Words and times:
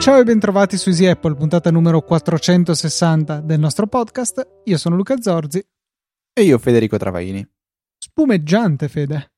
Ciao 0.00 0.18
e 0.18 0.24
bentrovati 0.24 0.76
su 0.76 0.88
Easy 0.88 1.06
Apple, 1.06 1.34
puntata 1.34 1.70
numero 1.70 2.00
460 2.00 3.42
del 3.42 3.60
nostro 3.60 3.86
podcast. 3.86 4.62
Io 4.64 4.78
sono 4.78 4.96
Luca 4.96 5.20
Zorzi. 5.20 5.62
E 6.32 6.42
io 6.42 6.58
Federico 6.58 6.96
Travaini. 6.96 7.46
Spumeggiante, 7.98 8.88
Fede. 8.88 9.30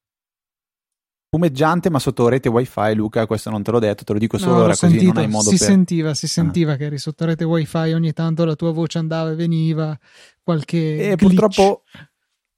Spumeggiante, 1.34 1.88
ma 1.88 1.98
sotto 1.98 2.28
rete 2.28 2.50
wifi, 2.50 2.94
Luca, 2.94 3.26
questo 3.26 3.48
non 3.48 3.62
te 3.62 3.70
l'ho 3.70 3.78
detto, 3.78 4.04
te 4.04 4.12
lo 4.12 4.18
dico 4.18 4.36
solo 4.36 4.56
no, 4.56 4.62
ora 4.64 4.76
così 4.76 5.06
non 5.06 5.16
hai 5.16 5.28
modo 5.28 5.48
si 5.48 5.56
per... 5.56 5.66
sentiva, 5.66 6.12
si 6.12 6.28
sentiva 6.28 6.72
ah. 6.72 6.76
che 6.76 6.84
eri 6.84 6.98
sotto 6.98 7.24
rete 7.24 7.44
wifi, 7.44 7.92
ogni 7.92 8.12
tanto 8.12 8.44
la 8.44 8.54
tua 8.54 8.70
voce 8.70 8.98
andava 8.98 9.30
e 9.30 9.34
veniva, 9.34 9.98
qualche 10.42 10.76
E 10.76 11.16
glitch. 11.16 11.16
purtroppo 11.16 11.84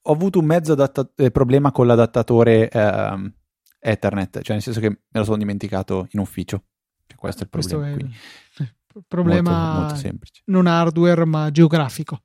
ho 0.06 0.12
avuto 0.12 0.40
un 0.40 0.44
mezzo 0.46 0.72
adatta- 0.72 1.08
eh, 1.14 1.30
problema 1.30 1.70
con 1.70 1.86
l'adattatore 1.86 2.68
eh, 2.68 3.32
Ethernet, 3.78 4.40
cioè 4.42 4.54
nel 4.54 4.62
senso 4.62 4.80
che 4.80 4.88
me 4.88 4.98
lo 5.12 5.22
sono 5.22 5.36
dimenticato 5.36 6.08
in 6.10 6.18
ufficio. 6.18 6.64
Cioè, 7.06 7.16
questo 7.16 7.42
è 7.42 7.44
il 7.44 7.50
problema. 7.50 7.86
Questo 7.86 8.62
è 8.64 8.98
il 8.98 9.04
problema 9.06 9.50
molto, 9.50 9.80
molto 9.80 9.94
semplice. 9.94 10.42
non 10.46 10.66
hardware 10.66 11.24
ma 11.24 11.48
geografico. 11.52 12.24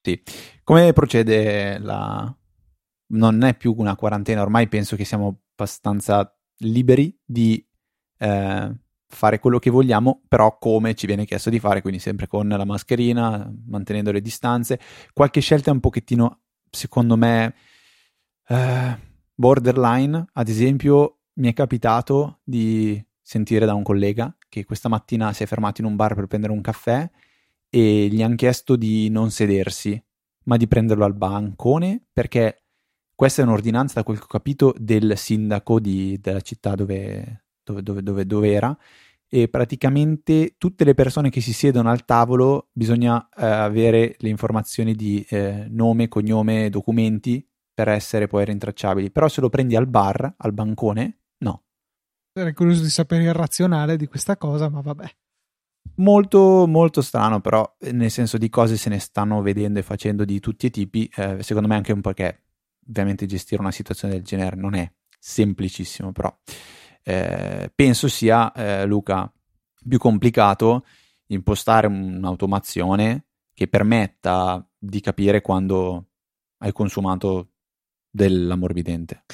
Sì. 0.00 0.22
Come 0.62 0.94
procede 0.94 1.78
la... 1.80 2.34
Non 3.06 3.42
è 3.42 3.54
più 3.54 3.74
una 3.76 3.94
quarantena, 3.94 4.40
ormai 4.40 4.66
penso 4.66 4.96
che 4.96 5.04
siamo 5.04 5.43
abbastanza 5.54 6.36
liberi 6.58 7.16
di 7.24 7.64
eh, 8.18 8.74
fare 9.06 9.38
quello 9.38 9.58
che 9.58 9.70
vogliamo, 9.70 10.22
però 10.28 10.58
come 10.58 10.94
ci 10.94 11.06
viene 11.06 11.24
chiesto 11.24 11.50
di 11.50 11.60
fare, 11.60 11.80
quindi 11.80 12.00
sempre 12.00 12.26
con 12.26 12.48
la 12.48 12.64
mascherina, 12.64 13.50
mantenendo 13.66 14.12
le 14.12 14.20
distanze. 14.20 14.78
Qualche 15.12 15.40
scelta 15.40 15.70
un 15.70 15.80
pochettino, 15.80 16.40
secondo 16.70 17.16
me, 17.16 17.54
eh, 18.48 18.98
borderline. 19.34 20.26
Ad 20.32 20.48
esempio, 20.48 21.20
mi 21.34 21.48
è 21.48 21.52
capitato 21.52 22.40
di 22.42 23.02
sentire 23.20 23.64
da 23.64 23.74
un 23.74 23.82
collega 23.82 24.36
che 24.48 24.64
questa 24.64 24.88
mattina 24.88 25.32
si 25.32 25.42
è 25.42 25.46
fermato 25.46 25.80
in 25.80 25.86
un 25.86 25.96
bar 25.96 26.14
per 26.14 26.26
prendere 26.26 26.52
un 26.52 26.60
caffè 26.60 27.08
e 27.70 28.08
gli 28.08 28.22
hanno 28.22 28.36
chiesto 28.36 28.76
di 28.76 29.08
non 29.08 29.30
sedersi, 29.30 30.00
ma 30.44 30.56
di 30.56 30.68
prenderlo 30.68 31.04
al 31.04 31.14
bancone 31.14 32.04
perché 32.12 32.63
questa 33.14 33.42
è 33.42 33.44
un'ordinanza, 33.44 33.94
da 33.94 34.04
quel 34.04 34.18
che 34.18 34.24
ho 34.24 34.28
capito, 34.28 34.74
del 34.78 35.16
sindaco 35.16 35.80
di, 35.80 36.18
della 36.20 36.40
città 36.40 36.74
dove, 36.74 37.44
dove, 37.62 37.82
dove, 38.02 38.26
dove, 38.26 38.52
era 38.52 38.76
e 39.28 39.48
praticamente 39.48 40.54
tutte 40.58 40.84
le 40.84 40.94
persone 40.94 41.30
che 41.30 41.40
si 41.40 41.52
siedono 41.52 41.90
al 41.90 42.04
tavolo 42.04 42.68
bisogna 42.72 43.28
eh, 43.36 43.44
avere 43.44 44.14
le 44.18 44.28
informazioni 44.28 44.94
di 44.94 45.24
eh, 45.28 45.66
nome, 45.68 46.08
cognome, 46.08 46.68
documenti 46.70 47.44
per 47.72 47.88
essere 47.88 48.26
poi 48.28 48.44
rintracciabili. 48.44 49.10
Però 49.10 49.28
se 49.28 49.40
lo 49.40 49.48
prendi 49.48 49.74
al 49.74 49.88
bar, 49.88 50.34
al 50.36 50.52
bancone, 50.52 51.18
Sarei 52.36 52.52
curioso 52.52 52.82
di 52.82 52.88
sapere 52.88 53.22
il 53.22 53.32
razionale 53.32 53.96
di 53.96 54.08
questa 54.08 54.36
cosa, 54.36 54.68
ma 54.68 54.80
vabbè. 54.80 55.08
Molto, 55.96 56.66
molto 56.66 57.00
strano, 57.00 57.40
però, 57.40 57.76
nel 57.92 58.10
senso 58.10 58.38
di 58.38 58.48
cose 58.48 58.76
se 58.76 58.88
ne 58.88 58.98
stanno 58.98 59.40
vedendo 59.40 59.78
e 59.78 59.82
facendo 59.82 60.24
di 60.24 60.40
tutti 60.40 60.66
i 60.66 60.70
tipi. 60.70 61.08
Eh, 61.14 61.44
secondo 61.44 61.68
me 61.68 61.76
anche 61.76 61.92
un 61.92 62.00
po' 62.00 62.12
che 62.12 62.43
ovviamente 62.88 63.26
gestire 63.26 63.60
una 63.60 63.72
situazione 63.72 64.14
del 64.14 64.22
genere 64.22 64.56
non 64.56 64.74
è 64.74 64.90
semplicissimo, 65.18 66.12
però 66.12 66.34
eh, 67.02 67.70
penso 67.74 68.08
sia, 68.08 68.52
eh, 68.52 68.86
Luca, 68.86 69.30
più 69.86 69.98
complicato 69.98 70.84
impostare 71.28 71.86
un'automazione 71.86 73.26
che 73.52 73.68
permetta 73.68 74.66
di 74.78 75.00
capire 75.00 75.40
quando 75.40 76.08
hai 76.58 76.72
consumato 76.72 77.50
dell'ammorbidente. 78.10 79.24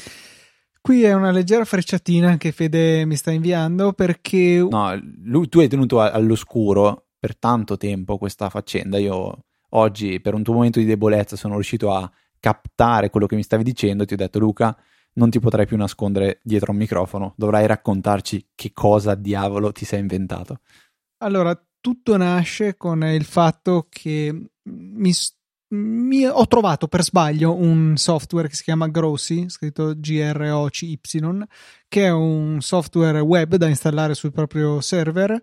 Qui 0.81 1.03
è 1.03 1.13
una 1.13 1.31
leggera 1.31 1.65
frecciatina 1.65 2.37
che 2.39 2.53
Fede 2.53 3.05
mi 3.05 3.17
sta 3.17 3.31
inviando 3.31 3.93
perché... 3.93 4.67
No, 4.69 4.99
lui, 5.23 5.49
tu 5.49 5.61
hai 5.61 5.69
tenuto 5.69 6.01
all'oscuro 6.01 7.09
per 7.19 7.37
tanto 7.37 7.77
tempo 7.77 8.17
questa 8.17 8.49
faccenda. 8.49 8.97
Io 8.99 9.45
oggi, 9.71 10.21
per 10.21 10.35
un 10.35 10.43
tuo 10.43 10.55
momento 10.55 10.79
di 10.79 10.87
debolezza, 10.87 11.37
sono 11.37 11.55
riuscito 11.55 11.93
a 11.93 12.11
captare 12.41 13.11
quello 13.11 13.27
che 13.27 13.37
mi 13.37 13.43
stavi 13.43 13.63
dicendo. 13.63 14.05
Ti 14.05 14.15
ho 14.15 14.17
detto, 14.17 14.39
Luca, 14.39 14.77
non 15.15 15.31
ti 15.31 15.39
potrai 15.39 15.67
più 15.67 15.77
nascondere 15.77 16.41
dietro 16.43 16.73
un 16.73 16.79
microfono. 16.79 17.35
Dovrai 17.37 17.67
raccontarci 17.67 18.49
che 18.55 18.73
cosa 18.73 19.15
diavolo 19.15 19.71
ti 19.73 19.85
sei 19.85 20.01
inventato. 20.01 20.61
Allora, 21.19 21.57
tutto 21.81 22.17
nasce 22.17 22.77
con 22.77 23.05
il 23.05 23.25
fatto 23.25 23.87
che 23.89 24.51
mi 24.63 25.13
mi, 25.71 26.27
ho 26.27 26.47
trovato 26.47 26.89
per 26.89 27.03
sbaglio 27.03 27.55
un 27.55 27.97
software 27.97 28.49
che 28.49 28.57
si 28.57 28.65
chiama 28.65 28.89
Grossi, 28.89 29.49
scritto 29.49 29.95
G-R-O-C-Y, 29.97 30.99
che 31.89 32.07
è 32.07 32.11
un 32.11 32.61
software 32.61 33.21
web 33.21 33.55
da 33.55 33.69
installare 33.69 34.15
sul 34.15 34.33
proprio 34.33 34.81
server 34.81 35.39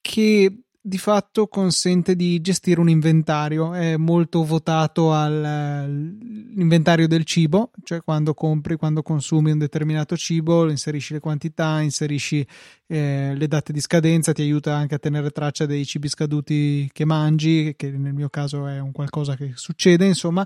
che 0.00 0.64
di 0.84 0.98
fatto 0.98 1.46
consente 1.46 2.16
di 2.16 2.40
gestire 2.40 2.80
un 2.80 2.88
inventario, 2.88 3.72
è 3.72 3.96
molto 3.96 4.42
votato 4.42 5.14
all'inventario 5.14 7.06
del 7.06 7.22
cibo, 7.22 7.70
cioè 7.84 8.02
quando 8.02 8.34
compri, 8.34 8.74
quando 8.74 9.00
consumi 9.00 9.52
un 9.52 9.58
determinato 9.58 10.16
cibo, 10.16 10.68
inserisci 10.68 11.12
le 11.12 11.20
quantità, 11.20 11.80
inserisci 11.80 12.44
eh, 12.88 13.32
le 13.32 13.46
date 13.46 13.72
di 13.72 13.80
scadenza, 13.80 14.32
ti 14.32 14.42
aiuta 14.42 14.74
anche 14.74 14.96
a 14.96 14.98
tenere 14.98 15.30
traccia 15.30 15.66
dei 15.66 15.84
cibi 15.84 16.08
scaduti 16.08 16.90
che 16.92 17.04
mangi, 17.04 17.74
che 17.76 17.88
nel 17.92 18.12
mio 18.12 18.28
caso 18.28 18.66
è 18.66 18.80
un 18.80 18.90
qualcosa 18.90 19.36
che 19.36 19.52
succede, 19.54 20.04
insomma, 20.04 20.44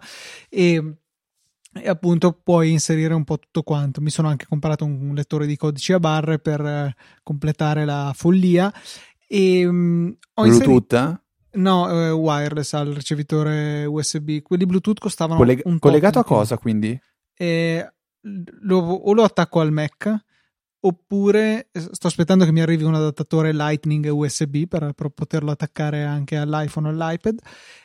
e 0.51 0.99
e 1.79 1.91
appunto 1.91 2.33
puoi 2.33 2.71
inserire 2.71 3.13
un 3.13 3.25
po' 3.25 3.39
tutto 3.39 3.63
quanto. 3.63 4.01
Mi 4.01 4.09
sono 4.09 4.29
anche 4.29 4.47
comprato 4.49 4.87
un 4.87 5.13
lettore 5.15 5.45
di 5.45 5.57
codici 5.57 5.93
a 5.93 6.01
barre 6.01 6.39
per 6.39 6.59
eh, 6.63 6.95
completare 7.23 7.85
la 7.85 8.13
follia 8.15 8.73
e, 9.27 9.67
um, 9.67 10.17
Bluetooth? 10.35 10.93
Inserito... 10.93 11.21
No, 11.57 11.89
eh, 11.91 12.11
wireless 12.11 12.75
al 12.75 12.89
ricevitore 12.89 13.87
USB. 13.87 14.43
Quelli 14.43 14.67
Bluetooth 14.67 14.99
costavano 14.99 15.39
Colleg- 15.39 15.63
un 15.65 15.79
Collegato 15.79 16.19
a 16.19 16.25
cosa 16.25 16.59
quindi? 16.59 16.99
E 17.35 17.93
lo, 18.61 18.79
o 18.79 19.13
lo 19.13 19.23
attacco 19.23 19.61
al 19.61 19.73
Mac 19.73 20.25
oppure 20.87 21.69
eh, 21.73 21.81
sto 21.81 22.07
aspettando 22.07 22.45
che 22.45 22.53
mi 22.53 22.61
arrivi 22.61 22.85
un 22.85 22.95
adattatore 22.95 23.53
Lightning 23.53 24.07
USB 24.11 24.67
per, 24.67 24.93
per 24.93 25.09
poterlo 25.09 25.51
attaccare 25.51 26.05
anche 26.05 26.37
all'iPhone 26.37 26.89
o 26.89 26.91
all'iPad, 26.91 27.39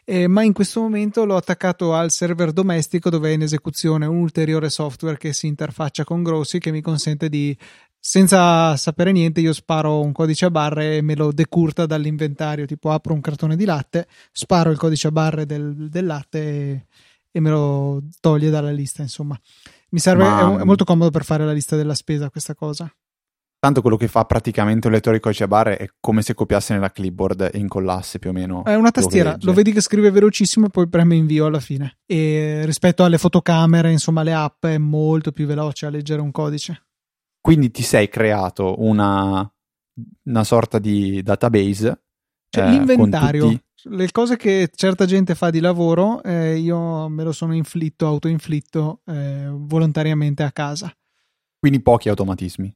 eh, 0.05 0.27
ma 0.27 0.43
in 0.43 0.53
questo 0.53 0.81
momento 0.81 1.25
l'ho 1.25 1.35
attaccato 1.35 1.93
al 1.93 2.11
server 2.11 2.51
domestico 2.51 3.09
dove 3.09 3.29
è 3.31 3.33
in 3.33 3.41
esecuzione 3.41 4.05
un 4.05 4.17
ulteriore 4.17 4.69
software 4.69 5.17
che 5.17 5.33
si 5.33 5.47
interfaccia 5.47 6.03
con 6.03 6.21
Grossi 6.21 6.59
che 6.59 6.71
mi 6.71 6.81
consente 6.81 7.29
di 7.29 7.57
senza 8.03 8.75
sapere 8.77 9.11
niente 9.11 9.41
io 9.41 9.53
sparo 9.53 10.01
un 10.01 10.11
codice 10.11 10.45
a 10.45 10.49
barre 10.49 10.97
e 10.97 11.01
me 11.01 11.15
lo 11.15 11.31
decurta 11.31 11.85
dall'inventario 11.85 12.65
tipo 12.65 12.89
apro 12.89 13.13
un 13.13 13.21
cartone 13.21 13.55
di 13.55 13.63
latte 13.63 14.07
sparo 14.31 14.71
il 14.71 14.79
codice 14.79 15.09
a 15.09 15.11
barre 15.11 15.45
del, 15.45 15.87
del 15.87 16.07
latte 16.07 16.39
e, 16.39 16.85
e, 17.31 17.39
me 17.39 17.51
lo 17.51 18.01
toglie 18.19 18.49
dalla 18.49 18.71
lista 18.71 19.03
insomma. 19.03 19.39
Mi 19.91 19.99
serve 19.99 20.23
Ma... 20.23 20.57
è, 20.57 20.61
è, 20.61 20.63
molto 20.63 20.83
comodo 20.83 21.11
per 21.11 21.23
fare 21.23 21.45
la 21.45 21.51
lista 21.51 21.75
della 21.75 21.93
spesa 21.93 22.31
questa 22.31 22.55
cosa. 22.55 22.91
Tanto 23.59 23.81
quello 23.81 23.97
che 23.97 24.07
fa 24.07 24.25
praticamente 24.25 24.87
un 24.87 24.93
lettore 24.93 25.17
di 25.17 25.21
codice 25.21 25.43
a 25.43 25.47
barre 25.47 25.77
è 25.77 25.87
come 25.99 26.23
se 26.23 26.33
copiasse 26.33 26.73
nella 26.73 26.89
clipboard 26.89 27.51
e 27.53 27.59
incollasse 27.59 28.17
più 28.17 28.31
o 28.31 28.33
meno 28.33 28.63
è 28.63 28.73
una 28.73 28.89
tastiera 28.89 29.33
lo, 29.33 29.37
lo 29.41 29.53
vedi 29.53 29.71
che 29.71 29.81
scrive 29.81 30.09
velocissimo 30.09 30.65
e 30.65 30.69
poi 30.69 30.89
preme 30.89 31.13
invio 31.13 31.45
alla 31.45 31.59
fine. 31.59 31.99
E 32.07 32.63
rispetto 32.65 33.03
alle 33.03 33.19
fotocamere 33.19 33.91
insomma 33.91 34.23
le 34.23 34.33
app 34.33 34.65
è 34.65 34.79
molto 34.79 35.31
più 35.31 35.45
veloce 35.45 35.85
a 35.85 35.91
leggere 35.91 36.21
un 36.21 36.31
codice 36.31 36.85
quindi 37.41 37.71
ti 37.71 37.81
sei 37.81 38.07
creato 38.07 38.75
una, 38.81 39.51
una 40.25 40.43
sorta 40.43 40.79
di 40.79 41.21
database. 41.23 42.03
Cioè, 42.49 42.65
eh, 42.65 42.69
l'inventario. 42.69 43.49
Tutti... 43.49 43.63
Le 43.83 44.11
cose 44.11 44.37
che 44.37 44.69
certa 44.73 45.05
gente 45.05 45.33
fa 45.33 45.49
di 45.49 45.59
lavoro, 45.59 46.21
eh, 46.21 46.55
io 46.57 47.09
me 47.09 47.23
lo 47.23 47.31
sono 47.31 47.55
inflitto, 47.55 48.05
autoinflitto 48.05 49.01
eh, 49.07 49.47
volontariamente 49.49 50.43
a 50.43 50.51
casa. 50.51 50.95
Quindi 51.59 51.81
pochi 51.81 52.07
automatismi. 52.07 52.71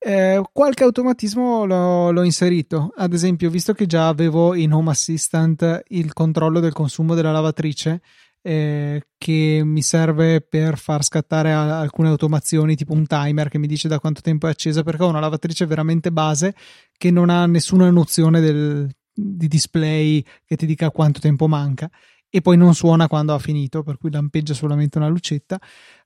Eh, 0.00 0.40
qualche 0.52 0.84
automatismo 0.84 1.64
l'ho, 1.64 2.12
l'ho, 2.12 2.22
inserito. 2.22 2.92
Ad 2.94 3.12
esempio, 3.12 3.50
visto 3.50 3.72
che 3.72 3.86
già 3.86 4.06
avevo 4.06 4.54
in 4.54 4.72
Home 4.72 4.90
Assistant 4.90 5.82
il 5.88 6.12
controllo 6.12 6.60
del 6.60 6.72
consumo 6.72 7.16
della 7.16 7.32
lavatrice, 7.32 8.00
eh, 8.48 9.02
che 9.18 9.60
mi 9.62 9.82
serve 9.82 10.40
per 10.40 10.78
far 10.78 11.04
scattare 11.04 11.52
a- 11.52 11.80
alcune 11.80 12.08
automazioni, 12.08 12.76
tipo 12.76 12.94
un 12.94 13.06
timer 13.06 13.50
che 13.50 13.58
mi 13.58 13.66
dice 13.66 13.88
da 13.88 14.00
quanto 14.00 14.22
tempo 14.22 14.46
è 14.46 14.50
accesa, 14.50 14.82
perché 14.82 15.02
ho 15.02 15.08
una 15.08 15.20
lavatrice 15.20 15.66
veramente 15.66 16.10
base 16.10 16.54
che 16.96 17.10
non 17.10 17.28
ha 17.28 17.44
nessuna 17.44 17.90
nozione 17.90 18.40
del, 18.40 18.88
di 19.12 19.48
display 19.48 20.24
che 20.46 20.56
ti 20.56 20.64
dica 20.64 20.90
quanto 20.90 21.20
tempo 21.20 21.46
manca 21.46 21.90
e 22.30 22.40
poi 22.40 22.56
non 22.56 22.74
suona 22.74 23.06
quando 23.06 23.34
ha 23.34 23.38
finito, 23.38 23.82
per 23.82 23.98
cui 23.98 24.10
lampeggia 24.10 24.54
solamente 24.54 24.96
una 24.96 25.08
lucetta. 25.08 25.60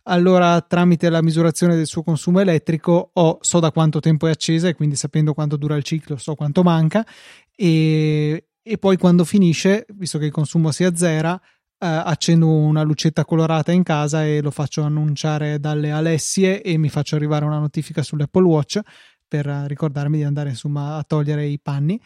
Allora, 0.05 0.61
tramite 0.63 1.11
la 1.11 1.23
misurazione 1.23 1.77
del 1.77 1.87
suo 1.87 2.03
consumo 2.03 2.41
elettrico, 2.41 3.11
ho, 3.13 3.39
so 3.41 3.61
da 3.61 3.71
quanto 3.71 4.01
tempo 4.01 4.27
è 4.27 4.31
accesa 4.31 4.67
e 4.67 4.75
quindi 4.75 4.97
sapendo 4.97 5.33
quanto 5.33 5.57
dura 5.57 5.77
il 5.77 5.85
ciclo, 5.85 6.17
so 6.17 6.35
quanto 6.35 6.65
manca 6.65 7.07
e, 7.55 8.47
e 8.61 8.79
poi 8.79 8.97
quando 8.97 9.25
finisce, 9.25 9.87
visto 9.95 10.19
che 10.19 10.25
il 10.27 10.33
consumo 10.33 10.73
si 10.73 10.83
azzera, 10.83 11.41
accendo 11.87 12.49
una 12.49 12.83
lucetta 12.83 13.25
colorata 13.25 13.73
in 13.73 13.83
casa 13.83 14.25
e 14.25 14.41
lo 14.41 14.51
faccio 14.51 14.83
annunciare 14.83 15.59
dalle 15.59 15.91
Alessie 15.91 16.63
e 16.63 16.79
mi 16.79 16.89
faccio 16.89 17.17
arrivare 17.17 17.45
una 17.45 17.59
notifica 17.59 18.03
sull'Apple 18.03 18.45
Watch 18.45 18.81
per 19.27 19.47
ricordarmi 19.47 20.19
di 20.19 20.25
andare 20.25 20.51
insomma 20.51 20.97
a 20.97 21.03
togliere 21.03 21.47
i 21.47 21.59
panni. 21.59 22.01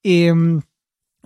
E 0.00 0.30
um, 0.30 0.60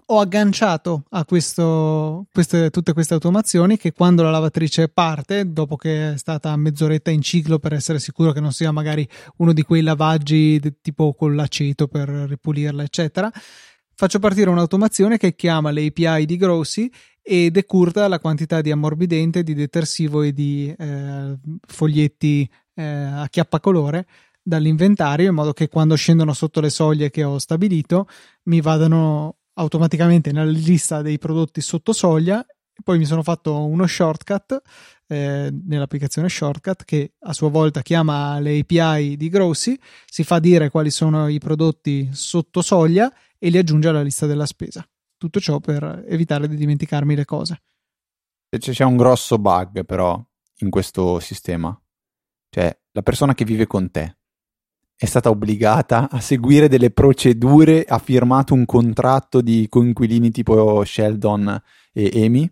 ho 0.06 0.20
agganciato 0.20 1.04
a 1.10 1.24
questo, 1.24 2.26
queste, 2.32 2.70
tutte 2.70 2.92
queste 2.92 3.14
automazioni 3.14 3.76
che 3.76 3.92
quando 3.92 4.22
la 4.22 4.30
lavatrice 4.30 4.88
parte, 4.88 5.52
dopo 5.52 5.76
che 5.76 6.12
è 6.12 6.16
stata 6.16 6.54
mezz'oretta 6.56 7.10
in 7.10 7.22
ciclo 7.22 7.58
per 7.58 7.72
essere 7.72 7.98
sicuro 7.98 8.32
che 8.32 8.40
non 8.40 8.52
sia 8.52 8.72
magari 8.72 9.06
uno 9.36 9.52
di 9.52 9.62
quei 9.62 9.82
lavaggi 9.82 10.60
tipo 10.80 11.12
con 11.14 11.34
l'aceto 11.34 11.86
per 11.86 12.08
ripulirla, 12.08 12.82
eccetera, 12.82 13.30
faccio 13.94 14.18
partire 14.18 14.50
un'automazione 14.50 15.16
che 15.16 15.34
chiama 15.34 15.70
le 15.70 15.86
API 15.86 16.24
di 16.24 16.36
Grossi 16.36 16.90
e 17.22 17.50
decurta 17.50 18.08
la 18.08 18.18
quantità 18.18 18.60
di 18.60 18.70
ammorbidente, 18.70 19.42
di 19.42 19.54
detersivo 19.54 20.22
e 20.22 20.32
di 20.32 20.74
eh, 20.76 21.38
foglietti 21.66 22.50
eh, 22.74 22.82
a 22.82 23.26
chiappacolore 23.28 24.06
dall'inventario 24.42 25.28
in 25.28 25.34
modo 25.34 25.52
che 25.52 25.68
quando 25.68 25.94
scendono 25.94 26.32
sotto 26.32 26.60
le 26.60 26.70
soglie 26.70 27.10
che 27.10 27.24
ho 27.24 27.38
stabilito 27.38 28.08
mi 28.44 28.60
vadano 28.60 29.36
automaticamente 29.54 30.32
nella 30.32 30.50
lista 30.50 31.02
dei 31.02 31.18
prodotti 31.18 31.60
sotto 31.60 31.92
soglia 31.92 32.44
poi 32.82 32.98
mi 32.98 33.04
sono 33.04 33.22
fatto 33.22 33.64
uno 33.66 33.86
shortcut 33.86 34.62
eh, 35.10 35.52
nell'applicazione 35.66 36.28
shortcut 36.28 36.84
che 36.84 37.14
a 37.20 37.32
sua 37.32 37.48
volta 37.48 37.82
chiama 37.82 38.38
le 38.38 38.60
API 38.60 39.16
di 39.16 39.28
Grossi, 39.28 39.78
si 40.06 40.22
fa 40.22 40.38
dire 40.38 40.70
quali 40.70 40.90
sono 40.90 41.26
i 41.26 41.38
prodotti 41.38 42.08
sotto 42.12 42.62
soglia 42.62 43.12
e 43.36 43.48
li 43.48 43.58
aggiunge 43.58 43.88
alla 43.88 44.02
lista 44.02 44.26
della 44.26 44.46
spesa. 44.46 44.86
Tutto 45.20 45.38
ciò 45.38 45.60
per 45.60 46.02
evitare 46.08 46.48
di 46.48 46.56
dimenticarmi 46.56 47.14
le 47.14 47.26
cose. 47.26 47.60
C'è 48.48 48.84
un 48.84 48.96
grosso 48.96 49.36
bug 49.36 49.84
però 49.84 50.18
in 50.60 50.70
questo 50.70 51.20
sistema. 51.20 51.78
Cioè, 52.48 52.74
la 52.92 53.02
persona 53.02 53.34
che 53.34 53.44
vive 53.44 53.66
con 53.66 53.90
te 53.90 54.16
è 54.96 55.04
stata 55.04 55.28
obbligata 55.28 56.08
a 56.08 56.20
seguire 56.20 56.68
delle 56.68 56.90
procedure, 56.90 57.84
ha 57.84 57.98
firmato 57.98 58.54
un 58.54 58.64
contratto 58.64 59.42
di 59.42 59.66
coinquilini 59.68 60.30
tipo 60.30 60.82
Sheldon 60.86 61.62
e 61.92 62.24
Amy 62.24 62.50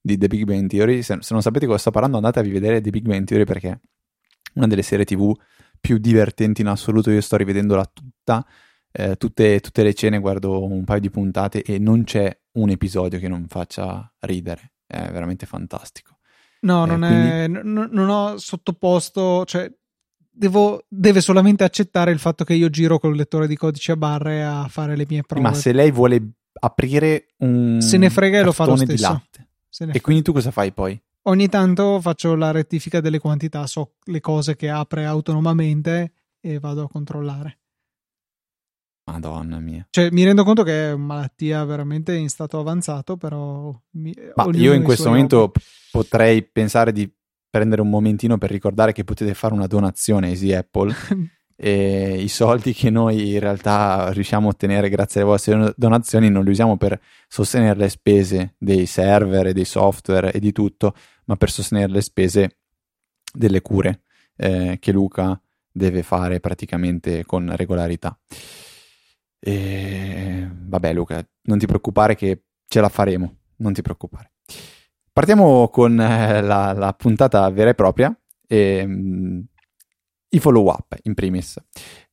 di 0.00 0.16
The 0.16 0.28
Big 0.28 0.44
Bang 0.44 0.68
Theory. 0.68 1.02
Se, 1.02 1.18
non 1.30 1.42
sapete 1.42 1.66
cosa 1.66 1.78
sto 1.78 1.90
parlando, 1.90 2.18
andate 2.18 2.38
a 2.38 2.42
rivedere 2.42 2.80
The 2.80 2.90
Big 2.90 3.04
Bang 3.04 3.26
Theory 3.26 3.42
perché 3.44 3.68
è 3.68 3.80
una 4.54 4.68
delle 4.68 4.82
serie 4.82 5.04
TV 5.04 5.36
più 5.80 5.98
divertenti 5.98 6.60
in 6.60 6.68
assoluto. 6.68 7.10
Io 7.10 7.20
sto 7.20 7.36
rivedendola 7.36 7.84
tutta 7.92 8.46
eh, 8.92 9.16
tutte, 9.16 9.60
tutte, 9.60 9.82
le 9.82 9.94
cene 9.94 10.18
guardo 10.18 10.64
un 10.64 10.84
paio 10.84 11.00
di 11.00 11.10
puntate 11.10 11.62
e 11.62 11.78
non 11.78 12.04
c'è 12.04 12.36
un 12.52 12.70
episodio 12.70 13.18
che 13.18 13.28
non 13.28 13.46
faccia 13.48 14.12
ridere. 14.20 14.72
È 14.86 15.10
veramente 15.10 15.46
fantastico. 15.46 16.18
No, 16.62 16.84
eh, 16.84 16.86
non, 16.86 16.98
quindi... 16.98 17.28
è, 17.28 17.48
n- 17.48 17.88
non 17.92 18.08
ho 18.08 18.36
sottoposto, 18.36 19.44
cioè 19.44 19.72
devo, 20.30 20.84
deve 20.88 21.20
solamente 21.20 21.64
accettare 21.64 22.10
il 22.10 22.18
fatto 22.18 22.44
che 22.44 22.54
io 22.54 22.70
giro 22.70 22.98
col 22.98 23.14
lettore 23.14 23.46
di 23.46 23.56
codice 23.56 23.92
a 23.92 23.96
barre 23.96 24.44
a 24.44 24.66
fare 24.68 24.96
le 24.96 25.06
mie 25.08 25.22
prove. 25.22 25.42
Ma 25.42 25.54
se 25.54 25.72
lei 25.72 25.90
vuole 25.90 26.32
aprire 26.60 27.28
un 27.38 27.80
se 27.80 27.96
ne 27.96 28.10
frega 28.10 28.40
e 28.40 28.42
lo 28.42 28.52
fa 28.52 28.66
lo 28.66 28.76
stesso. 28.76 28.92
Di 28.92 29.00
latte. 29.00 29.48
E 29.92 30.00
quindi 30.00 30.22
tu 30.22 30.32
cosa 30.32 30.50
fai 30.50 30.72
poi? 30.72 31.00
Ogni 31.24 31.48
tanto 31.48 32.00
faccio 32.00 32.34
la 32.34 32.50
rettifica 32.50 33.00
delle 33.00 33.18
quantità, 33.18 33.66
so 33.66 33.96
le 34.04 34.20
cose 34.20 34.56
che 34.56 34.68
apre 34.70 35.04
autonomamente 35.04 36.12
e 36.40 36.58
vado 36.58 36.84
a 36.84 36.88
controllare. 36.88 37.58
Madonna 39.10 39.58
mia. 39.58 39.86
Cioè, 39.90 40.10
mi 40.10 40.24
rendo 40.24 40.44
conto 40.44 40.62
che 40.62 40.88
è 40.88 40.92
una 40.92 41.04
malattia 41.04 41.64
veramente 41.64 42.14
in 42.14 42.28
stato 42.28 42.58
avanzato, 42.58 43.16
però... 43.16 43.74
Mi, 43.92 44.14
Ma 44.34 44.48
io 44.52 44.72
in 44.72 44.82
questo 44.82 45.08
momento 45.08 45.38
roba. 45.38 45.60
potrei 45.90 46.42
pensare 46.42 46.92
di 46.92 47.10
prendere 47.50 47.82
un 47.82 47.90
momentino 47.90 48.38
per 48.38 48.50
ricordare 48.50 48.92
che 48.92 49.04
potete 49.04 49.34
fare 49.34 49.54
una 49.54 49.66
donazione 49.66 50.28
a 50.28 50.30
Easy 50.30 50.52
Apple 50.52 50.94
e 51.56 52.22
i 52.22 52.28
soldi 52.28 52.72
che 52.72 52.88
noi 52.88 53.32
in 53.32 53.40
realtà 53.40 54.10
riusciamo 54.12 54.46
a 54.46 54.50
ottenere 54.50 54.88
grazie 54.88 55.20
alle 55.20 55.30
vostre 55.30 55.74
donazioni 55.76 56.30
non 56.30 56.44
li 56.44 56.50
usiamo 56.50 56.78
per 56.78 56.98
sostenere 57.28 57.78
le 57.78 57.88
spese 57.88 58.54
dei 58.56 58.86
server 58.86 59.52
dei 59.52 59.64
software 59.64 60.32
e 60.32 60.38
di 60.38 60.52
tutto, 60.52 60.94
ma 61.24 61.36
per 61.36 61.50
sostenere 61.50 61.90
le 61.90 62.00
spese 62.00 62.58
delle 63.32 63.60
cure 63.60 64.02
eh, 64.36 64.78
che 64.80 64.92
Luca 64.92 65.38
deve 65.70 66.02
fare 66.02 66.40
praticamente 66.40 67.24
con 67.24 67.54
regolarità. 67.54 68.18
E 69.40 70.48
vabbè, 70.52 70.92
Luca, 70.92 71.26
non 71.44 71.58
ti 71.58 71.66
preoccupare 71.66 72.14
che 72.14 72.42
ce 72.68 72.80
la 72.80 72.88
faremo, 72.88 73.34
non 73.56 73.72
ti 73.72 73.82
preoccupare. 73.82 74.32
Partiamo 75.12 75.68
con 75.68 75.98
eh, 76.00 76.40
la, 76.40 76.72
la, 76.72 76.92
puntata 76.92 77.48
vera 77.50 77.70
e 77.70 77.74
propria, 77.74 78.16
e, 78.46 78.82
um, 78.84 79.44
i 80.28 80.38
follow 80.38 80.68
up 80.68 80.96
in 81.02 81.14
primis. 81.14 81.58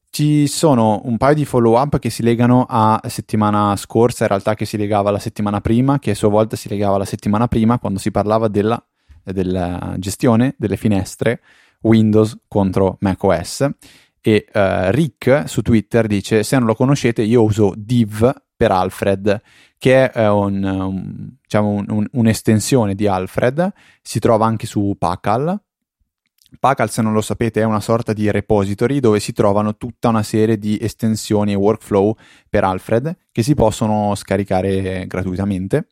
Ci 0.10 0.48
sono 0.48 1.02
un 1.04 1.18
paio 1.18 1.36
di 1.36 1.46
follow 1.46 1.78
up 1.78 2.00
che 2.00 2.10
si 2.10 2.24
legano 2.24 2.66
a 2.68 3.00
settimana 3.06 3.76
scorsa, 3.76 4.24
in 4.24 4.30
realtà 4.30 4.56
che 4.56 4.66
si 4.66 4.78
legava 4.78 5.10
alla 5.10 5.20
settimana 5.20 5.62
prima, 5.62 6.00
che 6.00 6.12
a 6.12 6.16
sua 6.16 6.30
volta 6.30 6.56
si 6.56 6.70
legava 6.70 6.96
alla 6.96 7.06
settimana 7.06 7.48
prima 7.48 7.78
quando 7.78 8.00
si 8.00 8.10
parlava 8.10 8.48
della, 8.48 8.84
della 9.24 9.96
gestione 10.00 10.56
delle 10.58 10.78
finestre 10.78 11.42
Windows 11.82 12.36
contro 12.48 12.98
macOS 13.02 13.70
e 14.22 14.46
uh, 14.54 14.90
Rick 14.92 15.48
su 15.48 15.62
Twitter 15.62 16.08
dice 16.08 16.44
se 16.44 16.58
non 16.58 16.68
lo 16.68 16.76
conoscete 16.76 17.22
io 17.22 17.44
uso 17.44 17.74
div 17.76 18.34
per 18.56 18.72
Alfred 18.72 19.42
che 19.78 20.10
è 20.10 20.28
un, 20.28 20.64
un, 20.64 21.30
diciamo 21.42 21.70
un, 21.88 22.08
un'estensione 22.12 22.96
di 22.96 23.08
Alfred 23.08 23.72
si 24.02 24.20
trova 24.20 24.46
anche 24.46 24.66
su 24.66 24.96
Pacal 24.98 25.62
Pacal, 26.60 26.90
se 26.90 27.02
non 27.02 27.14
lo 27.14 27.22
sapete, 27.22 27.62
è 27.62 27.66
una 27.66 27.82
sorta 27.82 28.14
di 28.14 28.32
repository 28.32 29.00
dove 29.00 29.20
si 29.20 29.34
trovano 29.34 29.76
tutta 29.76 30.08
una 30.08 30.24
serie 30.24 30.58
di 30.58 30.78
estensioni 30.80 31.52
e 31.52 31.56
workflow 31.56 32.16
per 32.50 32.64
Alfred 32.64 33.16
che 33.32 33.44
si 33.44 33.54
possono 33.54 34.16
scaricare 34.16 35.06
gratuitamente. 35.08 35.88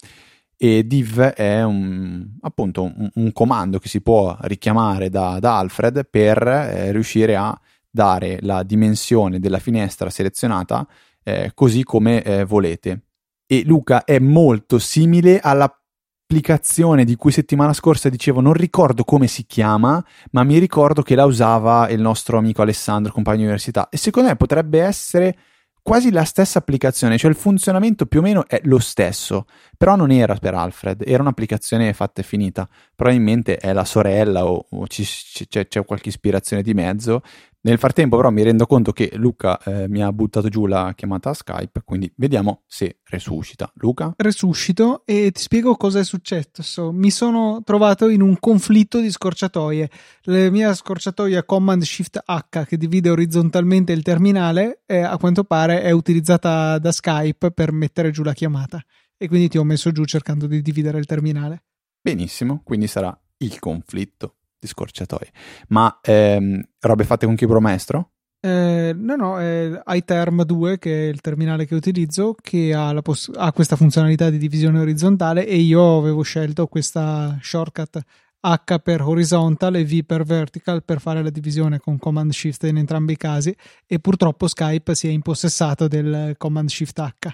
E 0.57 0.87
div 0.87 1.19
è 1.19 1.61
un, 1.63 2.25
appunto 2.41 2.83
un, 2.83 3.09
un 3.15 3.33
comando 3.33 3.77
che 3.77 3.89
si 3.89 4.01
può 4.01 4.37
richiamare 4.41 5.09
da, 5.09 5.37
da 5.39 5.57
Alfred 5.57 6.07
per 6.09 6.41
eh, 6.47 6.91
riuscire 6.93 7.35
a 7.35 7.59
dare 7.95 8.39
la 8.41 8.61
dimensione 8.63 9.39
della 9.39 9.59
finestra 9.59 10.09
selezionata 10.09 10.85
eh, 11.23 11.51
così 11.55 11.83
come 11.83 12.21
eh, 12.21 12.43
volete. 12.43 13.05
E 13.47 13.63
Luca 13.65 14.03
è 14.03 14.19
molto 14.19 14.77
simile 14.77 15.39
all'applicazione 15.39 17.05
di 17.05 17.15
cui 17.15 17.31
settimana 17.31 17.71
scorsa 17.71 18.09
dicevo 18.09 18.41
non 18.41 18.53
ricordo 18.53 19.05
come 19.05 19.27
si 19.27 19.45
chiama, 19.45 20.03
ma 20.31 20.43
mi 20.43 20.59
ricordo 20.59 21.01
che 21.01 21.15
la 21.15 21.25
usava 21.25 21.87
il 21.89 22.01
nostro 22.01 22.37
amico 22.37 22.61
Alessandro, 22.61 23.13
compagno 23.13 23.37
di 23.37 23.43
università. 23.43 23.87
E 23.89 23.97
secondo 23.97 24.27
me 24.27 24.35
potrebbe 24.35 24.81
essere 24.81 25.37
quasi 25.85 26.11
la 26.11 26.23
stessa 26.23 26.57
applicazione, 26.57 27.15
cioè 27.15 27.29
il 27.29 27.35
funzionamento 27.35 28.07
più 28.07 28.17
o 28.17 28.23
meno 28.23 28.47
è 28.47 28.59
lo 28.63 28.79
stesso, 28.79 29.45
però 29.77 29.95
non 29.95 30.09
era 30.09 30.33
per 30.33 30.55
Alfred, 30.55 31.03
era 31.05 31.21
un'applicazione 31.21 31.93
fatta 31.93 32.21
e 32.21 32.23
finita. 32.23 32.67
Probabilmente 32.95 33.57
è 33.57 33.71
la 33.71 33.85
sorella 33.85 34.47
o, 34.47 34.65
o 34.67 34.87
ci, 34.87 35.05
c'è, 35.47 35.67
c'è, 35.67 35.85
qualche 35.85 36.09
ispirazione 36.09 36.63
di 36.63 36.73
mezzo 36.73 37.21
nel 37.65 37.79
frattempo 37.79 38.15
però 38.15 38.29
mi 38.29 38.43
rendo 38.43 38.67
conto 38.67 38.91
che 38.91 39.11
Luca 39.15 39.59
eh, 39.63 39.87
mi 39.87 40.03
ha 40.03 40.13
buttato 40.13 40.49
giù 40.49 40.67
la 40.67 40.93
chiamata 40.95 41.33
Skype, 41.33 41.81
quindi 41.83 42.11
vediamo 42.17 42.61
se 42.67 42.99
resuscita. 43.05 43.71
Luca? 43.77 44.13
Resuscito 44.17 45.01
e 45.03 45.31
ti 45.31 45.41
spiego 45.41 45.75
cosa 45.75 45.97
è 45.97 46.03
successo. 46.03 46.91
Mi 46.91 47.09
sono 47.09 47.61
trovato 47.63 48.07
in 48.07 48.21
un 48.21 48.37
conflitto 48.39 48.99
di 48.99 49.09
scorciatoie. 49.09 49.89
La 50.25 50.51
mia 50.51 50.75
scorciatoia 50.75 51.43
Command 51.43 51.81
Shift 51.81 52.21
H 52.23 52.65
che 52.65 52.77
divide 52.77 53.09
orizzontalmente 53.09 53.93
il 53.93 54.03
terminale 54.03 54.83
eh, 54.85 54.99
a 54.99 55.17
quanto 55.17 55.43
pare 55.43 55.81
è 55.81 55.89
utilizzata 55.89 56.77
da 56.77 56.91
Skype 56.91 57.49
per 57.49 57.71
mettere 57.71 58.11
giù 58.11 58.21
la 58.21 58.33
chiamata 58.33 58.79
e 59.17 59.27
quindi 59.27 59.47
ti 59.47 59.57
ho 59.57 59.63
messo 59.63 59.91
giù 59.91 60.05
cercando 60.05 60.45
di 60.45 60.61
dividere 60.61 60.99
il 60.99 61.05
terminale. 61.05 61.63
Benissimo, 61.99 62.61
quindi 62.63 62.85
sarà 62.85 63.19
il 63.37 63.57
conflitto 63.57 64.34
di 64.59 64.67
scorciatoie. 64.67 65.31
Ma 65.69 65.99
ehm, 66.01 66.61
robe 66.79 67.03
fatte 67.03 67.25
con 67.25 67.35
Keyboard 67.35 67.61
Maestro? 67.61 68.11
Eh, 68.45 68.93
no, 68.95 69.15
no, 69.15 69.39
è 69.39 69.81
iTerm 69.87 70.43
2 70.43 70.77
che 70.77 71.07
è 71.07 71.09
il 71.09 71.19
terminale 71.19 71.65
che 71.65 71.73
utilizzo 71.73 72.35
che 72.39 72.75
ha, 72.75 72.93
poss- 73.01 73.31
ha, 73.35 73.51
questa 73.51 73.75
funzionalità 73.75 74.29
di 74.29 74.37
divisione 74.37 74.79
orizzontale 74.79 75.47
e 75.47 75.55
io 75.55 75.97
avevo 75.97 76.21
scelto 76.21 76.67
questa 76.67 77.39
shortcut 77.41 77.99
H 78.41 78.77
per 78.83 79.01
horizontal 79.01 79.77
e 79.77 79.85
V 79.85 80.03
per 80.05 80.23
vertical 80.25 80.83
per 80.83 80.99
fare 80.99 81.23
la 81.23 81.31
divisione 81.31 81.79
con 81.79 81.97
Command 81.97 82.31
Shift 82.31 82.65
in 82.65 82.77
entrambi 82.77 83.13
i 83.13 83.17
casi 83.17 83.55
e 83.87 83.97
purtroppo 83.97 84.47
Skype 84.47 84.93
si 84.93 85.07
è 85.07 85.11
impossessato 85.11 85.87
del 85.87 86.35
Command 86.37 86.69
Shift 86.69 86.99
H. 86.99 87.27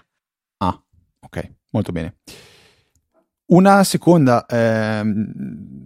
Ah, 0.59 0.81
ok, 1.19 1.51
molto 1.71 1.91
bene. 1.91 2.15
Una 3.51 3.83
seconda, 3.83 4.45
ehm, 4.45 5.31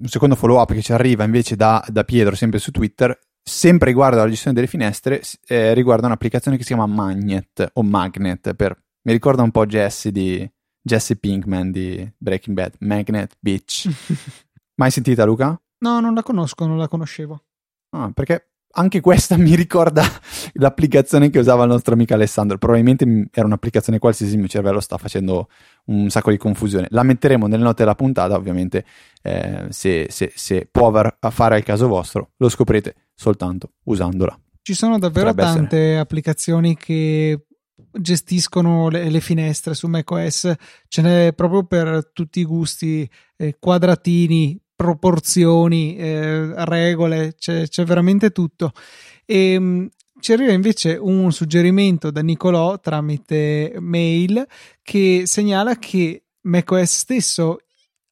un 0.02 0.08
secondo 0.08 0.36
follow 0.36 0.60
up 0.60 0.72
che 0.72 0.84
ci 0.84 0.94
arriva 0.94 1.24
invece 1.24 1.56
da, 1.56 1.84
da, 1.88 2.04
Pietro, 2.04 2.36
sempre 2.36 2.60
su 2.60 2.70
Twitter, 2.70 3.18
sempre 3.42 3.88
riguardo 3.88 4.20
alla 4.20 4.30
gestione 4.30 4.56
delle 4.56 4.68
finestre, 4.68 5.22
eh, 5.48 5.74
riguarda 5.74 6.06
un'applicazione 6.06 6.58
che 6.58 6.64
si 6.64 6.74
chiama 6.74 6.86
Magnet 6.86 7.72
o 7.74 7.82
Magnet 7.82 8.54
per 8.54 8.80
Mi 9.02 9.14
ricorda 9.14 9.42
un 9.42 9.50
po' 9.50 9.66
Jesse 9.66 10.12
di 10.12 10.48
Jesse 10.80 11.16
Pinkman 11.16 11.72
di 11.72 12.08
Breaking 12.16 12.56
Bad, 12.56 12.76
Magnet 12.80 13.36
Beach. 13.40 13.90
Mai 14.78 14.92
sentita 14.92 15.26
Luca? 15.26 15.60
No, 15.80 16.00
non 16.00 16.14
la 16.14 16.22
conosco, 16.22 16.68
non 16.68 16.78
la 16.78 16.88
conoscevo. 16.88 17.46
Ah, 17.96 18.12
perché 18.14 18.55
anche 18.78 19.02
questa 19.02 19.36
mi 19.38 19.56
ricorda 19.56 20.04
l'applicazione 20.54 21.30
che 21.30 21.40
usava 21.40 21.64
il 21.64 21.70
nostro 21.70 21.94
amico 21.94 22.14
Alessandro. 22.14 22.58
Probabilmente 22.58 23.30
era 23.32 23.46
un'applicazione 23.46 24.00
qualsiasi, 24.00 24.34
il 24.34 24.40
mio 24.40 24.48
cervello 24.48 24.80
sta 24.80 24.98
facendo 24.98 25.50
un 25.86 26.10
sacco 26.10 26.32
di 26.32 26.38
confusione. 26.38 26.88
La 26.90 27.04
metteremo 27.04 27.48
nelle 27.48 27.64
note 27.64 27.84
della 27.84 27.96
puntata, 27.96 28.36
ovviamente, 28.36 28.86
eh, 29.22 29.66
se, 29.70 30.08
se, 30.10 30.32
se, 30.36 30.68
può 30.70 30.92
fare 30.92 31.56
al 31.56 31.64
caso 31.64 31.88
vostro, 31.88 32.32
lo 32.38 32.50
scoprirete 32.50 32.96
soltanto 33.14 33.72
usandola. 33.84 34.38
Ci 34.62 34.74
sono 34.74 34.98
davvero 34.98 35.30
Potrebbe 35.30 35.54
tante 35.54 35.78
essere. 35.78 35.98
applicazioni 36.00 36.76
che 36.76 37.46
gestiscono 37.92 38.90
le, 38.90 39.10
le, 39.10 39.20
finestre 39.20 39.74
su 39.74 39.88
macOS, 39.88 40.54
ce 40.88 41.02
n'è 41.02 41.34
proprio 41.34 41.66
per 41.66 42.12
tutti 42.14 42.40
i 42.40 42.46
gusti, 42.46 43.10
eh, 43.38 43.58
quadratini, 43.60 44.60
proporzioni, 44.86 45.98
eh, 45.98 46.66
regole, 46.66 47.36
c'è, 47.38 47.68
c'è, 47.68 47.84
veramente 47.84 48.30
tutto. 48.30 48.72
E 49.26 49.54
ehm, 49.54 49.90
ci 50.20 50.34
arriva 50.34 50.52
invece 50.52 50.98
un 51.00 51.32
suggerimento 51.32 52.10
da 52.10 52.22
Nicolò 52.22 52.80
tramite 52.80 53.76
mail 53.80 54.46
che 54.82 55.24
segnala 55.26 55.78
che 55.78 56.24
macOS 56.42 56.98
stesso 56.98 57.60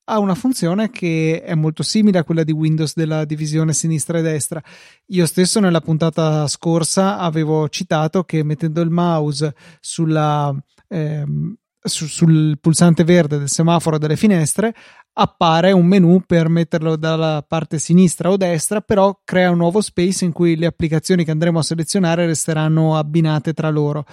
ha 0.06 0.20
una 0.20 0.36
funzione 0.36 0.90
che 0.90 1.42
è 1.44 1.56
molto 1.56 1.82
simile 1.82 2.20
a 2.20 2.24
quella 2.24 2.44
di 2.44 2.52
Windows 2.52 2.94
della 2.94 3.24
divisione 3.26 3.74
sinistra 3.74 4.18
e 4.18 4.22
destra. 4.22 4.62
Io 5.08 5.26
stesso 5.26 5.60
nella 5.60 5.80
puntata 5.80 6.46
scorsa 6.48 7.18
avevo 7.20 7.70
citato 7.70 8.24
che 8.24 8.44
mettendo 8.44 8.82
il 8.82 8.90
mouse 8.90 9.56
sulla, 9.80 10.54
ehm, 10.90 11.56
su, 11.80 12.06
sul 12.06 12.58
pulsante 12.60 13.04
verde 13.04 13.38
del 13.38 13.50
semaforo 13.50 13.98
delle 13.98 14.18
finestre 14.18 14.74
appare 15.14 15.72
un 15.72 15.86
menu 15.86 16.22
per 16.26 16.50
metterlo 16.50 16.96
dalla 16.96 17.44
parte 17.48 17.80
sinistra 17.80 18.30
o 18.30 18.38
destra, 18.38 18.82
però 18.82 19.20
crea 19.24 19.52
un 19.52 19.58
nuovo 19.58 19.82
space 19.82 20.26
in 20.26 20.32
cui 20.32 20.56
le 20.56 20.66
applicazioni 20.66 21.24
che 21.24 21.32
andremo 21.32 21.60
a 21.60 21.64
selezionare 21.64 22.26
resteranno 22.26 22.98
abbinate 22.98 23.54
tra 23.54 23.70
loro. 23.70 24.06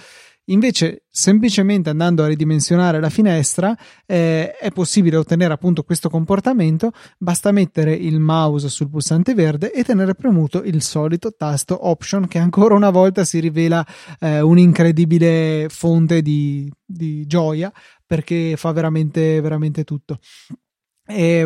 Invece, 0.45 1.03
semplicemente 1.09 1.89
andando 1.89 2.23
a 2.23 2.27
ridimensionare 2.27 2.99
la 2.99 3.09
finestra, 3.09 3.77
eh, 4.05 4.51
è 4.57 4.71
possibile 4.71 5.15
ottenere 5.15 5.53
appunto 5.53 5.83
questo 5.83 6.09
comportamento. 6.09 6.91
Basta 7.17 7.51
mettere 7.51 7.93
il 7.93 8.19
mouse 8.19 8.67
sul 8.67 8.89
pulsante 8.89 9.33
verde 9.33 9.71
e 9.71 9.83
tenere 9.83 10.15
premuto 10.15 10.63
il 10.63 10.81
solito 10.81 11.33
tasto 11.35 11.87
Option, 11.87 12.27
che 12.27 12.39
ancora 12.39 12.75
una 12.75 12.89
volta 12.89 13.23
si 13.23 13.39
rivela 13.39 13.85
eh, 14.19 14.41
un'incredibile 14.41 15.67
fonte 15.69 16.21
di, 16.21 16.69
di 16.83 17.25
gioia 17.27 17.71
perché 18.05 18.55
fa 18.57 18.71
veramente, 18.71 19.39
veramente 19.41 19.83
tutto. 19.83 20.19
E 21.09 21.45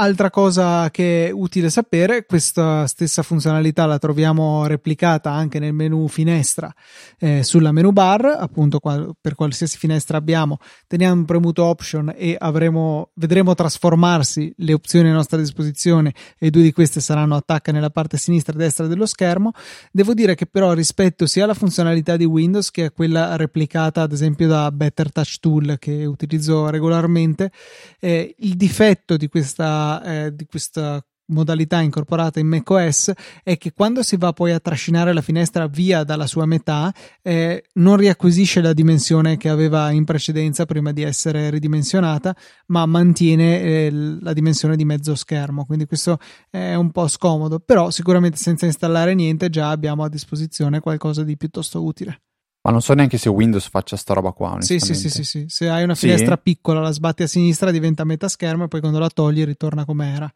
Altra 0.00 0.30
cosa 0.30 0.90
che 0.92 1.26
è 1.26 1.30
utile 1.32 1.70
sapere, 1.70 2.24
questa 2.24 2.86
stessa 2.86 3.24
funzionalità 3.24 3.84
la 3.84 3.98
troviamo 3.98 4.64
replicata 4.64 5.32
anche 5.32 5.58
nel 5.58 5.72
menu 5.72 6.06
finestra 6.06 6.72
eh, 7.18 7.42
sulla 7.42 7.72
menu 7.72 7.90
bar, 7.90 8.24
appunto 8.26 8.78
qual- 8.78 9.16
per 9.20 9.34
qualsiasi 9.34 9.76
finestra 9.76 10.16
abbiamo, 10.16 10.58
teniamo 10.86 11.24
premuto 11.24 11.64
option 11.64 12.14
e 12.16 12.36
avremo, 12.38 13.10
vedremo 13.14 13.56
trasformarsi 13.56 14.54
le 14.58 14.72
opzioni 14.72 15.08
a 15.08 15.14
nostra 15.14 15.36
disposizione 15.36 16.14
e 16.38 16.50
due 16.50 16.62
di 16.62 16.70
queste 16.70 17.00
saranno 17.00 17.34
attacca 17.34 17.72
nella 17.72 17.90
parte 17.90 18.18
sinistra 18.18 18.54
e 18.54 18.58
destra 18.58 18.86
dello 18.86 19.04
schermo. 19.04 19.50
Devo 19.90 20.14
dire 20.14 20.36
che 20.36 20.46
però 20.46 20.74
rispetto 20.74 21.26
sia 21.26 21.42
alla 21.42 21.54
funzionalità 21.54 22.16
di 22.16 22.24
Windows 22.24 22.70
che 22.70 22.84
a 22.84 22.90
quella 22.92 23.34
replicata 23.34 24.02
ad 24.02 24.12
esempio 24.12 24.46
da 24.46 24.70
Better 24.70 25.10
Touch 25.10 25.40
Tool 25.40 25.74
che 25.80 26.04
utilizzo 26.04 26.70
regolarmente, 26.70 27.50
eh, 27.98 28.36
il 28.38 28.54
difetto 28.54 29.16
di 29.16 29.26
questa 29.26 29.86
eh, 30.02 30.34
di 30.34 30.46
questa 30.46 31.02
modalità 31.28 31.80
incorporata 31.80 32.40
in 32.40 32.46
macOS 32.46 33.12
è 33.42 33.56
che 33.58 33.72
quando 33.72 34.02
si 34.02 34.16
va 34.16 34.32
poi 34.32 34.52
a 34.52 34.60
trascinare 34.60 35.12
la 35.12 35.20
finestra 35.20 35.66
via 35.66 36.04
dalla 36.04 36.26
sua 36.26 36.46
metà 36.46 36.92
eh, 37.22 37.64
non 37.74 37.96
riacquisisce 37.96 38.60
la 38.60 38.72
dimensione 38.72 39.36
che 39.36 39.48
aveva 39.48 39.90
in 39.90 40.04
precedenza 40.04 40.64
prima 40.64 40.92
di 40.92 41.02
essere 41.02 41.50
ridimensionata 41.50 42.34
ma 42.66 42.86
mantiene 42.86 43.60
eh, 43.60 43.90
la 44.20 44.32
dimensione 44.32 44.76
di 44.76 44.84
mezzo 44.84 45.14
schermo. 45.14 45.64
Quindi 45.64 45.86
questo 45.86 46.18
è 46.50 46.74
un 46.74 46.90
po' 46.90 47.08
scomodo 47.08 47.58
però 47.58 47.90
sicuramente 47.90 48.36
senza 48.36 48.66
installare 48.66 49.14
niente 49.14 49.50
già 49.50 49.70
abbiamo 49.70 50.04
a 50.04 50.08
disposizione 50.08 50.80
qualcosa 50.80 51.22
di 51.24 51.36
piuttosto 51.36 51.82
utile 51.84 52.20
ma 52.68 52.74
non 52.74 52.82
so 52.82 52.92
neanche 52.92 53.16
se 53.16 53.30
Windows 53.30 53.66
faccia 53.66 53.96
sta 53.96 54.12
roba 54.12 54.32
qua. 54.32 54.58
Sì, 54.60 54.78
sì, 54.78 54.94
sì, 54.94 55.08
sì, 55.08 55.24
sì. 55.24 55.44
Se 55.48 55.70
hai 55.70 55.82
una 55.84 55.94
finestra 55.94 56.34
sì? 56.34 56.42
piccola, 56.42 56.80
la 56.80 56.90
sbatti 56.90 57.22
a 57.22 57.26
sinistra, 57.26 57.70
diventa 57.70 58.04
metà 58.04 58.28
schermo 58.28 58.64
e 58.64 58.68
poi 58.68 58.80
quando 58.80 58.98
la 58.98 59.08
togli 59.08 59.42
ritorna 59.44 59.86
come 59.86 60.12
era. 60.12 60.30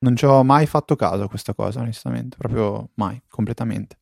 Non 0.00 0.14
ci 0.14 0.24
ho 0.24 0.44
mai 0.44 0.66
fatto 0.66 0.94
caso 0.94 1.24
a 1.24 1.28
questa 1.28 1.54
cosa, 1.54 1.80
onestamente. 1.80 2.36
Proprio 2.38 2.90
mai, 2.94 3.20
completamente. 3.28 3.98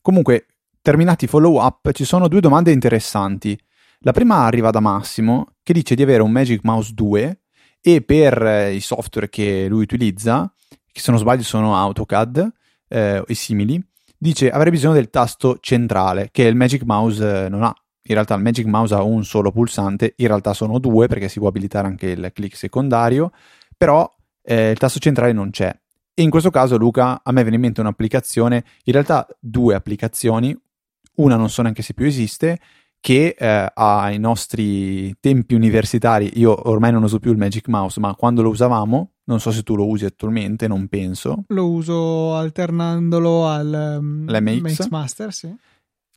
Comunque, 0.00 0.46
terminati 0.80 1.24
i 1.24 1.28
follow 1.28 1.60
up, 1.60 1.90
ci 1.90 2.04
sono 2.04 2.28
due 2.28 2.40
domande 2.40 2.70
interessanti. 2.70 3.58
La 4.00 4.12
prima 4.12 4.44
arriva 4.44 4.70
da 4.70 4.78
Massimo, 4.78 5.54
che 5.64 5.72
dice 5.72 5.96
di 5.96 6.02
avere 6.02 6.22
un 6.22 6.30
Magic 6.30 6.60
Mouse 6.62 6.92
2 6.94 7.40
e 7.80 8.02
per 8.02 8.40
eh, 8.46 8.74
i 8.74 8.80
software 8.80 9.28
che 9.28 9.66
lui 9.68 9.82
utilizza, 9.82 10.52
che 10.92 11.00
se 11.00 11.10
non 11.10 11.18
sbaglio 11.18 11.42
sono 11.42 11.74
AutoCAD 11.74 12.52
eh, 12.86 13.24
e 13.26 13.34
simili, 13.34 13.84
dice 14.22 14.50
avrei 14.50 14.70
bisogno 14.70 14.94
del 14.94 15.10
tasto 15.10 15.58
centrale 15.60 16.28
che 16.30 16.44
il 16.44 16.54
Magic 16.54 16.84
Mouse 16.84 17.46
eh, 17.46 17.48
non 17.48 17.64
ha. 17.64 17.74
In 18.04 18.14
realtà 18.14 18.34
il 18.34 18.42
Magic 18.42 18.66
Mouse 18.66 18.94
ha 18.94 19.02
un 19.02 19.24
solo 19.24 19.50
pulsante, 19.50 20.14
in 20.16 20.26
realtà 20.28 20.54
sono 20.54 20.78
due 20.78 21.08
perché 21.08 21.28
si 21.28 21.40
può 21.40 21.48
abilitare 21.48 21.88
anche 21.88 22.10
il 22.10 22.30
click 22.32 22.56
secondario, 22.56 23.32
però 23.76 24.08
eh, 24.42 24.70
il 24.70 24.78
tasto 24.78 25.00
centrale 25.00 25.32
non 25.32 25.50
c'è. 25.50 25.76
E 26.14 26.22
in 26.22 26.30
questo 26.30 26.50
caso, 26.50 26.76
Luca, 26.76 27.20
a 27.22 27.32
me 27.32 27.40
viene 27.42 27.56
in 27.56 27.62
mente 27.62 27.80
un'applicazione, 27.80 28.64
in 28.84 28.92
realtà 28.92 29.26
due 29.38 29.74
applicazioni, 29.74 30.56
una 31.16 31.36
non 31.36 31.48
so 31.48 31.62
neanche 31.62 31.82
se 31.82 31.94
più 31.94 32.06
esiste, 32.06 32.58
che 33.02 33.34
eh, 33.36 33.72
ai 33.74 34.20
nostri 34.20 35.12
tempi 35.18 35.54
universitari, 35.54 36.38
io 36.38 36.68
ormai 36.70 36.92
non 36.92 37.02
uso 37.02 37.18
più 37.18 37.32
il 37.32 37.36
Magic 37.36 37.66
Mouse, 37.66 37.98
ma 37.98 38.14
quando 38.14 38.42
lo 38.42 38.48
usavamo, 38.50 39.14
non 39.24 39.40
so 39.40 39.50
se 39.50 39.64
tu 39.64 39.74
lo 39.74 39.88
usi 39.88 40.04
attualmente, 40.04 40.68
non 40.68 40.86
penso. 40.86 41.42
Lo 41.48 41.68
uso 41.68 42.36
alternandolo 42.36 43.48
al 43.48 43.98
um, 43.98 44.24
MX 44.28 44.88
Master, 44.88 45.32
sì. 45.32 45.52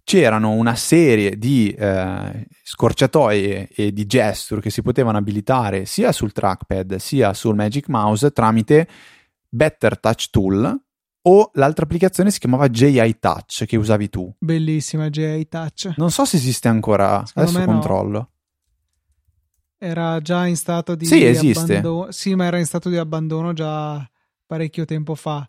C'erano 0.04 0.52
una 0.52 0.76
serie 0.76 1.40
di 1.40 1.72
eh, 1.72 2.46
scorciatoie 2.62 3.68
e 3.68 3.92
di 3.92 4.06
gesture 4.06 4.62
che 4.62 4.70
si 4.70 4.84
potevano 4.84 5.18
abilitare 5.18 5.86
sia 5.86 6.12
sul 6.12 6.32
trackpad 6.32 6.98
sia 6.98 7.34
sul 7.34 7.56
Magic 7.56 7.88
Mouse 7.90 8.30
tramite 8.30 8.88
Better 9.50 10.00
Touch 10.00 10.30
Tool 10.30 10.85
o 11.28 11.52
l'altra 11.54 11.86
applicazione 11.86 12.32
si 12.32 12.40
chiamava 12.40 12.68
JI 12.68 13.20
Touch 13.20 13.66
che 13.66 13.78
usavi 13.78 14.10
tu. 14.10 14.34
Bellissima 14.40 15.10
JI 15.10 15.48
Touch. 15.48 15.94
Non 15.98 16.12
so 16.12 16.26
se 16.26 16.38
esiste 16.38 16.68
ancora, 16.68 17.24
Secondo 17.26 17.50
adesso 17.50 17.66
controllo. 17.66 18.18
No. 18.20 18.30
Era 19.78 20.20
già 20.22 20.46
in 20.46 20.56
stato 20.56 20.96
di 20.96 21.06
sì, 21.06 21.24
esiste. 21.24 21.78
abbandono. 21.78 22.12
Sì, 22.12 22.36
ma 22.36 22.46
era 22.46 22.58
in 22.58 22.66
stato 22.66 22.90
di 22.90 22.98
abbandono 22.98 23.54
già 23.54 24.08
parecchio 24.46 24.86
tempo 24.86 25.16
fa. 25.16 25.48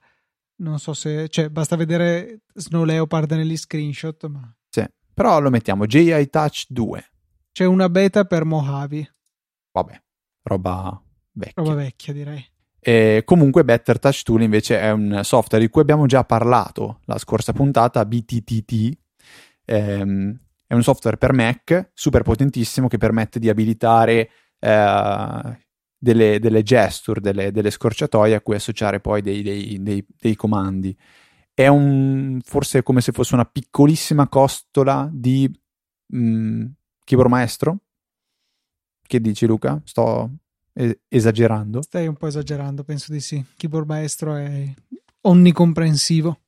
Non 0.57 0.79
so 0.79 0.95
se, 0.95 1.29
cioè, 1.29 1.51
basta 1.51 1.77
vedere 1.77 2.41
Snow 2.55 2.85
Leopard 2.85 3.31
negli 3.33 3.57
screenshot. 3.57 4.27
Ma... 4.27 4.55
Sì, 4.69 4.85
però 5.13 5.41
lo 5.41 5.51
mettiamo 5.51 5.87
JI 5.87 6.29
Touch 6.31 6.65
2. 6.69 7.11
C'è 7.53 7.65
una 7.65 7.89
beta 7.89 8.25
per 8.25 8.45
Mojave. 8.45 9.15
Vabbè, 9.73 10.03
roba 10.43 11.03
vecchia. 11.33 11.63
Roba 11.63 11.75
vecchia, 11.75 12.13
direi. 12.13 12.45
E 12.89 13.23
comunque 13.25 13.65
Better 13.65 13.99
Touch 13.99 14.23
Tool 14.23 14.43
invece 14.43 14.79
è 14.79 14.93
un 14.93 15.23
software 15.25 15.65
di 15.65 15.69
cui 15.69 15.81
abbiamo 15.81 16.07
già 16.07 16.23
parlato 16.23 17.01
la 17.07 17.19
scorsa 17.19 17.53
puntata, 17.53 18.05
BTTT. 18.05 18.97
Ehm, 19.65 20.39
è 20.69 20.73
un 20.73 20.85
software 20.85 21.17
per 21.17 21.33
Mac 21.33 21.91
super 21.93 22.23
potentissimo 22.23 22.87
che 22.87 22.97
permette 22.97 23.41
di 23.41 23.49
abilitare 23.49 24.31
eh, 24.61 25.59
delle, 25.99 26.39
delle, 26.39 26.63
gesture, 26.63 27.21
delle, 27.21 27.51
delle, 27.51 27.73
scorciatoie 27.73 28.37
a 28.37 28.41
cui 28.41 28.55
associare 28.55 29.01
poi 29.01 29.21
dei, 29.21 29.43
dei, 29.43 29.83
dei, 29.83 30.07
dei 30.17 30.37
comandi. 30.37 30.97
È 31.53 31.67
un, 31.67 32.39
forse 32.45 32.85
come 32.85 33.01
se 33.01 33.11
fosse 33.11 33.35
una 33.35 33.47
piccolissima 33.47 34.29
costola 34.29 35.11
di 35.13 35.51
mh, 36.13 36.19
mm, 36.19 36.65
keyboard 37.03 37.33
maestro. 37.33 37.79
Che 39.03 39.21
dici 39.21 39.45
Luca? 39.45 39.81
Sto 39.83 40.31
esagerando? 41.09 41.83
Stai 41.83 42.07
un 42.07 42.17
po' 42.17 42.27
esagerando, 42.27 42.85
penso 42.85 43.13
di 43.13 43.21
sì. 43.21 43.43
Keyboard 43.57 43.87
maestro 43.87 44.35
è 44.35 44.73
onnicomprensivo. 45.23 46.39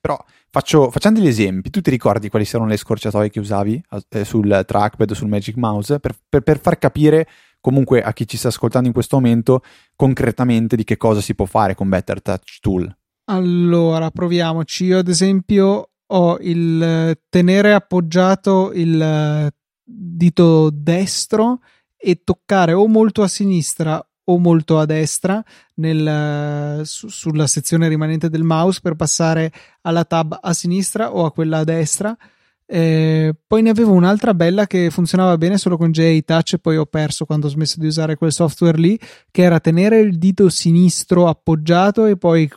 Però 0.00 0.22
faccio, 0.50 0.90
facciamo 0.90 1.18
degli 1.18 1.28
esempi. 1.28 1.70
Tu 1.70 1.80
ti 1.80 1.90
ricordi 1.90 2.28
quali 2.28 2.44
sono 2.44 2.66
le 2.66 2.76
scorciatoie 2.76 3.30
che 3.30 3.40
usavi 3.40 3.82
eh, 4.08 4.24
sul 4.24 4.64
trackpad 4.66 5.10
o 5.10 5.14
sul 5.14 5.28
Magic 5.28 5.56
Mouse? 5.56 6.00
Per, 6.00 6.16
per, 6.28 6.42
per, 6.42 6.60
far 6.60 6.78
capire 6.78 7.28
comunque 7.60 8.02
a 8.02 8.12
chi 8.12 8.26
ci 8.26 8.36
sta 8.36 8.48
ascoltando 8.48 8.88
in 8.88 8.94
questo 8.94 9.16
momento 9.16 9.62
concretamente 9.94 10.74
di 10.74 10.82
che 10.82 10.96
cosa 10.96 11.20
si 11.20 11.34
può 11.34 11.44
fare 11.44 11.74
con 11.74 11.88
Better 11.88 12.20
Touch 12.20 12.58
Tool. 12.60 12.96
Allora, 13.26 14.10
proviamoci. 14.10 14.86
Io 14.86 14.98
ad 14.98 15.08
esempio 15.08 15.90
ho 16.04 16.38
il 16.40 17.16
tenere 17.28 17.72
appoggiato 17.72 18.72
il 18.72 19.52
dito 19.84 20.70
destro 20.70 21.60
e 22.02 22.22
toccare 22.24 22.72
o 22.72 22.88
molto 22.88 23.22
a 23.22 23.28
sinistra 23.28 24.04
o 24.24 24.38
molto 24.38 24.78
a 24.78 24.86
destra 24.86 25.42
nel, 25.74 26.84
su, 26.84 27.08
sulla 27.08 27.46
sezione 27.46 27.88
rimanente 27.88 28.28
del 28.28 28.42
mouse 28.42 28.80
per 28.82 28.94
passare 28.94 29.52
alla 29.82 30.04
tab 30.04 30.38
a 30.40 30.52
sinistra 30.52 31.14
o 31.14 31.24
a 31.24 31.32
quella 31.32 31.58
a 31.58 31.64
destra. 31.64 32.16
Eh, 32.64 33.34
poi 33.46 33.60
ne 33.60 33.68
avevo 33.68 33.92
un'altra 33.92 34.32
bella 34.32 34.66
che 34.66 34.88
funzionava 34.88 35.36
bene 35.36 35.58
solo 35.58 35.76
con 35.76 35.90
JA 35.90 36.18
Touch 36.24 36.54
e 36.54 36.58
poi 36.58 36.78
ho 36.78 36.86
perso 36.86 37.26
quando 37.26 37.46
ho 37.46 37.50
smesso 37.50 37.78
di 37.78 37.86
usare 37.86 38.16
quel 38.16 38.32
software 38.32 38.78
lì, 38.78 38.98
che 39.30 39.42
era 39.42 39.60
tenere 39.60 39.98
il 39.98 40.16
dito 40.16 40.48
sinistro 40.48 41.28
appoggiato 41.28 42.06
e 42.06 42.16
poi 42.16 42.48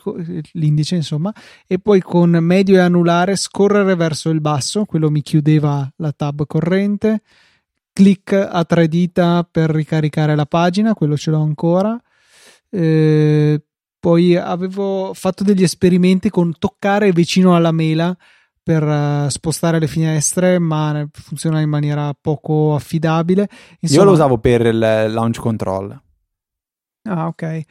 l'indice 0.52 0.94
insomma, 0.94 1.34
e 1.66 1.78
poi 1.78 2.00
con 2.00 2.30
medio 2.30 2.76
e 2.76 2.80
anulare 2.80 3.36
scorrere 3.36 3.94
verso 3.94 4.30
il 4.30 4.40
basso, 4.40 4.86
quello 4.86 5.10
mi 5.10 5.20
chiudeva 5.20 5.92
la 5.96 6.12
tab 6.12 6.46
corrente 6.46 7.20
clic 7.96 8.32
a 8.32 8.62
tre 8.64 8.88
dita 8.88 9.48
per 9.50 9.70
ricaricare 9.70 10.34
la 10.34 10.44
pagina, 10.44 10.92
quello 10.92 11.16
ce 11.16 11.30
l'ho 11.30 11.40
ancora. 11.40 11.98
Eh, 12.68 13.62
poi 13.98 14.36
avevo 14.36 15.14
fatto 15.14 15.42
degli 15.42 15.62
esperimenti 15.62 16.28
con 16.28 16.58
toccare 16.58 17.10
vicino 17.12 17.56
alla 17.56 17.72
mela 17.72 18.14
per 18.62 18.82
uh, 18.82 19.28
spostare 19.28 19.78
le 19.78 19.86
finestre, 19.86 20.58
ma 20.58 21.08
funziona 21.10 21.60
in 21.60 21.70
maniera 21.70 22.12
poco 22.20 22.74
affidabile. 22.74 23.48
Insomma, 23.80 24.02
Io 24.02 24.06
lo 24.08 24.12
usavo 24.12 24.38
per 24.38 24.66
il 24.66 24.78
launch 24.78 25.40
control. 25.40 25.98
Ah, 27.04 27.28
ok. 27.28 27.62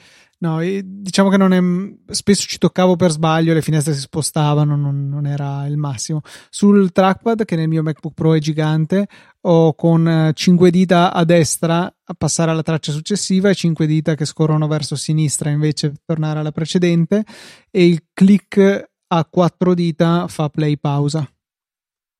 No, 0.45 0.59
diciamo 0.61 1.29
che 1.29 1.37
non 1.37 1.53
è, 1.53 2.13
spesso 2.13 2.45
ci 2.45 2.59
toccavo 2.59 2.95
per 2.95 3.09
sbaglio, 3.09 3.51
le 3.51 3.63
finestre 3.63 3.95
si 3.95 4.01
spostavano, 4.01 4.75
non, 4.75 5.09
non, 5.09 5.25
era 5.25 5.65
il 5.65 5.75
massimo. 5.75 6.21
Sul 6.51 6.91
trackpad, 6.91 7.45
che 7.45 7.55
nel 7.55 7.67
mio 7.67 7.81
MacBook 7.81 8.13
Pro 8.13 8.35
è 8.35 8.37
gigante, 8.37 9.07
ho 9.41 9.73
con 9.73 10.31
5 10.31 10.69
dita 10.69 11.11
a 11.11 11.23
destra 11.23 11.85
a 11.85 12.13
passare 12.15 12.51
alla 12.51 12.61
traccia 12.61 12.91
successiva 12.91 13.49
e 13.49 13.55
5 13.55 13.87
dita 13.87 14.13
che 14.13 14.25
scorrono 14.25 14.67
verso 14.67 14.95
sinistra 14.95 15.49
invece 15.49 15.89
per 15.89 16.01
tornare 16.05 16.37
alla 16.37 16.51
precedente 16.51 17.23
e 17.71 17.87
il 17.87 18.05
click 18.13 18.89
a 19.07 19.25
4 19.25 19.73
dita 19.73 20.27
fa 20.27 20.49
play 20.49 20.77
pausa. 20.77 21.27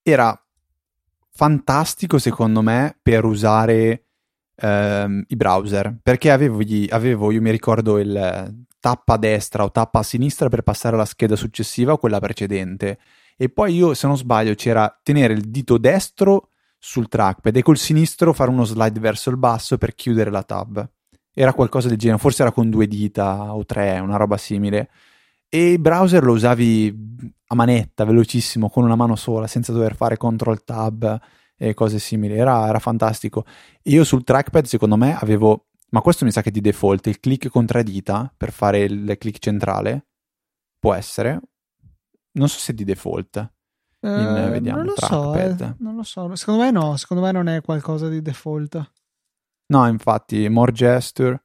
Era 0.01 0.36
fantastico 1.29 2.17
secondo 2.17 2.63
me 2.63 2.98
per 3.03 3.24
usare 3.24 4.04
ehm, 4.55 5.24
i 5.27 5.35
browser 5.35 5.97
perché 6.01 6.31
avevo, 6.31 6.62
gli, 6.62 6.88
avevo, 6.89 7.31
io 7.31 7.41
mi 7.41 7.51
ricordo 7.51 8.00
il 8.00 8.65
tappa 8.85 9.13
a 9.13 9.17
destra 9.17 9.63
o 9.63 9.71
tappa 9.71 10.00
a 10.00 10.03
sinistra 10.03 10.47
per 10.47 10.62
passare 10.62 10.95
alla 10.95 11.05
scheda 11.05 11.35
successiva 11.35 11.93
o 11.93 11.97
quella 11.97 12.19
precedente. 12.19 13.00
E 13.35 13.50
poi 13.50 13.74
io 13.74 13.95
se 13.95 14.05
non 14.05 14.15
sbaglio 14.15 14.53
c'era 14.53 14.95
tenere 15.01 15.33
il 15.33 15.50
dito 15.50 15.79
destro 15.79 16.50
sul 16.77 17.07
trackpad 17.07 17.55
e 17.55 17.63
col 17.63 17.77
sinistro 17.77 18.31
fare 18.31 18.51
uno 18.51 18.63
slide 18.63 19.00
verso 19.00 19.31
il 19.31 19.38
basso 19.38 19.79
per 19.79 19.95
chiudere 19.95 20.29
la 20.29 20.43
tab. 20.43 20.88
Era 21.33 21.53
qualcosa 21.53 21.88
del 21.88 21.97
genere 21.97 22.19
forse 22.19 22.43
era 22.43 22.51
con 22.51 22.69
due 22.69 22.88
dita 22.88 23.55
o 23.55 23.65
tre 23.65 23.97
una 24.00 24.17
roba 24.17 24.38
simile. 24.38 24.89
E 25.50 25.71
il 25.71 25.79
browser 25.79 26.24
lo 26.24 26.33
usavi 26.33 27.33
a 27.47 27.55
manetta 27.55 28.05
velocissimo 28.05 28.69
con 28.69 28.83
una 28.83 28.95
mano 28.95 29.15
sola 29.15 29.47
senza 29.47 29.71
dover 29.71 29.95
fare 29.95 30.17
control 30.17 30.63
tab 30.63 31.19
e 31.57 31.74
cose 31.74 32.00
simili. 32.00 32.38
Era, 32.38 32.67
era 32.67 32.79
fantastico. 32.79 33.45
Io 33.83 34.03
sul 34.03 34.24
trackpad, 34.24 34.65
secondo 34.65 34.97
me, 34.97 35.15
avevo. 35.15 35.67
Ma 35.91 36.01
questo 36.01 36.25
mi 36.25 36.31
sa 36.31 36.41
che 36.41 36.51
di 36.51 36.62
default 36.62 37.07
il 37.07 37.19
click 37.19 37.47
con 37.47 37.65
tre 37.65 37.83
dita 37.83 38.31
per 38.35 38.51
fare 38.51 38.79
il 38.79 39.15
click 39.17 39.39
centrale 39.39 40.07
può 40.79 40.93
essere. 40.93 41.39
Non 42.33 42.50
so 42.50 42.59
se 42.59 42.74
di 42.74 42.83
default. 42.83 43.53
In, 44.01 44.09
eh, 44.09 44.50
vediamo, 44.50 44.79
non 44.79 44.88
lo 44.88 44.93
trackpad. 44.93 45.57
so, 45.57 45.63
eh, 45.63 45.75
non 45.79 45.95
lo 45.95 46.03
so. 46.03 46.35
Secondo 46.35 46.63
me 46.63 46.71
no, 46.71 46.97
secondo 46.97 47.24
me 47.24 47.31
non 47.31 47.47
è 47.47 47.62
qualcosa 47.62 48.09
di 48.09 48.21
default. 48.21 48.91
No, 49.67 49.88
infatti, 49.88 50.47
more 50.50 50.71
gesture 50.71 51.45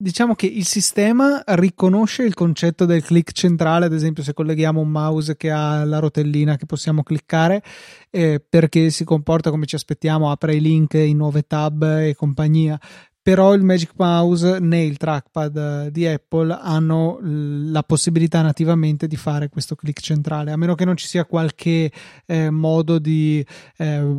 diciamo 0.00 0.34
che 0.34 0.46
il 0.46 0.64
sistema 0.64 1.42
riconosce 1.44 2.22
il 2.22 2.32
concetto 2.32 2.86
del 2.86 3.04
click 3.04 3.32
centrale, 3.32 3.84
ad 3.84 3.92
esempio 3.92 4.22
se 4.22 4.32
colleghiamo 4.32 4.80
un 4.80 4.88
mouse 4.88 5.36
che 5.36 5.50
ha 5.50 5.84
la 5.84 5.98
rotellina 5.98 6.56
che 6.56 6.64
possiamo 6.64 7.02
cliccare, 7.02 7.62
eh, 8.08 8.42
perché 8.46 8.88
si 8.88 9.04
comporta 9.04 9.50
come 9.50 9.66
ci 9.66 9.74
aspettiamo, 9.74 10.30
apre 10.30 10.54
i 10.54 10.60
link 10.60 10.94
in 10.94 11.18
nuove 11.18 11.42
tab 11.42 11.82
e 11.82 12.14
compagnia. 12.16 12.80
Però 13.22 13.52
il 13.52 13.62
Magic 13.62 13.92
Mouse 13.96 14.58
né 14.60 14.82
il 14.82 14.96
trackpad 14.96 15.56
eh, 15.56 15.90
di 15.90 16.06
Apple 16.06 16.58
hanno 16.58 17.18
la 17.20 17.82
possibilità 17.82 18.40
nativamente 18.40 19.06
di 19.06 19.16
fare 19.16 19.50
questo 19.50 19.74
click 19.74 20.00
centrale, 20.00 20.50
a 20.50 20.56
meno 20.56 20.74
che 20.74 20.86
non 20.86 20.96
ci 20.96 21.06
sia 21.06 21.26
qualche 21.26 21.92
eh, 22.24 22.48
modo 22.48 22.98
di 22.98 23.44
eh, 23.76 24.16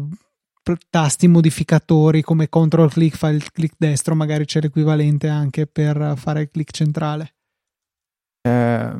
tasti 0.89 1.27
modificatori 1.27 2.21
come 2.21 2.49
control 2.49 2.91
click 2.91 3.17
fa 3.17 3.29
il 3.29 3.51
click 3.51 3.75
destro, 3.77 4.15
magari 4.15 4.45
c'è 4.45 4.61
l'equivalente 4.61 5.27
anche 5.27 5.67
per 5.67 6.13
fare 6.17 6.41
il 6.41 6.49
click 6.49 6.71
centrale. 6.71 7.35
Eh, 8.41 8.93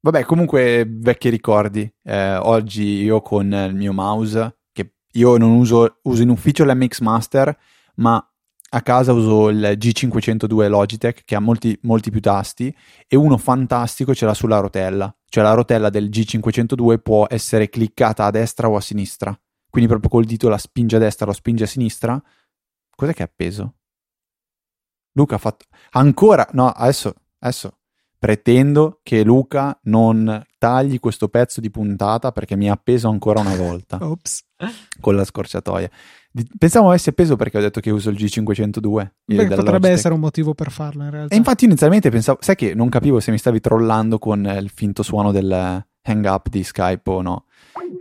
vabbè, 0.00 0.24
comunque 0.24 0.86
vecchi 0.88 1.28
ricordi. 1.28 1.90
Eh, 2.02 2.36
oggi 2.36 3.02
io 3.02 3.20
con 3.20 3.52
il 3.52 3.74
mio 3.74 3.92
mouse, 3.92 4.58
che 4.72 4.94
io 5.12 5.36
non 5.36 5.50
uso, 5.50 5.98
uso 6.02 6.22
in 6.22 6.30
ufficio 6.30 6.64
l'MX 6.64 7.00
Master, 7.00 7.56
ma 7.96 8.26
a 8.70 8.82
casa 8.82 9.12
uso 9.12 9.50
il 9.50 9.76
G502 9.78 10.68
Logitech 10.68 11.22
che 11.24 11.36
ha 11.36 11.40
molti, 11.40 11.78
molti 11.82 12.10
più 12.10 12.20
tasti 12.20 12.74
e 13.06 13.14
uno 13.14 13.36
fantastico 13.36 14.14
ce 14.14 14.26
l'ha 14.26 14.34
sulla 14.34 14.58
rotella. 14.58 15.14
Cioè 15.28 15.44
la 15.44 15.54
rotella 15.54 15.90
del 15.90 16.08
G502 16.08 16.98
può 17.00 17.26
essere 17.28 17.68
cliccata 17.68 18.24
a 18.24 18.30
destra 18.30 18.68
o 18.68 18.74
a 18.76 18.80
sinistra 18.80 19.36
quindi 19.74 19.90
proprio 19.90 20.08
col 20.08 20.24
dito 20.24 20.48
la 20.48 20.56
spinge 20.56 20.94
a 20.94 20.98
destra, 21.00 21.26
lo 21.26 21.32
spinge 21.32 21.64
a 21.64 21.66
sinistra. 21.66 22.22
Cos'è 22.94 23.12
che 23.12 23.22
ha 23.22 23.24
appeso? 23.24 23.74
Luca 25.14 25.34
ha 25.34 25.38
fatto 25.38 25.64
ancora 25.90 26.46
no, 26.52 26.68
adesso, 26.68 27.12
adesso 27.40 27.78
pretendo 28.16 29.00
che 29.02 29.24
Luca 29.24 29.76
non 29.86 30.44
tagli 30.58 31.00
questo 31.00 31.26
pezzo 31.26 31.60
di 31.60 31.72
puntata 31.72 32.30
perché 32.30 32.54
mi 32.54 32.70
ha 32.70 32.74
appeso 32.74 33.08
ancora 33.08 33.40
una 33.40 33.56
volta. 33.56 33.98
Ops. 34.06 34.44
Con 35.00 35.16
la 35.16 35.24
scorciatoia. 35.24 35.90
Pensavo 36.56 36.90
avesse 36.90 37.10
appeso 37.10 37.34
perché 37.34 37.58
ho 37.58 37.60
detto 37.60 37.80
che 37.80 37.90
uso 37.90 38.10
il 38.10 38.16
G502. 38.16 39.10
Beh, 39.24 39.48
potrebbe 39.48 39.88
essere 39.88 40.14
un 40.14 40.20
motivo 40.20 40.54
per 40.54 40.70
farlo 40.70 41.02
in 41.02 41.10
realtà. 41.10 41.34
E 41.34 41.36
infatti 41.36 41.64
inizialmente 41.64 42.10
pensavo, 42.10 42.38
sai 42.40 42.54
che 42.54 42.74
non 42.74 42.88
capivo 42.88 43.18
se 43.18 43.32
mi 43.32 43.38
stavi 43.38 43.58
trollando 43.58 44.20
con 44.20 44.44
il 44.44 44.70
finto 44.70 45.02
suono 45.02 45.32
del 45.32 45.50
hang 45.50 46.24
up 46.26 46.48
di 46.48 46.62
Skype 46.62 47.10
o 47.10 47.22
no. 47.22 47.46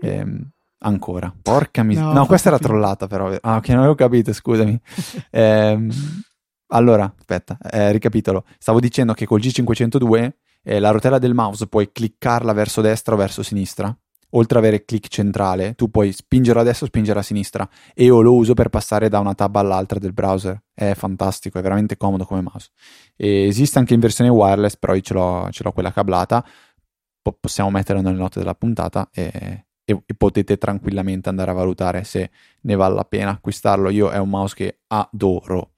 Ehm, 0.01 0.52
Ancora. 0.83 1.33
Porca 1.41 1.83
miseria. 1.83 2.09
No, 2.09 2.19
no 2.19 2.25
questa 2.25 2.49
era 2.49 2.59
trollata 2.59 3.07
però. 3.07 3.35
Ah, 3.41 3.57
ok, 3.57 3.67
non 3.69 3.79
avevo 3.79 3.95
capito, 3.95 4.33
scusami. 4.33 4.79
eh, 5.31 5.87
allora, 6.67 7.13
aspetta, 7.17 7.57
eh, 7.71 7.91
ricapitolo. 7.91 8.45
Stavo 8.57 8.79
dicendo 8.79 9.13
che 9.13 9.25
col 9.25 9.39
G502 9.39 10.31
eh, 10.63 10.79
la 10.79 10.91
rotella 10.91 11.19
del 11.19 11.33
mouse 11.33 11.67
puoi 11.67 11.91
cliccarla 11.91 12.53
verso 12.53 12.81
destra 12.81 13.13
o 13.13 13.17
verso 13.17 13.43
sinistra. 13.43 13.95
Oltre 14.35 14.57
ad 14.57 14.63
avere 14.63 14.83
click 14.83 15.09
centrale, 15.09 15.75
tu 15.75 15.91
puoi 15.91 16.11
spingere 16.11 16.59
a 16.59 16.63
destra 16.63 16.87
o 16.87 16.89
spingere 16.89 17.19
a 17.19 17.21
sinistra. 17.21 17.69
E 17.93 18.05
io 18.05 18.19
lo 18.21 18.33
uso 18.33 18.55
per 18.55 18.69
passare 18.69 19.07
da 19.07 19.19
una 19.19 19.35
tab 19.35 19.55
all'altra 19.57 19.99
del 19.99 20.11
browser. 20.11 20.59
È 20.73 20.93
fantastico, 20.95 21.59
è 21.59 21.61
veramente 21.61 21.97
comodo 21.97 22.25
come 22.25 22.41
mouse. 22.41 22.69
E 23.15 23.45
esiste 23.45 23.77
anche 23.77 23.93
in 23.93 23.99
versione 23.99 24.31
wireless, 24.31 24.75
però 24.77 24.95
io 24.95 25.01
ce 25.01 25.13
l'ho, 25.13 25.47
ce 25.51 25.61
l'ho 25.63 25.71
quella 25.71 25.91
cablata. 25.91 26.43
Po- 27.21 27.37
possiamo 27.39 27.69
metterla 27.69 28.01
nelle 28.01 28.17
note 28.17 28.39
della 28.39 28.55
puntata 28.55 29.09
e 29.13 29.65
e, 29.85 30.01
e, 30.05 30.13
potete 30.15 30.57
tranquillamente 30.57 31.29
andare 31.29 31.51
a 31.51 31.53
valutare 31.53 32.03
se 32.03 32.31
ne 32.61 32.75
vale 32.75 32.95
la 32.95 33.05
pena 33.05 33.31
acquistarlo. 33.31 33.89
Io 33.89 34.09
è 34.09 34.17
un 34.17 34.29
mouse 34.29 34.55
che 34.55 34.79
adoro. 34.87 35.71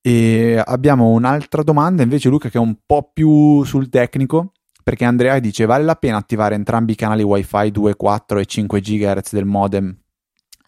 E 0.00 0.60
abbiamo 0.64 1.10
un'altra 1.10 1.62
domanda 1.62 2.02
invece, 2.02 2.28
Luca, 2.28 2.48
che 2.48 2.58
è 2.58 2.60
un 2.60 2.76
po' 2.84 3.10
più 3.12 3.62
sul 3.64 3.88
tecnico. 3.88 4.52
Perché 4.82 5.04
Andrea 5.04 5.38
dice: 5.38 5.64
vale 5.64 5.84
la 5.84 5.94
pena 5.94 6.16
attivare 6.16 6.54
entrambi 6.54 6.92
i 6.92 6.96
canali 6.96 7.22
WiFi 7.22 7.70
2, 7.70 7.94
4 7.94 8.38
e 8.38 8.46
5 8.46 8.80
GHz 8.80 9.32
del 9.32 9.44
modem 9.44 9.96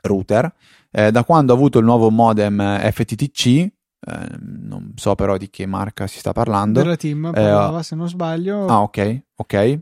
router? 0.02 0.52
Eh, 0.90 1.10
da 1.10 1.24
quando 1.24 1.52
ho 1.52 1.56
avuto 1.56 1.80
il 1.80 1.84
nuovo 1.84 2.10
modem 2.10 2.78
FTTC, 2.92 3.72
Ehm, 4.06 4.66
non 4.66 4.92
so 4.96 5.14
però 5.14 5.36
di 5.36 5.48
che 5.48 5.66
marca 5.66 6.06
si 6.06 6.18
sta 6.18 6.32
parlando. 6.32 6.80
Della 6.80 6.96
team, 6.96 7.30
parlava, 7.32 7.80
eh, 7.80 7.82
se 7.82 7.94
non 7.94 8.08
sbaglio. 8.08 8.66
Ah, 8.66 8.82
ok, 8.82 9.22
ok. 9.36 9.78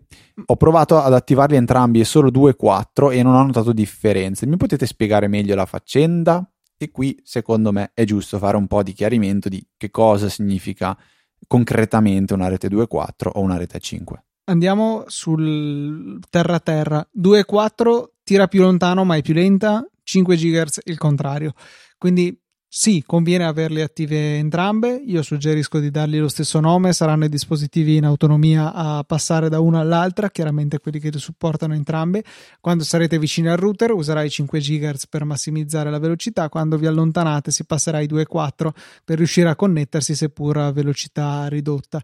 Ho 0.46 0.56
provato 0.56 0.98
ad 0.98 1.12
attivarli 1.12 1.56
entrambi 1.56 2.00
e 2.00 2.04
solo 2.04 2.30
2.4 2.30 3.12
e 3.12 3.22
non 3.22 3.34
ho 3.34 3.44
notato 3.44 3.72
differenze. 3.72 4.46
Mi 4.46 4.56
potete 4.56 4.86
spiegare 4.86 5.26
meglio 5.28 5.54
la 5.54 5.66
faccenda? 5.66 6.48
E 6.76 6.90
qui, 6.90 7.20
secondo 7.24 7.72
me, 7.72 7.90
è 7.94 8.04
giusto 8.04 8.38
fare 8.38 8.56
un 8.56 8.66
po' 8.66 8.82
di 8.82 8.92
chiarimento 8.92 9.48
di 9.48 9.64
che 9.76 9.90
cosa 9.90 10.28
significa 10.28 10.96
concretamente 11.46 12.34
una 12.34 12.48
rete 12.48 12.68
2.4 12.68 13.30
o 13.34 13.40
una 13.40 13.56
rete 13.56 13.78
5. 13.78 14.24
Andiamo 14.44 15.04
sul 15.06 16.18
terra-terra. 16.28 17.06
2.4 17.16 18.04
tira 18.24 18.48
più 18.48 18.62
lontano 18.62 19.04
ma 19.04 19.16
è 19.16 19.22
più 19.22 19.34
lenta, 19.34 19.84
5 20.02 20.36
GHz 20.36 20.80
il 20.84 20.98
contrario. 20.98 21.52
Quindi 21.98 22.36
sì, 22.74 23.04
conviene 23.06 23.44
averle 23.44 23.82
attive 23.82 24.38
entrambe. 24.38 25.02
Io 25.04 25.20
suggerisco 25.20 25.78
di 25.78 25.90
dargli 25.90 26.18
lo 26.18 26.28
stesso 26.28 26.58
nome. 26.58 26.94
Saranno 26.94 27.26
i 27.26 27.28
dispositivi 27.28 27.96
in 27.96 28.06
autonomia 28.06 28.72
a 28.72 29.04
passare 29.04 29.50
da 29.50 29.60
una 29.60 29.80
all'altra, 29.80 30.30
chiaramente 30.30 30.78
quelli 30.78 30.98
che 30.98 31.10
supportano 31.18 31.74
entrambe. 31.74 32.24
Quando 32.62 32.82
sarete 32.82 33.18
vicini 33.18 33.48
al 33.48 33.58
router 33.58 33.90
userai 33.90 34.30
5 34.30 34.58
GHz 34.58 35.06
per 35.08 35.26
massimizzare 35.26 35.90
la 35.90 35.98
velocità. 35.98 36.48
Quando 36.48 36.78
vi 36.78 36.86
allontanate 36.86 37.50
si 37.50 37.66
passerà 37.66 37.98
ai 37.98 38.06
2.4 38.06 38.70
per 39.04 39.18
riuscire 39.18 39.50
a 39.50 39.54
connettersi, 39.54 40.14
seppur 40.14 40.56
a 40.56 40.72
velocità 40.72 41.48
ridotta 41.48 42.02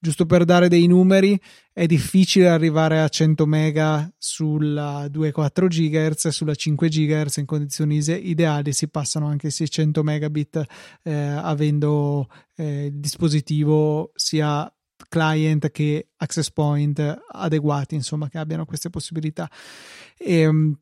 giusto 0.00 0.24
per 0.24 0.44
dare 0.44 0.68
dei 0.68 0.86
numeri, 0.86 1.38
è 1.72 1.86
difficile 1.86 2.48
arrivare 2.48 3.00
a 3.00 3.08
100 3.08 3.46
mega 3.46 4.10
sulla 4.18 5.04
2,4 5.06 5.66
GHz 5.66 6.28
sulla 6.28 6.54
5 6.54 6.88
GHz 6.88 7.36
in 7.36 7.46
condizioni 7.46 8.00
ideali 8.22 8.72
si 8.72 8.88
passano 8.88 9.26
anche 9.26 9.50
600 9.50 10.02
megabit 10.02 10.64
eh, 11.02 11.12
avendo 11.12 12.28
eh, 12.56 12.86
il 12.86 12.98
dispositivo 12.98 14.10
sia 14.14 14.72
client 15.08 15.70
che 15.70 16.08
access 16.16 16.50
point 16.50 17.22
adeguati, 17.32 17.94
insomma, 17.94 18.28
che 18.28 18.38
abbiano 18.38 18.64
queste 18.64 18.90
possibilità. 18.90 19.50
E, 20.16 20.40
ehm, 20.40 20.78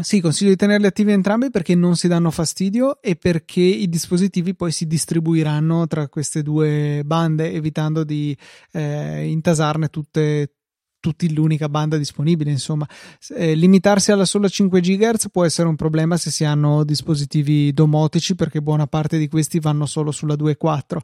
sì, 0.00 0.20
consiglio 0.20 0.50
di 0.50 0.56
tenerli 0.56 0.86
attivi 0.86 1.12
entrambi 1.12 1.50
perché 1.50 1.74
non 1.74 1.96
si 1.96 2.08
danno 2.08 2.30
fastidio 2.30 3.02
e 3.02 3.14
perché 3.16 3.60
i 3.60 3.90
dispositivi 3.90 4.54
poi 4.54 4.72
si 4.72 4.86
distribuiranno 4.86 5.86
tra 5.86 6.08
queste 6.08 6.42
due 6.42 7.02
bande, 7.04 7.52
evitando 7.52 8.02
di 8.02 8.36
eh, 8.72 9.26
intasarne 9.26 9.88
tutte, 9.88 10.54
tutti 11.02 11.34
l'unica 11.34 11.68
banda 11.68 11.98
disponibile. 11.98 12.50
Insomma, 12.50 12.88
eh, 13.34 13.54
limitarsi 13.54 14.12
alla 14.12 14.24
sola 14.24 14.48
5 14.48 14.80
GHz 14.80 15.30
può 15.30 15.44
essere 15.44 15.68
un 15.68 15.74
problema 15.74 16.16
se 16.16 16.30
si 16.30 16.44
hanno 16.44 16.84
dispositivi 16.84 17.72
domotici, 17.72 18.36
perché 18.36 18.62
buona 18.62 18.86
parte 18.86 19.18
di 19.18 19.28
questi 19.28 19.58
vanno 19.58 19.84
solo 19.84 20.12
sulla 20.12 20.34
2.4. 20.34 20.98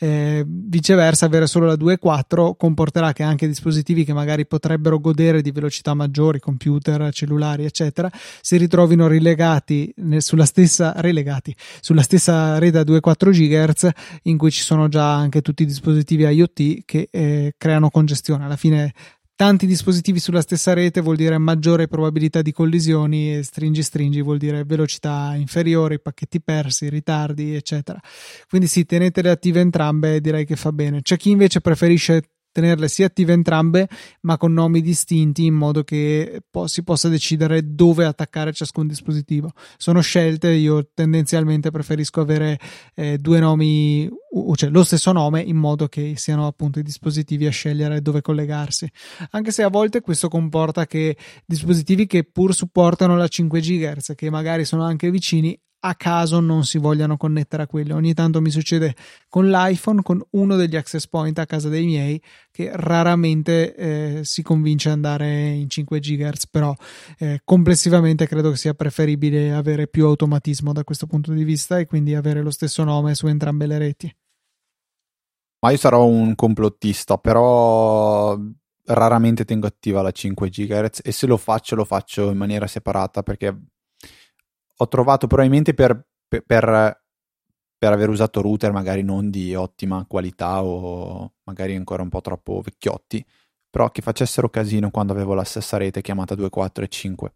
Eh, 0.00 0.44
viceversa, 0.46 1.26
avere 1.26 1.46
solo 1.46 1.66
la 1.66 1.74
2.4 1.74 2.56
comporterà 2.56 3.12
che 3.12 3.22
anche 3.22 3.46
dispositivi 3.46 4.04
che 4.04 4.12
magari 4.12 4.44
potrebbero 4.44 4.98
godere 4.98 5.40
di 5.40 5.52
velocità 5.52 5.94
maggiori, 5.94 6.40
computer, 6.40 7.12
cellulari, 7.12 7.64
eccetera, 7.64 8.10
si 8.40 8.56
ritrovino 8.56 9.06
rilegati 9.06 9.94
sulla 10.18 10.44
stessa, 10.44 10.92
relegati 10.96 11.54
sulla 11.80 12.02
stessa 12.02 12.58
rete 12.58 12.78
a 12.78 12.82
2.4 12.82 13.30
GHz 13.30 13.88
in 14.22 14.36
cui 14.36 14.50
ci 14.50 14.62
sono 14.62 14.88
già 14.88 15.14
anche 15.14 15.42
tutti 15.42 15.62
i 15.62 15.66
dispositivi 15.66 16.24
IoT 16.24 16.84
che 16.84 17.08
eh, 17.10 17.54
creano 17.56 17.90
congestione. 17.90 18.44
Alla 18.44 18.56
fine 18.56 18.92
tanti 19.36 19.66
dispositivi 19.66 20.18
sulla 20.20 20.40
stessa 20.40 20.72
rete 20.72 21.00
vuol 21.00 21.16
dire 21.16 21.38
maggiore 21.38 21.88
probabilità 21.88 22.42
di 22.42 22.52
collisioni 22.52 23.36
e 23.36 23.42
stringi 23.42 23.82
stringi 23.82 24.22
vuol 24.22 24.38
dire 24.38 24.64
velocità 24.64 25.34
inferiore, 25.34 25.98
pacchetti 25.98 26.40
persi, 26.40 26.88
ritardi, 26.88 27.54
eccetera. 27.54 28.00
Quindi 28.48 28.66
sì, 28.66 28.84
tenetele 28.84 29.30
attive 29.30 29.60
entrambe, 29.60 30.20
direi 30.20 30.44
che 30.44 30.56
fa 30.56 30.72
bene. 30.72 31.02
C'è 31.02 31.16
chi 31.16 31.30
invece 31.30 31.60
preferisce 31.60 32.33
tenerle 32.54 32.86
sia 32.86 33.06
attive 33.06 33.32
entrambe, 33.32 33.88
ma 34.20 34.36
con 34.36 34.52
nomi 34.52 34.80
distinti 34.80 35.44
in 35.44 35.54
modo 35.54 35.82
che 35.82 36.40
po- 36.48 36.68
si 36.68 36.84
possa 36.84 37.08
decidere 37.08 37.74
dove 37.74 38.04
attaccare 38.04 38.52
ciascun 38.52 38.86
dispositivo. 38.86 39.50
Sono 39.76 40.00
scelte, 40.00 40.52
io 40.52 40.88
tendenzialmente 40.94 41.72
preferisco 41.72 42.20
avere 42.20 42.58
eh, 42.94 43.18
due 43.18 43.40
nomi, 43.40 44.08
cioè 44.54 44.70
lo 44.70 44.84
stesso 44.84 45.10
nome, 45.10 45.40
in 45.40 45.56
modo 45.56 45.88
che 45.88 46.14
siano 46.16 46.46
appunto 46.46 46.78
i 46.78 46.84
dispositivi 46.84 47.46
a 47.46 47.50
scegliere 47.50 48.00
dove 48.00 48.20
collegarsi. 48.20 48.88
Anche 49.30 49.50
se 49.50 49.64
a 49.64 49.68
volte 49.68 50.00
questo 50.00 50.28
comporta 50.28 50.86
che 50.86 51.16
dispositivi 51.44 52.06
che 52.06 52.22
pur 52.22 52.54
supportano 52.54 53.16
la 53.16 53.26
5 53.26 53.60
GHz, 53.60 54.12
che 54.14 54.30
magari 54.30 54.64
sono 54.64 54.84
anche 54.84 55.10
vicini, 55.10 55.58
a 55.86 55.94
caso 55.94 56.40
non 56.40 56.64
si 56.64 56.78
vogliano 56.78 57.16
connettere 57.16 57.64
a 57.64 57.66
quelle. 57.66 57.92
Ogni 57.92 58.14
tanto 58.14 58.40
mi 58.40 58.50
succede 58.50 58.94
con 59.28 59.50
l'iPhone, 59.50 60.02
con 60.02 60.22
uno 60.30 60.56
degli 60.56 60.76
access 60.76 61.06
point 61.06 61.38
a 61.38 61.46
casa 61.46 61.68
dei 61.68 61.84
miei, 61.84 62.20
che 62.50 62.70
raramente 62.72 63.74
eh, 63.74 64.20
si 64.24 64.42
convince 64.42 64.88
ad 64.88 64.94
andare 64.94 65.50
in 65.50 65.68
5 65.68 66.00
GHz, 66.00 66.46
però 66.48 66.74
eh, 67.18 67.40
complessivamente 67.44 68.26
credo 68.26 68.50
che 68.50 68.56
sia 68.56 68.72
preferibile 68.74 69.52
avere 69.52 69.86
più 69.86 70.06
automatismo 70.06 70.72
da 70.72 70.84
questo 70.84 71.06
punto 71.06 71.32
di 71.32 71.44
vista 71.44 71.78
e 71.78 71.86
quindi 71.86 72.14
avere 72.14 72.42
lo 72.42 72.50
stesso 72.50 72.82
nome 72.82 73.14
su 73.14 73.26
entrambe 73.26 73.66
le 73.66 73.78
reti. 73.78 74.16
Ma 75.60 75.70
io 75.70 75.76
sarò 75.76 76.04
un 76.06 76.34
complottista, 76.34 77.18
però 77.18 78.38
raramente 78.86 79.44
tengo 79.44 79.66
attiva 79.66 80.02
la 80.02 80.10
5 80.10 80.48
GHz 80.48 81.00
e 81.02 81.12
se 81.12 81.26
lo 81.26 81.36
faccio 81.38 81.74
lo 81.74 81.84
faccio 81.84 82.30
in 82.30 82.36
maniera 82.36 82.66
separata 82.66 83.22
perché 83.22 83.56
ho 84.76 84.88
trovato 84.88 85.26
probabilmente 85.26 85.74
per, 85.74 86.06
per, 86.28 86.44
per, 86.46 87.92
aver 87.92 88.08
usato 88.08 88.40
router 88.40 88.72
magari 88.72 89.02
non 89.02 89.30
di 89.30 89.54
ottima 89.54 90.04
qualità 90.06 90.62
o 90.62 91.34
magari 91.44 91.74
ancora 91.76 92.02
un 92.02 92.08
po' 92.08 92.20
troppo 92.20 92.60
vecchiotti, 92.60 93.24
però 93.70 93.90
che 93.90 94.02
facessero 94.02 94.48
casino 94.48 94.90
quando 94.90 95.12
avevo 95.12 95.34
la 95.34 95.44
stessa 95.44 95.76
rete 95.76 96.00
chiamata 96.00 96.34
2.4 96.34 96.82
e 96.82 96.88
5 96.88 97.34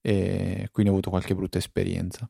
e 0.00 0.68
quindi 0.72 0.90
ho 0.90 0.94
avuto 0.94 1.10
qualche 1.10 1.34
brutta 1.34 1.58
esperienza. 1.58 2.28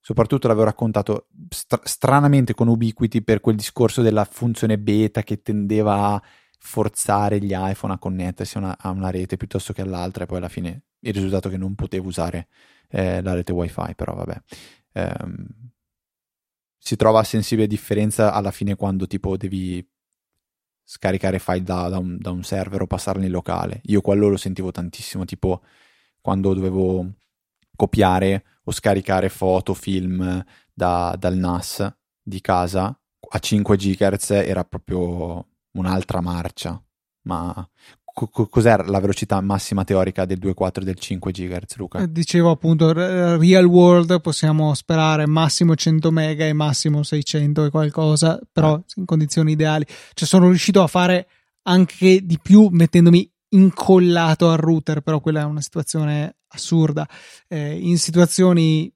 Soprattutto 0.00 0.48
l'avevo 0.48 0.64
raccontato 0.66 1.28
stra- 1.48 1.80
stranamente 1.84 2.54
con 2.54 2.68
Ubiquiti 2.68 3.22
per 3.22 3.40
quel 3.40 3.56
discorso 3.56 4.02
della 4.02 4.24
funzione 4.24 4.78
beta 4.78 5.22
che 5.22 5.42
tendeva 5.42 6.14
a 6.14 6.22
forzare 6.58 7.40
gli 7.40 7.52
iPhone 7.54 7.92
a 7.92 7.98
connettersi 7.98 8.56
una, 8.58 8.76
a 8.78 8.90
una 8.90 9.10
rete 9.10 9.36
piuttosto 9.36 9.72
che 9.72 9.82
all'altra 9.82 10.24
e 10.24 10.26
poi 10.26 10.38
alla 10.38 10.48
fine 10.48 10.82
il 11.00 11.12
risultato 11.12 11.48
che 11.48 11.56
non 11.56 11.74
potevo 11.74 12.08
usare 12.08 12.48
eh, 12.88 13.22
la 13.22 13.34
rete 13.34 13.52
wifi, 13.52 13.94
però 13.94 14.14
vabbè. 14.14 14.42
Ehm, 14.92 15.46
si 16.78 16.96
trova 16.96 17.22
sensibile 17.24 17.66
differenza 17.66 18.32
alla 18.32 18.50
fine 18.50 18.74
quando 18.74 19.06
tipo 19.06 19.36
devi 19.36 19.86
scaricare 20.82 21.38
file 21.38 21.62
da, 21.62 21.88
da, 21.88 21.98
un, 21.98 22.16
da, 22.18 22.30
un, 22.30 22.42
server 22.42 22.82
o 22.82 22.86
passarli 22.86 23.26
in 23.26 23.30
locale. 23.30 23.80
Io 23.84 24.00
quello 24.00 24.28
lo 24.28 24.38
sentivo 24.38 24.70
tantissimo, 24.70 25.24
tipo 25.26 25.62
quando 26.20 26.54
dovevo 26.54 27.12
copiare 27.76 28.44
o 28.64 28.72
scaricare 28.72 29.28
foto, 29.28 29.74
film 29.74 30.42
da, 30.72 31.14
dal 31.18 31.36
NAS 31.36 31.94
di 32.22 32.40
casa 32.40 32.98
a 33.30 33.38
5 33.38 33.76
GHz 33.76 34.30
era 34.30 34.64
proprio 34.64 35.46
un'altra 35.72 36.20
marcia. 36.20 36.82
Ma 37.22 37.68
cos'era 38.26 38.84
la 38.86 39.00
velocità 39.00 39.40
massima 39.40 39.84
teorica 39.84 40.24
del 40.24 40.38
2.4 40.38 40.80
e 40.80 40.84
del 40.84 40.98
5 40.98 41.32
GHz, 41.32 41.76
Luca? 41.76 41.98
Eh, 42.00 42.10
dicevo 42.10 42.50
appunto, 42.50 42.92
real 42.92 43.64
world 43.64 44.20
possiamo 44.20 44.74
sperare 44.74 45.26
massimo 45.26 45.74
100 45.74 46.10
mega 46.10 46.44
e 46.46 46.52
massimo 46.52 47.02
600 47.02 47.66
e 47.66 47.70
qualcosa, 47.70 48.40
però 48.50 48.74
ah. 48.74 48.82
in 48.96 49.04
condizioni 49.04 49.52
ideali. 49.52 49.86
Cioè 50.14 50.26
sono 50.26 50.48
riuscito 50.48 50.82
a 50.82 50.86
fare 50.86 51.28
anche 51.62 52.24
di 52.24 52.38
più 52.42 52.68
mettendomi 52.70 53.30
incollato 53.50 54.50
al 54.50 54.58
router, 54.58 55.00
però 55.00 55.20
quella 55.20 55.42
è 55.42 55.44
una 55.44 55.60
situazione 55.60 56.36
assurda. 56.48 57.08
Eh, 57.46 57.78
in 57.78 57.98
situazioni 57.98 58.92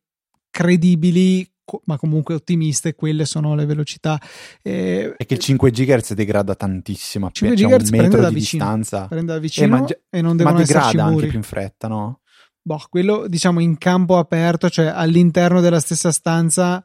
credibili 0.51 1.51
ma 1.85 1.97
comunque 1.97 2.35
ottimiste, 2.35 2.95
quelle 2.95 3.25
sono 3.25 3.55
le 3.55 3.67
velocità. 3.67 4.21
Eh, 4.63 5.15
è 5.17 5.27
che 5.27 5.35
il 5.35 5.41
5 5.41 5.71
GHz 5.71 6.15
degrada 6.15 6.55
tantissimo, 6.55 7.31
5 7.31 7.57
c'è 7.57 7.67
GHz 7.67 7.91
un 7.91 7.99
metro 7.99 8.29
di 8.29 8.35
vicino, 8.35 8.65
distanza. 8.65 9.07
Prende 9.07 9.33
da 9.33 9.39
vicino 9.39 9.77
eh, 9.77 9.81
ma, 9.81 9.87
e 10.11 10.23
non 10.23 10.37
devono 10.37 10.57
ma 10.57 10.63
degrada 10.63 11.05
anche 11.05 11.27
più 11.27 11.39
in 11.39 11.45
fretta, 11.45 11.89
no? 11.89 12.21
Boh, 12.65 12.81
quello 12.89 13.27
diciamo 13.27 13.61
in 13.61 13.77
campo 13.79 14.19
aperto, 14.19 14.71
cioè 14.71 14.87
all'interno 14.87 15.61
della 15.61 15.81
stessa 15.81 16.13
stanza 16.13 16.85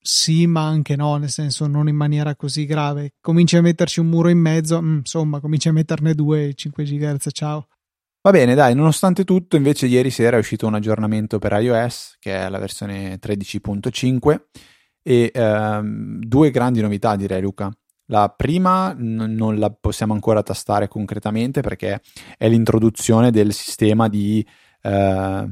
sì, 0.00 0.46
ma 0.46 0.66
anche 0.66 0.96
no, 0.96 1.16
nel 1.16 1.28
senso 1.28 1.66
non 1.66 1.88
in 1.88 1.96
maniera 1.96 2.34
così 2.36 2.64
grave. 2.64 3.12
Cominci 3.20 3.56
a 3.56 3.62
metterci 3.62 4.00
un 4.00 4.06
muro 4.06 4.28
in 4.28 4.38
mezzo, 4.38 4.80
mm, 4.80 4.98
insomma, 4.98 5.40
cominci 5.40 5.68
a 5.68 5.72
metterne 5.72 6.14
due 6.14 6.52
5 6.54 6.84
GHz, 6.84 7.28
ciao. 7.32 7.68
Va 8.28 8.34
bene, 8.34 8.54
dai, 8.54 8.74
nonostante 8.74 9.24
tutto, 9.24 9.56
invece 9.56 9.86
ieri 9.86 10.10
sera 10.10 10.36
è 10.36 10.38
uscito 10.38 10.66
un 10.66 10.74
aggiornamento 10.74 11.38
per 11.38 11.52
iOS, 11.52 12.16
che 12.18 12.36
è 12.36 12.50
la 12.50 12.58
versione 12.58 13.18
13.5, 13.18 14.48
e 15.02 15.30
ehm, 15.32 16.18
due 16.20 16.50
grandi 16.50 16.82
novità, 16.82 17.16
direi 17.16 17.40
Luca. 17.40 17.74
La 18.08 18.28
prima 18.28 18.92
n- 18.92 19.32
non 19.34 19.58
la 19.58 19.70
possiamo 19.70 20.12
ancora 20.12 20.42
tastare 20.42 20.88
concretamente 20.88 21.62
perché 21.62 22.02
è 22.36 22.46
l'introduzione 22.50 23.30
del 23.30 23.54
sistema 23.54 24.08
di 24.08 24.46
eh, 24.82 25.50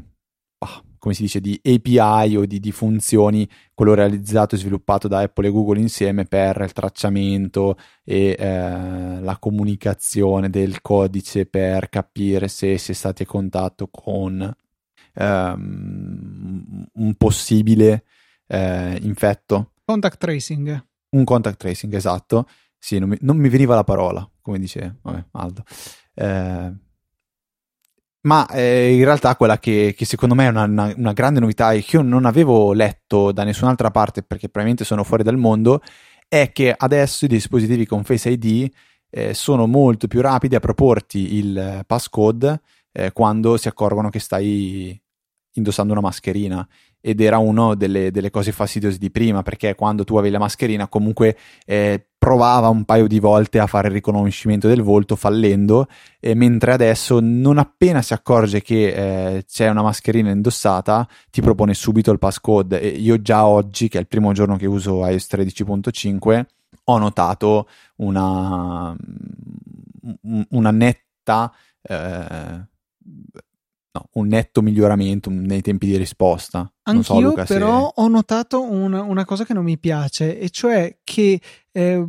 come 1.06 1.14
si 1.14 1.22
dice, 1.22 1.40
di 1.40 1.60
API 1.62 2.34
o 2.36 2.46
di, 2.46 2.58
di, 2.58 2.72
funzioni, 2.72 3.48
quello 3.74 3.94
realizzato 3.94 4.56
e 4.56 4.58
sviluppato 4.58 5.06
da 5.06 5.20
Apple 5.20 5.46
e 5.46 5.50
Google 5.52 5.78
insieme 5.78 6.24
per 6.24 6.60
il 6.62 6.72
tracciamento 6.72 7.76
e 8.02 8.34
eh, 8.36 9.20
la 9.20 9.36
comunicazione 9.38 10.50
del 10.50 10.82
codice 10.82 11.46
per 11.46 11.90
capire 11.90 12.48
se 12.48 12.76
si 12.76 12.90
è 12.90 12.94
stati 12.94 13.22
a 13.22 13.26
contatto 13.26 13.86
con 13.86 14.52
um, 15.14 16.86
un 16.92 17.14
possibile 17.14 18.02
eh, 18.48 18.98
infetto. 19.00 19.74
Contact 19.84 20.18
tracing. 20.18 20.86
Un 21.10 21.22
contact 21.22 21.58
tracing, 21.58 21.94
esatto. 21.94 22.48
Sì, 22.76 22.98
non 22.98 23.10
mi, 23.10 23.16
non 23.20 23.36
mi 23.36 23.48
veniva 23.48 23.76
la 23.76 23.84
parola, 23.84 24.28
come 24.40 24.58
dice 24.58 24.96
vabbè, 25.02 25.24
Aldo. 25.30 25.62
Eh, 26.14 26.72
ma 28.26 28.46
eh, 28.48 28.92
in 28.92 29.04
realtà 29.04 29.36
quella 29.36 29.58
che, 29.58 29.94
che, 29.96 30.04
secondo 30.04 30.34
me 30.34 30.46
è 30.46 30.48
una, 30.48 30.64
una, 30.64 30.92
una, 30.96 31.12
grande 31.12 31.40
novità 31.40 31.72
e 31.72 31.82
che 31.82 31.96
io 31.96 32.02
non 32.02 32.24
avevo 32.24 32.72
letto 32.72 33.30
da 33.30 33.44
nessun'altra 33.44 33.90
parte 33.90 34.22
perché 34.22 34.48
probabilmente 34.48 34.84
sono 34.84 35.04
fuori 35.04 35.22
dal 35.22 35.36
mondo 35.36 35.80
è 36.28 36.50
che 36.52 36.74
adesso 36.76 37.24
i 37.24 37.28
dispositivi 37.28 37.86
con 37.86 38.02
Face 38.02 38.28
ID 38.30 38.68
eh, 39.10 39.32
sono 39.32 39.66
molto 39.66 40.08
più 40.08 40.20
rapidi 40.20 40.56
a 40.56 40.60
proporti 40.60 41.36
il 41.36 41.84
passcode 41.86 42.60
eh, 42.90 43.12
quando 43.12 43.56
si 43.56 43.68
accorgono 43.68 44.10
che 44.10 44.18
stai 44.18 45.00
indossando 45.52 45.92
una 45.92 46.02
mascherina 46.02 46.66
ed 47.00 47.20
era 47.20 47.38
una 47.38 47.74
delle, 47.74 48.10
delle, 48.10 48.30
cose 48.30 48.52
fastidiose 48.52 48.98
di 48.98 49.10
prima 49.10 49.42
perché 49.42 49.74
quando 49.74 50.04
tu 50.04 50.16
avevi 50.16 50.32
la 50.32 50.40
mascherina 50.40 50.88
comunque 50.88 51.36
eh, 51.64 52.04
provava 52.18 52.68
un 52.68 52.84
paio 52.84 53.06
di 53.06 53.20
volte 53.20 53.60
a 53.60 53.68
fare 53.68 53.86
il 53.86 53.94
riconoscimento 53.94 54.66
del 54.66 54.82
volto 54.82 55.14
fallendo 55.14 55.86
eh, 56.18 56.34
mentre 56.34 56.72
adesso 56.72 57.20
non 57.20 57.58
appena 57.58 58.02
si 58.02 58.12
accorge 58.14 58.62
che 58.62 59.36
eh, 59.36 59.44
c'è 59.44 59.68
una 59.68 59.82
mascherina 59.82 60.30
indossata 60.30 61.06
ti 61.30 61.40
propone 61.40 61.74
subito 61.74 62.10
il 62.10 62.18
passcode. 62.18 62.80
E 62.80 62.88
io 62.88 63.20
già 63.22 63.46
oggi 63.46 63.88
che 63.88 63.98
è 63.98 64.00
il 64.00 64.08
primo 64.08 64.32
giorno 64.32 64.56
che 64.56 64.66
uso 64.66 65.06
iOS 65.06 65.28
13.5 65.30 66.44
ho 66.88 66.98
notato 66.98 67.68
una, 67.96 68.96
una 70.50 70.70
netta 70.70 71.52
eh, 71.82 72.66
no, 73.96 74.08
un 74.12 74.28
netto 74.28 74.62
miglioramento 74.62 75.30
nei 75.30 75.62
tempi 75.62 75.86
di 75.86 75.96
risposta. 75.96 76.70
Anch'io 76.82 77.02
so, 77.02 77.20
Luca, 77.20 77.44
però 77.44 77.86
se... 77.86 77.92
ho 78.02 78.08
notato 78.08 78.62
una, 78.62 79.02
una, 79.02 79.24
cosa 79.24 79.44
che 79.44 79.54
non 79.54 79.64
mi 79.64 79.78
piace, 79.78 80.38
e 80.38 80.50
cioè 80.50 80.98
che 81.02 81.40
eh, 81.72 82.06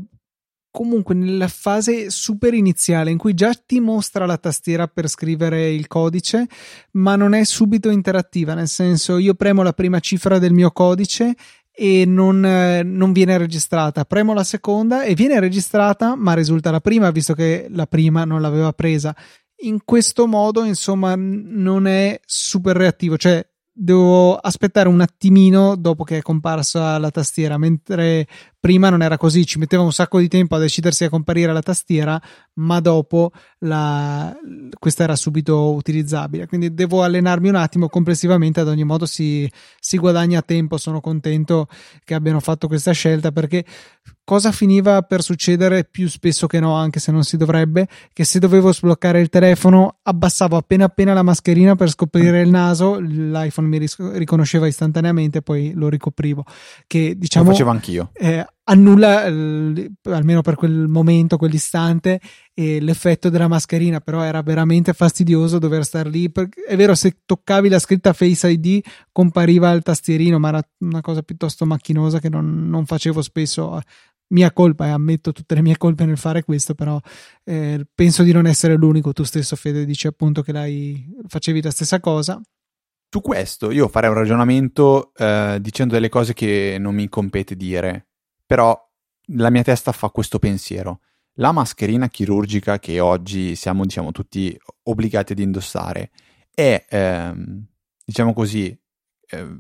comunque 0.70 1.16
nella 1.16 1.48
fase 1.48 2.10
super 2.10 2.54
iniziale 2.54 3.10
in 3.10 3.18
cui 3.18 3.34
già 3.34 3.54
ti 3.54 3.80
mostra 3.80 4.26
la 4.26 4.38
tastiera 4.38 4.88
per 4.88 5.08
scrivere 5.08 5.72
il 5.72 5.88
codice, 5.88 6.48
ma 6.92 7.16
non 7.16 7.34
è 7.34 7.44
subito 7.44 7.90
interattiva, 7.90 8.54
nel 8.54 8.68
senso 8.68 9.18
io 9.18 9.34
premo 9.34 9.64
la 9.64 9.74
prima 9.74 10.00
cifra 10.00 10.38
del 10.38 10.54
mio 10.54 10.72
codice 10.72 11.36
e 11.72 12.06
non, 12.06 12.44
eh, 12.44 12.84
non, 12.84 13.12
viene 13.12 13.38
registrata. 13.38 14.04
Premo 14.04 14.34
la 14.34 14.44
seconda 14.44 15.04
e 15.04 15.14
viene 15.14 15.40
registrata, 15.40 16.16
ma 16.16 16.34
risulta 16.34 16.72
la 16.72 16.82
prima, 16.82 17.12
visto 17.12 17.34
che 17.34 17.68
la 17.70 17.86
prima 17.86 18.26
non 18.26 18.42
l'aveva 18.42 18.74
presa 18.74 19.16
in 19.62 19.80
questo 19.84 20.28
modo, 20.28 20.64
insomma, 20.64 21.16
non 21.16 21.88
è 21.88 22.20
super 22.26 22.76
reattivo, 22.76 23.18
cioè 23.18 23.46
devo 23.72 24.36
aspettare 24.36 24.90
un 24.90 25.02
attimino 25.02 25.76
dopo 25.76 26.04
che 26.04 26.18
è 26.18 26.22
comparsa 26.22 26.98
la 26.98 27.12
tastiera, 27.12 27.58
mentre 27.58 28.28
prima 28.68 28.90
non 28.90 29.02
era 29.02 29.16
così, 29.16 29.46
ci 29.46 29.60
metteva 29.60 29.82
un 29.82 29.94
sacco 29.94 30.20
di 30.20 30.28
tempo 30.28 30.54
a 30.56 30.60
decidersi 30.60 31.06
a 31.06 31.10
comparire 31.10 31.54
la 31.54 31.62
tastiera, 31.62 32.22
ma 32.56 32.82
dopo 32.82 33.32
la, 33.60 34.36
questa 34.78 35.04
era 35.06 35.16
subito 35.16 35.74
utilizzabile. 35.74 36.48
Quindi 36.48 36.74
devo 36.74 37.02
allenarmi 37.02 37.48
un 37.48 37.56
attimo. 37.56 37.88
Complessivamente, 37.88 38.60
ad 38.60 38.68
ogni 38.68 38.84
modo, 38.84 39.06
si, 39.06 39.50
si 39.80 39.98
guadagna 39.98 40.42
tempo. 40.42 40.76
Sono 40.78 41.00
contento 41.00 41.70
che 42.04 42.14
abbiano 42.14 42.42
fatto 42.42 42.68
questa 42.68 42.92
scelta 42.92 43.32
perché 43.32 43.64
cosa 44.26 44.52
finiva 44.52 45.02
per 45.04 45.22
succedere 45.22 45.86
più 45.86 46.10
spesso 46.10 46.46
che 46.46 46.60
no, 46.60 46.76
anche 46.76 47.00
se 47.00 47.14
non 47.14 47.24
si 47.24 47.38
dovrebbe, 47.38 47.88
che 48.12 48.26
se 48.26 48.40
dovevo 48.40 48.74
sbloccare 48.74 49.22
il 49.22 49.30
telefono 49.30 50.00
abbassavo 50.04 50.58
appena 50.58 50.84
appena 50.84 51.14
la 51.14 51.24
mascherina 51.24 51.76
per 51.76 51.90
scoprire 51.90 52.42
il 52.42 52.50
naso, 52.50 53.00
l'iPhone 53.00 53.70
mi 53.70 53.88
riconosceva 54.18 54.68
istantaneamente, 54.68 55.42
poi 55.42 55.72
lo 55.74 55.88
ricoprivo. 55.88 56.44
Che 56.86 57.16
diciamo. 57.18 57.46
Lo 57.46 57.52
facevo 57.52 57.70
anch'io. 57.70 58.10
Eh, 58.12 58.46
annulla 58.70 59.24
almeno 59.24 60.42
per 60.42 60.56
quel 60.56 60.88
momento, 60.88 61.38
quell'istante, 61.38 62.20
l'effetto 62.54 63.30
della 63.30 63.48
mascherina, 63.48 64.00
però 64.00 64.22
era 64.22 64.42
veramente 64.42 64.94
fastidioso 64.94 65.60
dover 65.60 65.84
stare 65.84 66.10
lì. 66.10 66.30
È 66.68 66.76
vero, 66.76 66.96
se 66.96 67.20
toccavi 67.26 67.70
la 67.70 67.80
scritta 67.80 68.14
Face 68.14 68.50
ID 68.50 68.82
compariva 69.12 69.72
il 69.72 69.84
tastierino, 69.84 70.40
ma 70.40 70.50
era 70.50 70.62
una 70.80 71.02
cosa 71.02 71.22
piuttosto 71.22 71.66
macchinosa 71.66 72.20
che 72.20 72.30
non, 72.30 72.70
non 72.70 72.86
facevo 72.86 73.22
spesso. 73.22 73.80
Mia 74.30 74.52
colpa 74.52 74.88
e 74.88 74.90
ammetto 74.90 75.32
tutte 75.32 75.56
le 75.56 75.62
mie 75.62 75.78
colpe 75.78 76.04
nel 76.04 76.18
fare 76.18 76.44
questo, 76.44 76.76
però 76.76 77.00
eh, 77.46 77.86
penso 77.96 78.24
di 78.24 78.34
non 78.34 78.46
essere 78.46 78.76
l'unico. 78.76 79.14
Tu 79.14 79.24
stesso, 79.24 79.56
Fede, 79.56 79.86
dici 79.86 80.06
appunto 80.06 80.42
che 80.42 80.52
l'hai, 80.52 81.10
facevi 81.28 81.62
la 81.62 81.72
stessa 81.72 82.02
cosa. 82.02 82.42
Su 83.10 83.22
questo 83.22 83.72
io 83.72 83.88
farei 83.88 84.10
un 84.10 84.18
ragionamento 84.18 85.14
eh, 85.16 85.60
dicendo 85.62 85.94
delle 85.94 86.10
cose 86.10 86.34
che 86.34 86.76
non 86.78 86.94
mi 86.94 87.08
compete 87.08 87.56
dire 87.56 88.07
però 88.48 88.76
la 89.34 89.52
mia 89.52 89.62
testa 89.62 89.92
fa 89.92 90.10
questo 90.10 90.40
pensiero. 90.40 91.02
La 91.34 91.52
mascherina 91.52 92.08
chirurgica 92.08 92.80
che 92.80 93.00
oggi 93.00 93.56
siamo, 93.56 93.84
diciamo, 93.84 94.12
tutti 94.12 94.58
obbligati 94.84 95.34
ad 95.34 95.40
indossare 95.40 96.10
è, 96.52 96.86
ehm, 96.90 97.64
diciamo 98.04 98.34
così, 98.34 98.76
eh, 99.30 99.60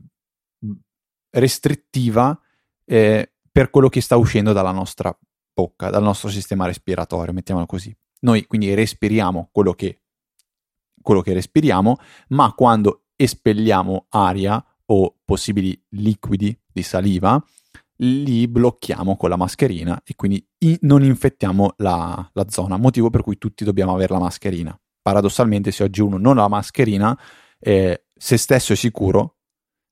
restrittiva 1.31 2.39
eh, 2.85 3.33
per 3.51 3.69
quello 3.69 3.89
che 3.89 4.01
sta 4.01 4.15
uscendo 4.15 4.53
dalla 4.53 4.71
nostra 4.71 5.15
bocca, 5.53 5.89
dal 5.89 6.01
nostro 6.01 6.29
sistema 6.29 6.65
respiratorio, 6.65 7.33
mettiamolo 7.33 7.65
così. 7.65 7.95
Noi 8.21 8.47
quindi 8.47 8.73
respiriamo 8.73 9.49
quello 9.51 9.73
che, 9.73 10.01
quello 11.01 11.21
che 11.21 11.33
respiriamo, 11.33 11.97
ma 12.29 12.53
quando 12.53 13.07
espelliamo 13.15 14.07
aria 14.09 14.63
o 14.85 15.17
possibili 15.25 15.79
liquidi 15.89 16.57
di 16.71 16.81
saliva, 16.83 17.43
li 17.97 18.47
blocchiamo 18.47 19.15
con 19.15 19.29
la 19.29 19.37
mascherina 19.37 20.01
e 20.03 20.15
quindi 20.15 20.45
non 20.81 21.03
infettiamo 21.03 21.73
la, 21.77 22.29
la, 22.33 22.45
zona, 22.49 22.77
motivo 22.77 23.09
per 23.09 23.21
cui 23.21 23.37
tutti 23.37 23.63
dobbiamo 23.63 23.93
avere 23.93 24.13
la 24.13 24.19
mascherina. 24.19 24.77
Paradossalmente, 25.01 25.71
se 25.71 25.83
oggi 25.83 26.01
uno 26.01 26.17
non 26.17 26.37
ha 26.37 26.41
la 26.41 26.47
mascherina, 26.47 27.17
eh, 27.59 28.05
se 28.13 28.37
stesso 28.37 28.73
è 28.73 28.75
sicuro, 28.75 29.37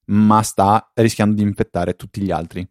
ma 0.07 0.41
sta 0.43 0.91
rischiando 0.93 1.35
di 1.35 1.41
infettare 1.41 1.95
tutti 1.95 2.21
gli 2.21 2.31
altri, 2.31 2.67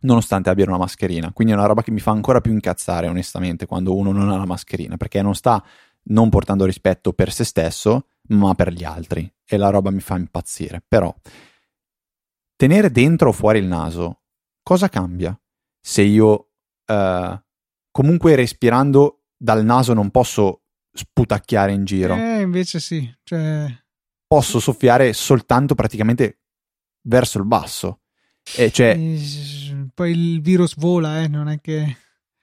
nonostante 0.00 0.48
abbia 0.48 0.66
una 0.66 0.78
mascherina. 0.78 1.32
Quindi 1.32 1.52
è 1.52 1.56
una 1.56 1.66
roba 1.66 1.82
che 1.82 1.90
mi 1.90 2.00
fa 2.00 2.12
ancora 2.12 2.40
più 2.40 2.52
incazzare, 2.52 3.08
onestamente, 3.08 3.66
quando 3.66 3.94
uno 3.94 4.12
non 4.12 4.30
ha 4.30 4.36
la 4.36 4.46
mascherina, 4.46 4.96
perché 4.96 5.20
non 5.22 5.34
sta 5.34 5.62
non 6.04 6.30
portando 6.30 6.64
rispetto 6.64 7.12
per 7.12 7.32
se 7.32 7.44
stesso, 7.44 8.06
ma 8.28 8.54
per 8.54 8.72
gli 8.72 8.84
altri. 8.84 9.30
E 9.44 9.56
la 9.56 9.70
roba 9.70 9.90
mi 9.90 10.00
fa 10.00 10.16
impazzire. 10.16 10.82
Però, 10.86 11.14
tenere 12.56 12.90
dentro 12.90 13.30
o 13.30 13.32
fuori 13.32 13.58
il 13.58 13.66
naso 13.66 14.21
cosa 14.62 14.88
cambia 14.88 15.38
se 15.80 16.02
io 16.02 16.50
eh, 16.86 17.42
comunque 17.90 18.34
respirando 18.34 19.24
dal 19.36 19.64
naso 19.64 19.92
non 19.92 20.10
posso 20.10 20.62
sputacchiare 20.92 21.72
in 21.72 21.84
giro? 21.84 22.14
Eh, 22.14 22.40
invece 22.40 22.80
sì, 22.80 23.12
cioè... 23.24 23.66
Posso 24.26 24.60
soffiare 24.60 25.12
soltanto 25.12 25.74
praticamente 25.74 26.38
verso 27.02 27.38
il 27.38 27.44
basso. 27.44 28.00
E 28.56 28.70
cioè... 28.70 28.98
Poi 29.94 30.10
il 30.10 30.40
virus 30.40 30.76
vola, 30.76 31.22
eh, 31.22 31.28
non 31.28 31.48
è 31.48 31.60
che... 31.60 31.96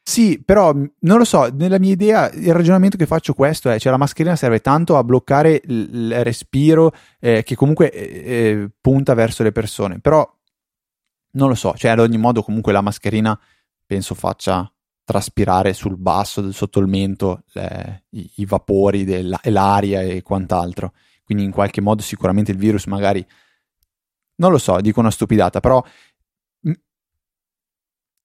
Sì, 0.10 0.42
però 0.44 0.74
non 0.74 1.18
lo 1.20 1.24
so, 1.24 1.50
nella 1.54 1.78
mia 1.78 1.92
idea 1.92 2.32
il 2.32 2.52
ragionamento 2.52 2.98
che 2.98 3.06
faccio 3.06 3.36
questo 3.36 3.70
è, 3.70 3.78
cioè 3.78 3.92
la 3.92 3.98
mascherina 3.98 4.36
serve 4.36 4.60
tanto 4.60 4.98
a 4.98 5.04
bloccare 5.04 5.62
il, 5.66 6.24
respiro 6.24 6.92
eh, 7.20 7.44
che 7.44 7.56
comunque 7.56 7.92
eh, 7.92 8.24
eh, 8.26 8.70
punta 8.82 9.14
verso 9.14 9.44
le 9.44 9.52
persone, 9.52 10.00
però 10.00 10.28
non 11.32 11.50
lo 11.50 11.56
so, 11.56 11.74
cioè 11.76 11.92
ad 11.92 12.00
ogni 12.00 12.18
modo 12.18 12.42
comunque 12.42 12.72
la 12.72 12.82
mascherina 12.82 13.39
penso 13.86 14.15
faccia 14.15 14.72
traspirare 15.04 15.74
sul 15.74 15.98
basso, 15.98 16.52
sotto 16.52 16.80
il 16.80 16.86
mento, 16.86 17.44
le, 17.54 18.04
i, 18.10 18.32
i, 18.36 18.46
vapori 18.46 19.06
dell'aria 19.06 20.02
e 20.02 20.22
quant'altro. 20.22 20.94
Quindi 21.24 21.44
in 21.44 21.52
qualche 21.52 21.82
modo 21.82 22.04
sicuramente 22.04 22.52
il 22.52 22.58
virus 22.58 22.86
magari... 22.86 23.26
Non 24.36 24.52
lo 24.52 24.60
so, 24.60 24.80
dico 24.80 25.00
una 25.00 25.10
stupidata, 25.10 25.60
però 25.60 25.84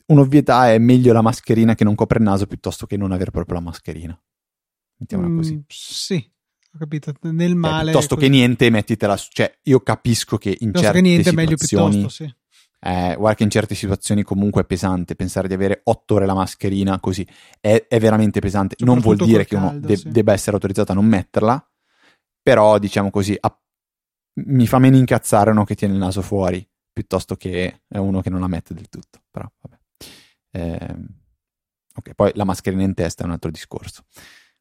un'ovvietà 0.06 0.72
è 0.72 0.78
meglio 0.78 1.14
la 1.14 1.22
mascherina 1.22 1.74
che 1.74 1.84
non 1.84 1.94
copre 1.94 2.18
il 2.18 2.24
naso 2.24 2.46
piuttosto 2.46 2.84
che 2.84 2.98
non 2.98 3.12
avere 3.12 3.30
proprio 3.30 3.54
la 3.54 3.62
mascherina. 3.62 4.22
Mettiamola 4.96 5.30
mm, 5.30 5.36
così. 5.36 5.64
Sì, 5.66 6.32
ho 6.74 6.78
capito. 6.78 7.14
Nel 7.22 7.56
male. 7.56 7.88
Eh, 7.88 7.92
piuttosto 7.92 8.14
che 8.14 8.28
niente, 8.28 8.68
mettitela. 8.68 9.16
Cioè, 9.16 9.58
io 9.62 9.80
capisco 9.80 10.36
che 10.36 10.50
in 10.50 10.70
piuttosto 10.70 10.82
certe 10.82 11.00
che 11.00 11.02
niente, 11.02 11.30
situazioni... 11.30 11.86
meglio 11.86 11.96
piuttosto, 11.96 12.08
sì 12.24 12.34
eh, 12.86 13.14
guarda 13.16 13.34
che 13.34 13.44
in 13.44 13.50
certe 13.50 13.74
situazioni 13.74 14.22
comunque 14.22 14.60
è 14.60 14.64
pesante 14.66 15.14
pensare 15.14 15.48
di 15.48 15.54
avere 15.54 15.80
otto 15.84 16.16
ore 16.16 16.26
la 16.26 16.34
mascherina 16.34 17.00
così 17.00 17.26
è, 17.58 17.86
è 17.88 17.98
veramente 17.98 18.40
pesante. 18.40 18.76
Non 18.80 19.00
vuol 19.00 19.16
dire 19.16 19.46
che 19.46 19.56
uno 19.56 19.78
de- 19.78 19.96
sì. 19.96 20.10
debba 20.10 20.34
essere 20.34 20.56
autorizzato 20.56 20.92
a 20.92 20.94
non 20.94 21.06
metterla, 21.06 21.66
però 22.42 22.78
diciamo 22.78 23.08
così 23.08 23.34
a- 23.40 23.58
mi 24.44 24.66
fa 24.66 24.78
meno 24.78 24.98
incazzare 24.98 25.50
uno 25.50 25.64
che 25.64 25.74
tiene 25.74 25.94
il 25.94 26.00
naso 26.00 26.20
fuori 26.20 26.68
piuttosto 26.92 27.36
che 27.36 27.84
uno 27.88 28.20
che 28.20 28.28
non 28.28 28.40
la 28.40 28.48
mette 28.48 28.74
del 28.74 28.90
tutto. 28.90 29.22
Però 29.30 29.50
vabbè. 29.62 29.78
Eh, 30.50 30.96
ok, 31.94 32.12
poi 32.14 32.32
la 32.34 32.44
mascherina 32.44 32.82
in 32.82 32.92
testa 32.92 33.22
è 33.22 33.26
un 33.26 33.32
altro 33.32 33.50
discorso. 33.50 34.04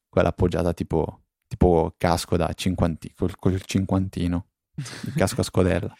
Quella 0.08 0.30
appoggiata 0.30 0.72
tipo, 0.72 1.24
tipo 1.46 1.94
casco 1.98 2.38
da 2.38 2.54
cinquanti, 2.54 3.12
col, 3.14 3.36
col 3.36 3.62
cinquantino 3.62 4.46
il 4.76 5.14
casco 5.16 5.42
a 5.42 5.44
scodella. 5.44 5.94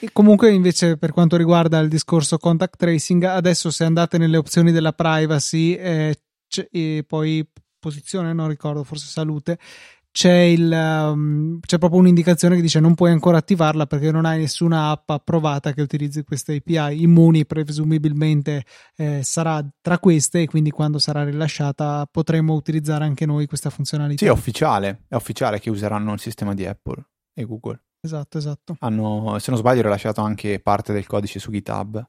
E 0.00 0.10
comunque, 0.12 0.52
invece, 0.52 0.96
per 0.96 1.12
quanto 1.12 1.36
riguarda 1.36 1.78
il 1.78 1.88
discorso 1.88 2.38
contact 2.38 2.76
tracing, 2.76 3.22
adesso 3.24 3.70
se 3.70 3.84
andate 3.84 4.18
nelle 4.18 4.36
opzioni 4.36 4.72
della 4.72 4.92
privacy 4.92 5.74
eh, 5.74 6.16
e 6.70 7.04
poi 7.06 7.46
posizione, 7.78 8.32
non 8.32 8.48
ricordo, 8.48 8.84
forse 8.84 9.06
salute, 9.06 9.58
c'è, 10.12 10.30
il, 10.30 10.70
um, 10.70 11.58
c'è 11.60 11.78
proprio 11.78 11.98
un'indicazione 11.98 12.54
che 12.54 12.60
dice 12.60 12.80
non 12.80 12.94
puoi 12.94 13.10
ancora 13.10 13.38
attivarla 13.38 13.86
perché 13.86 14.10
non 14.10 14.26
hai 14.26 14.38
nessuna 14.40 14.90
app 14.90 15.08
approvata 15.08 15.72
che 15.72 15.80
utilizzi 15.80 16.22
queste 16.22 16.56
API. 16.56 17.02
Immuni 17.02 17.46
presumibilmente 17.46 18.64
eh, 18.94 19.22
sarà 19.22 19.66
tra 19.80 19.98
queste 19.98 20.42
e 20.42 20.46
quindi 20.46 20.70
quando 20.70 20.98
sarà 20.98 21.24
rilasciata 21.24 22.06
potremo 22.10 22.52
utilizzare 22.52 23.04
anche 23.04 23.24
noi 23.24 23.46
questa 23.46 23.70
funzionalità. 23.70 24.18
Sì, 24.18 24.26
è 24.26 24.30
ufficiale, 24.30 25.04
è 25.08 25.14
ufficiale 25.14 25.58
che 25.58 25.70
useranno 25.70 26.12
il 26.12 26.20
sistema 26.20 26.52
di 26.52 26.66
Apple 26.66 27.02
e 27.32 27.44
Google. 27.44 27.80
Esatto, 28.04 28.36
esatto. 28.36 28.76
Hanno, 28.80 29.38
se 29.38 29.50
non 29.52 29.60
sbaglio, 29.60 29.82
rilasciato 29.82 30.20
anche 30.22 30.58
parte 30.58 30.92
del 30.92 31.06
codice 31.06 31.38
su 31.38 31.52
GitHub. 31.52 32.04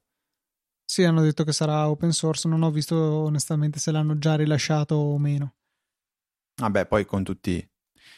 Sì, 0.83 1.03
hanno 1.03 1.21
detto 1.21 1.43
che 1.43 1.53
sarà 1.53 1.87
open 1.87 2.11
source, 2.11 2.47
non 2.47 2.63
ho 2.63 2.71
visto 2.71 2.95
onestamente 2.95 3.77
se 3.77 3.91
l'hanno 3.91 4.17
già 4.17 4.35
rilasciato 4.35 4.95
o 4.95 5.17
meno. 5.19 5.53
Vabbè, 6.55 6.87
poi 6.87 7.05
con 7.05 7.23
tutti 7.23 7.65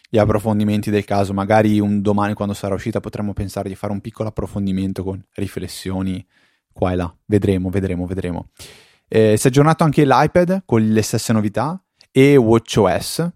gli 0.10 0.18
approfondimenti 0.18 0.90
del 0.90 1.04
caso. 1.04 1.34
Magari 1.34 1.80
un 1.80 2.02
domani, 2.02 2.34
quando 2.34 2.54
sarà 2.54 2.76
uscita, 2.76 3.02
potremmo 3.02 3.34
pensare 3.34 3.68
di 3.68 3.76
fare 3.76 3.92
un 3.92 4.00
piccolo 4.00 4.30
approfondimento 4.30 5.04
con 5.04 5.22
riflessioni 5.34 6.26
qua 6.72 6.94
e 6.94 6.96
là. 6.96 7.18
Vedremo, 7.26 7.70
vedremo, 7.70 8.06
vedremo. 8.06 8.50
Eh, 9.08 9.36
si 9.38 9.48
è 9.48 9.50
aggiornato 9.50 9.84
anche 9.84 10.06
l'iPad 10.06 10.64
con 10.66 10.82
le 10.82 11.02
stesse 11.02 11.34
novità 11.34 11.82
e 12.10 12.38
WatchOS 12.38 13.30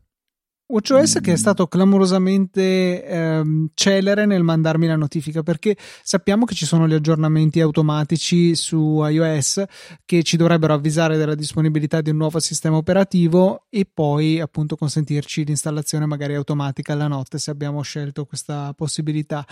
WatchOS 0.72 1.18
mm. 1.18 1.22
che 1.24 1.34
è 1.34 1.36
stato 1.36 1.68
clamorosamente 1.68 3.04
ehm, 3.04 3.72
celere 3.74 4.28
nel 4.28 4.44
mandarmi 4.44 4.86
la 4.86 4.96
notifica 4.96 5.42
perché 5.42 5.76
sappiamo 6.04 6.46
che 6.46 6.54
ci 6.54 6.68
sono 6.68 6.88
gli 6.88 6.94
aggiornamenti 6.94 7.60
automatici 7.60 8.54
su 8.54 9.04
iOS 9.04 9.64
che 10.06 10.22
ci 10.22 10.38
dovrebbero 10.38 10.76
avvisare 10.76 11.18
della 11.18 11.34
disponibilità 11.34 12.02
di 12.02 12.12
un 12.12 12.18
nuovo 12.18 12.40
sistema 12.40 12.78
operativo 12.78 13.66
e 13.72 13.88
poi 13.92 14.40
appunto 14.40 14.76
consentirci 14.76 15.44
l'installazione 15.44 16.06
magari 16.06 16.36
automatica 16.36 16.94
alla 16.94 17.08
notte 17.08 17.40
se 17.40 17.50
abbiamo 17.50 17.82
scelto 17.82 18.26
questa 18.26 18.72
possibilità 18.76 19.44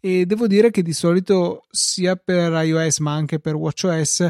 e 0.00 0.26
devo 0.26 0.46
dire 0.46 0.70
che 0.70 0.82
di 0.82 0.92
solito 0.92 1.64
sia 1.70 2.14
per 2.16 2.52
iOS 2.52 2.98
ma 2.98 3.14
anche 3.14 3.40
per 3.40 3.54
WatchOS 3.54 4.28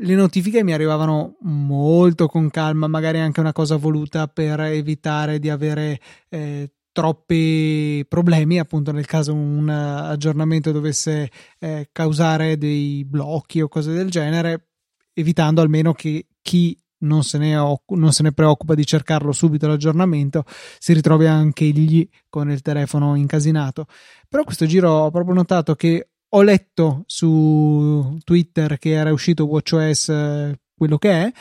le 0.00 0.14
notifiche 0.14 0.62
mi 0.62 0.72
arrivavano 0.72 1.36
molto 1.40 2.26
con 2.26 2.50
calma, 2.50 2.86
magari 2.86 3.18
anche 3.18 3.40
una 3.40 3.52
cosa 3.52 3.76
voluta 3.76 4.28
per 4.28 4.60
evitare 4.60 5.38
di 5.38 5.48
avere 5.50 6.00
eh, 6.28 6.70
troppi 6.92 8.04
problemi, 8.08 8.58
appunto 8.58 8.92
nel 8.92 9.06
caso 9.06 9.34
un 9.34 9.68
aggiornamento 9.68 10.72
dovesse 10.72 11.30
eh, 11.58 11.88
causare 11.92 12.58
dei 12.58 13.04
blocchi 13.04 13.60
o 13.60 13.68
cose 13.68 13.92
del 13.92 14.10
genere, 14.10 14.68
evitando 15.12 15.60
almeno 15.60 15.92
che 15.92 16.26
chi 16.42 16.76
non 17.00 17.22
se, 17.22 17.38
ne 17.38 17.56
occu- 17.56 17.96
non 17.96 18.12
se 18.12 18.22
ne 18.22 18.32
preoccupa 18.32 18.74
di 18.74 18.84
cercarlo 18.84 19.32
subito 19.32 19.68
l'aggiornamento, 19.68 20.44
si 20.78 20.92
ritrovi 20.92 21.26
anche 21.26 21.64
egli 21.64 22.08
con 22.28 22.50
il 22.50 22.62
telefono 22.62 23.14
incasinato. 23.14 23.86
Però 24.28 24.42
questo 24.44 24.66
giro 24.66 24.90
ho 24.90 25.10
proprio 25.10 25.34
notato 25.34 25.74
che 25.74 26.08
ho 26.30 26.42
letto 26.42 27.04
su 27.06 28.18
Twitter 28.24 28.78
che 28.78 28.90
era 28.90 29.12
uscito 29.12 29.46
WatchOS 29.46 30.08
eh, 30.08 30.60
quello 30.76 30.98
che 30.98 31.10
è 31.10 31.32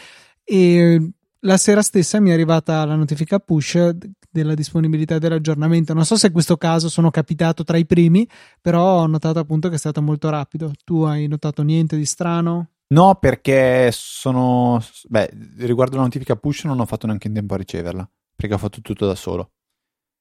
e 0.43 1.11
la 1.41 1.57
sera 1.57 1.81
stessa 1.81 2.19
mi 2.19 2.29
è 2.29 2.33
arrivata 2.33 2.83
la 2.85 2.95
notifica 2.95 3.39
push 3.39 3.95
della 4.29 4.53
disponibilità 4.53 5.17
dell'aggiornamento. 5.17 5.93
Non 5.93 6.05
so 6.05 6.15
se 6.15 6.27
in 6.27 6.33
questo 6.33 6.57
caso 6.57 6.89
sono 6.89 7.09
capitato 7.09 7.63
tra 7.63 7.77
i 7.77 7.85
primi, 7.85 8.27
però 8.61 9.01
ho 9.01 9.07
notato 9.07 9.39
appunto 9.39 9.69
che 9.69 9.75
è 9.75 9.79
stato 9.79 10.01
molto 10.01 10.29
rapido. 10.29 10.71
Tu 10.83 11.03
hai 11.03 11.27
notato 11.27 11.63
niente 11.63 11.95
di 11.95 12.05
strano? 12.05 12.71
No, 12.87 13.15
perché 13.15 13.89
sono. 13.91 14.81
Beh, 15.07 15.29
riguardo 15.57 15.97
la 15.97 16.03
notifica 16.03 16.35
push 16.35 16.63
non 16.63 16.79
ho 16.79 16.85
fatto 16.85 17.05
neanche 17.05 17.27
in 17.27 17.33
tempo 17.33 17.53
a 17.53 17.57
riceverla, 17.57 18.09
perché 18.35 18.53
ho 18.53 18.59
fatto 18.59 18.81
tutto 18.81 19.05
da 19.05 19.15
solo. 19.15 19.51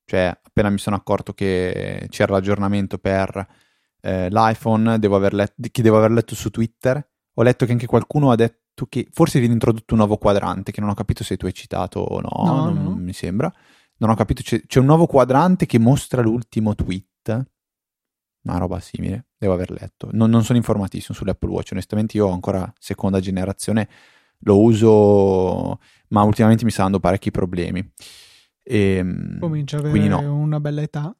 Cioè, 0.04 0.38
appena 0.42 0.70
mi 0.70 0.78
sono 0.78 0.96
accorto 0.96 1.32
che 1.32 2.06
c'era 2.10 2.32
l'aggiornamento 2.32 2.98
per 2.98 3.46
eh, 4.06 4.30
l'iPhone, 4.30 5.00
devo 5.00 5.16
aver 5.16 5.34
let- 5.34 5.70
che 5.70 5.82
devo 5.82 5.98
aver 5.98 6.12
letto 6.12 6.36
su 6.36 6.50
Twitter. 6.50 7.04
Ho 7.34 7.42
letto 7.42 7.66
che 7.66 7.72
anche 7.72 7.86
qualcuno 7.86 8.30
ha 8.30 8.36
detto 8.36 8.86
che 8.88 9.08
forse 9.10 9.40
viene 9.40 9.54
introdotto 9.54 9.94
un 9.94 9.98
nuovo 9.98 10.16
quadrante, 10.16 10.70
che 10.70 10.80
non 10.80 10.90
ho 10.90 10.94
capito 10.94 11.24
se 11.24 11.36
tu 11.36 11.46
hai 11.46 11.52
citato 11.52 11.98
o 11.98 12.20
no, 12.20 12.44
no 12.44 12.64
non 12.70 12.82
no. 12.84 12.94
mi 12.94 13.12
sembra. 13.12 13.52
Non 13.98 14.10
ho 14.10 14.14
capito, 14.14 14.42
c'è, 14.42 14.62
c'è, 14.66 14.78
un 14.78 14.86
nuovo 14.86 15.06
quadrante 15.06 15.66
che 15.66 15.78
mostra 15.78 16.22
l'ultimo 16.22 16.74
tweet. 16.74 17.46
Una 18.42 18.58
roba 18.58 18.78
simile, 18.78 19.26
devo 19.36 19.54
aver 19.54 19.72
letto. 19.72 20.08
Non, 20.12 20.30
non 20.30 20.44
sono 20.44 20.58
informatissimo 20.58 21.16
sull'Apple 21.16 21.50
Watch, 21.50 21.72
onestamente 21.72 22.16
io 22.16 22.28
ho 22.28 22.32
ancora 22.32 22.72
seconda 22.78 23.18
generazione, 23.18 23.88
lo 24.40 24.60
uso, 24.60 25.80
ma 26.08 26.22
ultimamente 26.22 26.64
mi 26.64 26.70
sta 26.70 26.82
dando 26.82 27.00
parecchi 27.00 27.32
problemi. 27.32 27.80
E, 28.62 28.78
ehm, 28.78 29.40
Comincia 29.40 29.78
ad 29.78 29.86
avere 29.86 30.06
no. 30.06 30.32
una 30.32 30.60
bella 30.60 30.82
età. 30.82 31.16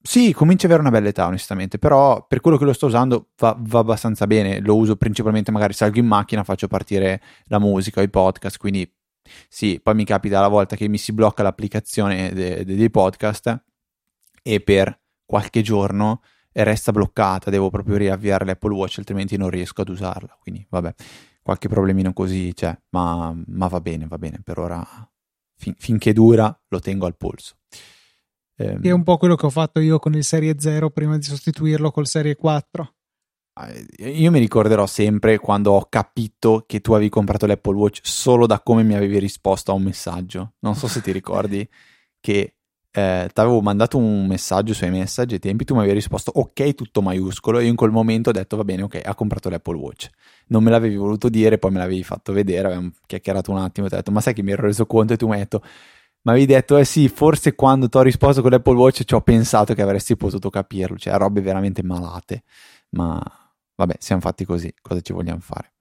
Sì, 0.00 0.32
comincia 0.32 0.66
ad 0.66 0.72
avere 0.72 0.88
una 0.88 0.96
bella 0.96 1.10
età, 1.10 1.26
onestamente, 1.26 1.78
però 1.78 2.24
per 2.26 2.40
quello 2.40 2.56
che 2.56 2.64
lo 2.64 2.72
sto 2.72 2.86
usando 2.86 3.30
va, 3.38 3.56
va, 3.58 3.80
abbastanza 3.80 4.26
bene. 4.26 4.60
Lo 4.60 4.76
uso 4.76 4.96
principalmente, 4.96 5.50
magari 5.50 5.72
salgo 5.72 5.98
in 5.98 6.06
macchina, 6.06 6.44
faccio 6.44 6.68
partire 6.68 7.20
la 7.46 7.58
musica 7.58 8.00
o 8.00 8.02
i 8.02 8.08
podcast, 8.08 8.58
quindi 8.58 8.90
sì, 9.48 9.80
poi 9.82 9.94
mi 9.94 10.04
capita 10.04 10.40
la 10.40 10.48
volta 10.48 10.76
che 10.76 10.88
mi 10.88 10.98
si 10.98 11.12
blocca 11.12 11.42
l'applicazione 11.42 12.32
de, 12.32 12.64
de, 12.64 12.76
dei 12.76 12.90
podcast 12.90 13.62
e 14.42 14.60
per 14.60 14.98
qualche 15.26 15.60
giorno 15.62 16.22
resta 16.52 16.92
bloccata, 16.92 17.50
devo 17.50 17.68
proprio 17.70 17.96
riavviare 17.96 18.44
l'Apple 18.44 18.74
Watch, 18.74 18.98
altrimenti 18.98 19.36
non 19.36 19.50
riesco 19.50 19.82
ad 19.82 19.88
usarla. 19.90 20.38
Quindi 20.40 20.66
vabbè, 20.68 20.94
qualche 21.42 21.68
problemino 21.68 22.12
così 22.12 22.52
c'è, 22.54 22.76
ma, 22.90 23.34
ma 23.46 23.66
va 23.66 23.80
bene, 23.80 24.06
va 24.06 24.16
bene, 24.16 24.40
per 24.42 24.58
ora 24.58 24.86
fin, 25.56 25.74
finché 25.76 26.12
dura 26.12 26.58
lo 26.68 26.80
tengo 26.80 27.06
al 27.06 27.16
polso. 27.16 27.56
Che 28.64 28.88
è 28.88 28.90
un 28.90 29.04
po' 29.04 29.16
quello 29.18 29.36
che 29.36 29.46
ho 29.46 29.50
fatto 29.50 29.78
io 29.78 29.98
con 29.98 30.14
il 30.14 30.24
Serie 30.24 30.56
0 30.58 30.90
prima 30.90 31.16
di 31.16 31.22
sostituirlo 31.22 31.92
col 31.92 32.08
Serie 32.08 32.34
4. 32.34 32.94
Eh, 33.98 34.10
io 34.10 34.30
mi 34.30 34.38
ricorderò 34.38 34.86
sempre 34.86 35.38
quando 35.38 35.72
ho 35.72 35.86
capito 35.88 36.64
che 36.66 36.80
tu 36.80 36.92
avevi 36.92 37.08
comprato 37.08 37.46
l'Apple 37.46 37.76
Watch 37.76 38.00
solo 38.02 38.46
da 38.46 38.60
come 38.60 38.82
mi 38.82 38.94
avevi 38.94 39.18
risposto 39.18 39.70
a 39.70 39.74
un 39.74 39.82
messaggio. 39.82 40.54
Non 40.60 40.74
so 40.74 40.88
se 40.88 41.00
ti 41.00 41.12
ricordi 41.12 41.68
che 42.20 42.54
eh, 42.90 43.30
ti 43.32 43.40
avevo 43.40 43.60
mandato 43.60 43.96
un 43.96 44.26
messaggio 44.26 44.74
sui 44.74 44.90
messaggi 44.90 45.34
ai 45.34 45.40
tempi, 45.40 45.64
tu 45.64 45.74
mi 45.74 45.80
avevi 45.80 45.94
risposto 45.94 46.32
ok, 46.34 46.74
tutto 46.74 47.00
maiuscolo, 47.00 47.58
e 47.58 47.64
io 47.64 47.68
in 47.68 47.76
quel 47.76 47.90
momento 47.90 48.30
ho 48.30 48.32
detto 48.32 48.56
va 48.56 48.64
bene, 48.64 48.82
ok, 48.82 49.00
ha 49.04 49.14
comprato 49.14 49.48
l'Apple 49.48 49.76
Watch. 49.76 50.08
Non 50.48 50.64
me 50.64 50.70
l'avevi 50.70 50.96
voluto 50.96 51.28
dire, 51.28 51.58
poi 51.58 51.70
me 51.70 51.78
l'avevi 51.78 52.02
fatto 52.02 52.32
vedere, 52.32 52.66
avevamo 52.66 52.90
chiacchierato 53.06 53.52
un 53.52 53.58
attimo, 53.58 53.86
e 53.86 53.88
ti 53.90 53.94
ho 53.94 53.98
detto 53.98 54.10
ma 54.10 54.20
sai 54.20 54.34
che 54.34 54.42
mi 54.42 54.52
ero 54.52 54.62
reso 54.62 54.86
conto 54.86 55.12
e 55.12 55.16
tu 55.16 55.26
mi 55.26 55.34
hai 55.34 55.40
detto 55.40 55.62
ma 56.28 56.34
avevi 56.34 56.52
detto, 56.52 56.76
eh 56.76 56.84
sì, 56.84 57.08
forse 57.08 57.54
quando 57.54 57.88
ti 57.88 57.96
ho 57.96 58.02
risposto 58.02 58.42
con 58.42 58.50
l'Apple 58.50 58.74
Watch 58.74 59.02
ci 59.04 59.14
ho 59.14 59.22
pensato 59.22 59.72
che 59.72 59.80
avresti 59.80 60.14
potuto 60.14 60.50
capirlo, 60.50 60.98
cioè 60.98 61.16
robe 61.16 61.40
veramente 61.40 61.82
malate, 61.82 62.42
ma 62.90 63.18
vabbè, 63.74 63.96
siamo 63.98 64.20
fatti 64.20 64.44
così, 64.44 64.70
cosa 64.82 65.00
ci 65.00 65.14
vogliamo 65.14 65.40
fare? 65.40 65.72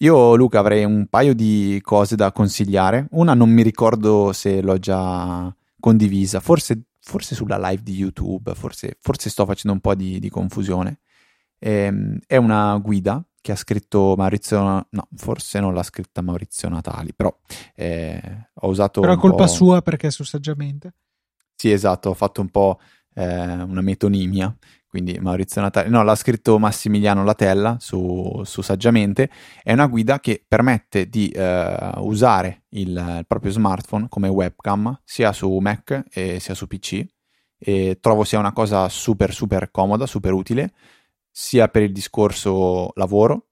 Io, 0.00 0.36
Luca, 0.36 0.58
avrei 0.58 0.84
un 0.84 1.06
paio 1.06 1.34
di 1.34 1.80
cose 1.82 2.16
da 2.16 2.32
consigliare. 2.32 3.06
Una 3.12 3.32
non 3.32 3.48
mi 3.48 3.62
ricordo 3.62 4.34
se 4.34 4.60
l'ho 4.60 4.78
già 4.78 5.50
condivisa, 5.80 6.40
forse, 6.40 6.88
forse 7.00 7.34
sulla 7.34 7.56
live 7.56 7.82
di 7.82 7.94
YouTube, 7.94 8.52
forse, 8.54 8.98
forse 9.00 9.30
sto 9.30 9.46
facendo 9.46 9.72
un 9.72 9.80
po' 9.80 9.94
di, 9.94 10.18
di 10.18 10.28
confusione. 10.28 10.98
Ehm, 11.60 12.18
è 12.26 12.36
una 12.36 12.76
guida 12.76 13.24
che 13.46 13.52
ha 13.52 13.56
scritto 13.56 14.14
Maurizio, 14.16 14.60
no, 14.88 15.08
forse 15.14 15.60
non 15.60 15.72
l'ha 15.72 15.84
scritta 15.84 16.20
Maurizio 16.20 16.68
Natali, 16.68 17.14
però 17.14 17.32
eh, 17.76 18.48
ho 18.52 18.68
usato... 18.68 19.00
Però 19.00 19.12
è 19.12 19.16
colpa 19.16 19.46
sua 19.46 19.82
perché 19.82 20.10
su 20.10 20.24
Saggiamente. 20.24 20.94
Sì, 21.54 21.70
esatto, 21.70 22.08
ho 22.08 22.14
fatto 22.14 22.40
un 22.40 22.48
po' 22.48 22.80
eh, 23.14 23.62
una 23.62 23.82
metonimia, 23.82 24.52
quindi 24.88 25.16
Maurizio 25.20 25.60
Natali, 25.60 25.88
no, 25.90 26.02
l'ha 26.02 26.16
scritto 26.16 26.58
Massimiliano 26.58 27.22
Latella 27.22 27.76
su, 27.78 28.42
su 28.44 28.62
Saggiamente, 28.62 29.30
è 29.62 29.72
una 29.72 29.86
guida 29.86 30.18
che 30.18 30.44
permette 30.44 31.08
di 31.08 31.28
eh, 31.28 31.92
usare 31.98 32.64
il, 32.70 32.88
il 32.88 33.24
proprio 33.28 33.52
smartphone 33.52 34.08
come 34.08 34.26
webcam 34.26 35.02
sia 35.04 35.32
su 35.32 35.56
Mac 35.58 36.02
e 36.10 36.40
sia 36.40 36.54
su 36.54 36.66
PC 36.66 37.06
e 37.58 37.98
trovo 38.00 38.24
sia 38.24 38.40
una 38.40 38.52
cosa 38.52 38.88
super 38.88 39.32
super 39.32 39.70
comoda, 39.70 40.04
super 40.04 40.32
utile 40.32 40.72
sia 41.38 41.68
per 41.68 41.82
il 41.82 41.92
discorso 41.92 42.92
lavoro, 42.94 43.48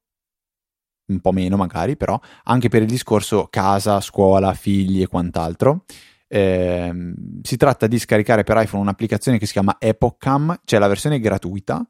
un 1.09 1.21
po' 1.21 1.33
meno 1.33 1.59
magari, 1.59 1.99
però 1.99 2.19
anche 2.45 2.71
per 2.71 2.81
il 2.81 2.89
discorso 2.89 3.49
casa, 3.51 4.01
scuola, 4.01 4.55
figli 4.55 5.03
e 5.03 5.07
quant'altro. 5.07 5.85
Eh, 6.27 7.13
si 7.43 7.57
tratta 7.59 7.87
di 7.87 7.99
scaricare 7.99 8.43
per 8.43 8.57
iPhone 8.57 8.81
un'applicazione 8.81 9.37
che 9.37 9.45
si 9.45 9.53
chiama 9.53 9.77
Epocham, 9.79 10.61
c'è 10.65 10.79
la 10.79 10.89
versione 10.89 11.21
gratuita 11.21 11.87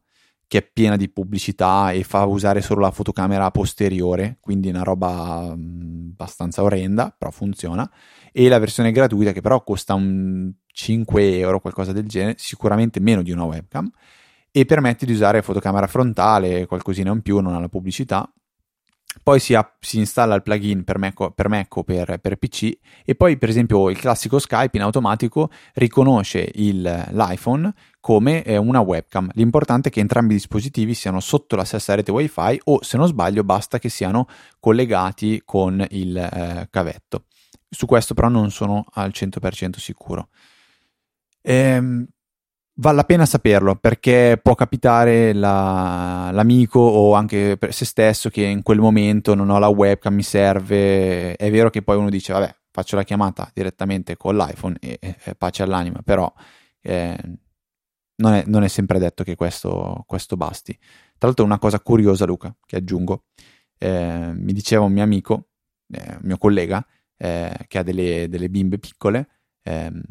che 0.49 0.59
è 0.59 0.69
piena 0.69 0.97
di 0.97 1.09
pubblicità 1.09 1.93
e 1.93 2.03
fa 2.03 2.25
usare 2.25 2.61
solo 2.61 2.81
la 2.81 2.91
fotocamera 2.91 3.49
posteriore, 3.53 4.39
quindi 4.41 4.71
una 4.71 4.83
roba 4.83 5.55
mm, 5.55 6.11
abbastanza 6.11 6.65
orrenda, 6.65 7.15
però 7.17 7.31
funziona, 7.31 7.89
e 8.33 8.49
la 8.49 8.59
versione 8.59 8.91
gratuita 8.91 9.31
che 9.31 9.41
però 9.41 9.63
costa 9.63 9.95
un 9.95 10.53
5 10.67 11.39
euro, 11.39 11.61
qualcosa 11.61 11.93
del 11.93 12.09
genere, 12.09 12.35
sicuramente 12.37 12.99
meno 12.99 13.23
di 13.23 13.31
una 13.31 13.45
webcam 13.45 13.89
e 14.57 14.67
permette 14.67 15.05
di 15.05 15.11
usare 15.11 15.43
fotocamera 15.43 15.89
frontale, 15.89 16.67
qualcosina 16.67 17.11
in 17.11 17.23
più, 17.23 17.41
non 17.41 17.55
ha 17.55 17.59
la 17.59 17.69
pubblicità. 17.69 18.33
poi 19.25 19.41
si, 19.41 19.53
ha, 19.53 19.69
si, 19.81 19.99
installa 19.99 20.37
il 20.37 20.43
plugin 20.43 20.85
per 20.85 20.97
Mac, 20.97 21.33
per, 21.35 21.49
Mac 21.49 21.77
o 21.77 21.83
per, 21.83 22.21
per, 22.21 22.37
PC 22.37 22.71
e 23.05 23.17
poi 23.17 23.37
per 23.37 23.49
esempio 23.49 23.91
il 23.91 23.99
classico 23.99 24.39
Skype 24.39 24.77
in 24.77 24.85
automatico 24.85 25.51
riconosce 25.75 26.49
il, 26.55 26.83
l'iPhone 26.83 27.73
come 27.99 28.45
eh, 28.45 28.57
una 28.57 28.79
webcam. 28.79 29.29
L'importante 29.35 29.89
è 29.89 29.93
che 29.93 29.99
entrambi 29.99 30.35
i 30.35 30.37
dispositivi 30.37 30.95
siano 30.95 31.19
sotto 31.19 31.57
la 31.57 31.65
stessa 31.65 31.97
rete 31.97 32.13
wifi 32.13 32.61
o 32.65 32.81
se 32.81 32.97
non 32.97 33.09
sbaglio 33.09 33.43
basta 33.43 33.81
che 33.81 33.89
siano 33.89 34.29
collegati 34.61 35.43
con 35.45 35.85
il 35.91 36.17
eh, 36.17 36.69
cavetto. 36.71 37.25
Su 37.69 37.87
questo 37.87 38.15
però 38.15 38.29
non 38.29 38.53
sono 38.53 38.85
al 38.93 39.11
100% 39.13 39.79
sicuro. 39.79 40.29
Ehm, 41.43 42.07
Vale 42.77 42.97
la 42.97 43.05
pena 43.05 43.25
saperlo 43.25 43.77
perché 43.77 44.41
può 44.43 44.57
capitare 44.57 45.33
la, 45.33 46.31
l'amico 46.33 46.81
o 46.81 47.15
anche 47.15 47.57
per 47.57 47.73
se 47.73 47.85
stesso 47.85 48.31
che 48.31 48.43
in 48.45 48.63
quel 48.63 48.81
momento 48.81 49.35
non 49.35 49.49
ho 49.51 49.61
la 49.61 49.69
webcam, 49.69 50.13
mi 50.13 50.25
serve. 50.25 51.37
È 51.37 51.51
vero 51.53 51.71
che 51.71 51.83
poi 51.83 51.97
uno 51.97 52.11
dice, 52.11 52.33
vabbè, 52.33 52.53
faccio 52.73 52.97
la 52.97 53.05
chiamata 53.05 53.49
direttamente 53.55 54.17
con 54.17 54.37
l'iPhone 54.37 54.77
e, 54.81 54.99
e 55.01 55.35
pace 55.37 55.63
all'anima, 55.63 56.03
però 56.03 56.33
eh, 56.81 57.17
non, 58.17 58.33
è, 58.33 58.43
non, 58.47 58.65
è, 58.65 58.69
sempre 58.69 58.99
detto 58.99 59.23
che 59.23 59.37
questo, 59.37 60.03
questo, 60.05 60.37
basti. 60.37 60.77
Tra 61.17 61.29
l'altro, 61.29 61.45
una 61.45 61.61
cosa 61.61 61.79
curiosa, 61.79 62.27
Luca, 62.27 62.53
che 62.67 62.77
aggiungo, 62.77 63.27
eh, 63.79 64.33
mi 64.35 64.53
diceva 64.53 64.83
un 64.83 64.93
mio 64.93 65.05
amico, 65.05 65.51
eh, 65.93 66.19
mio 66.23 66.39
collega, 66.39 66.85
eh, 67.17 67.55
che 67.69 67.79
ha 67.79 67.83
delle, 67.85 68.27
delle 68.29 68.51
bimbe 68.51 68.81
piccole, 68.81 69.29
ehm, 69.63 70.03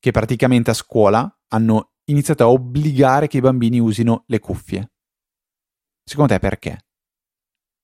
che 0.00 0.10
praticamente 0.10 0.70
a 0.70 0.74
scuola 0.74 1.32
hanno 1.48 1.92
iniziato 2.10 2.44
a 2.44 2.50
obbligare 2.50 3.26
che 3.26 3.38
i 3.38 3.40
bambini 3.40 3.78
usino 3.78 4.24
le 4.26 4.38
cuffie. 4.38 4.90
Secondo 6.04 6.32
te 6.32 6.38
perché? 6.38 6.84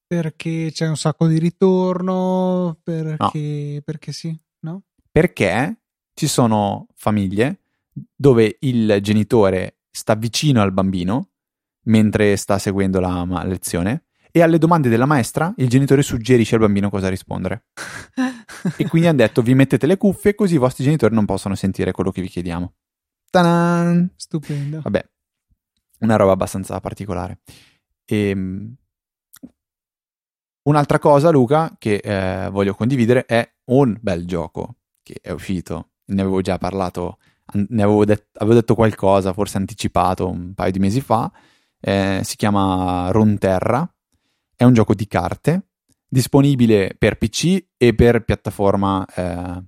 Perché 0.05 0.69
c'è 0.71 0.87
un 0.87 0.97
sacco 0.97 1.27
di 1.27 1.37
ritorno, 1.39 2.77
perché, 2.83 3.73
no. 3.75 3.81
perché 3.83 4.11
sì, 4.11 4.37
no? 4.61 4.83
Perché 5.11 5.81
ci 6.13 6.27
sono 6.27 6.87
famiglie 6.95 7.61
dove 8.15 8.57
il 8.61 8.99
genitore 9.01 9.79
sta 9.91 10.15
vicino 10.15 10.61
al 10.61 10.71
bambino 10.71 11.29
mentre 11.85 12.35
sta 12.37 12.57
seguendo 12.57 12.99
la 12.99 13.43
lezione 13.43 14.05
e 14.31 14.41
alle 14.41 14.57
domande 14.57 14.89
della 14.89 15.05
maestra 15.05 15.53
il 15.57 15.69
genitore 15.69 16.03
suggerisce 16.03 16.55
al 16.55 16.61
bambino 16.61 16.89
cosa 16.89 17.09
rispondere. 17.09 17.65
e 18.77 18.87
quindi 18.87 19.07
hanno 19.07 19.17
detto 19.17 19.41
vi 19.41 19.55
mettete 19.55 19.87
le 19.87 19.97
cuffie 19.97 20.35
così 20.35 20.55
i 20.55 20.59
vostri 20.59 20.83
genitori 20.83 21.15
non 21.15 21.25
possono 21.25 21.55
sentire 21.55 21.91
quello 21.91 22.11
che 22.11 22.21
vi 22.21 22.27
chiediamo. 22.27 22.73
Ta-da! 23.29 24.07
Stupendo. 24.15 24.81
Vabbè, 24.81 25.09
una 25.99 26.15
roba 26.15 26.31
abbastanza 26.31 26.79
particolare. 26.79 27.39
E, 28.05 28.29
ehm, 28.29 28.75
un'altra 30.63 30.99
cosa, 30.99 31.29
Luca, 31.29 31.75
che 31.77 31.95
eh, 31.95 32.49
voglio 32.49 32.73
condividere 32.75 33.25
è 33.25 33.49
un 33.65 33.97
bel 33.99 34.25
gioco 34.25 34.75
che 35.03 35.19
è 35.21 35.31
uscito. 35.31 35.91
Ne 36.05 36.21
avevo 36.21 36.41
già 36.41 36.57
parlato, 36.57 37.17
ne 37.53 37.83
avevo, 37.83 38.05
det- 38.05 38.29
avevo 38.33 38.55
detto 38.55 38.75
qualcosa, 38.75 39.33
forse 39.33 39.57
anticipato 39.57 40.29
un 40.29 40.53
paio 40.53 40.71
di 40.71 40.79
mesi 40.79 41.01
fa. 41.01 41.31
Eh, 41.79 42.21
si 42.23 42.35
chiama 42.35 43.09
Runterra. 43.11 43.89
È 44.55 44.63
un 44.63 44.73
gioco 44.73 44.95
di 44.95 45.07
carte 45.07 45.67
disponibile 46.07 46.95
per 46.97 47.17
PC 47.17 47.65
e 47.77 47.93
per 47.93 48.23
piattaforma 48.23 49.05
eh, 49.13 49.63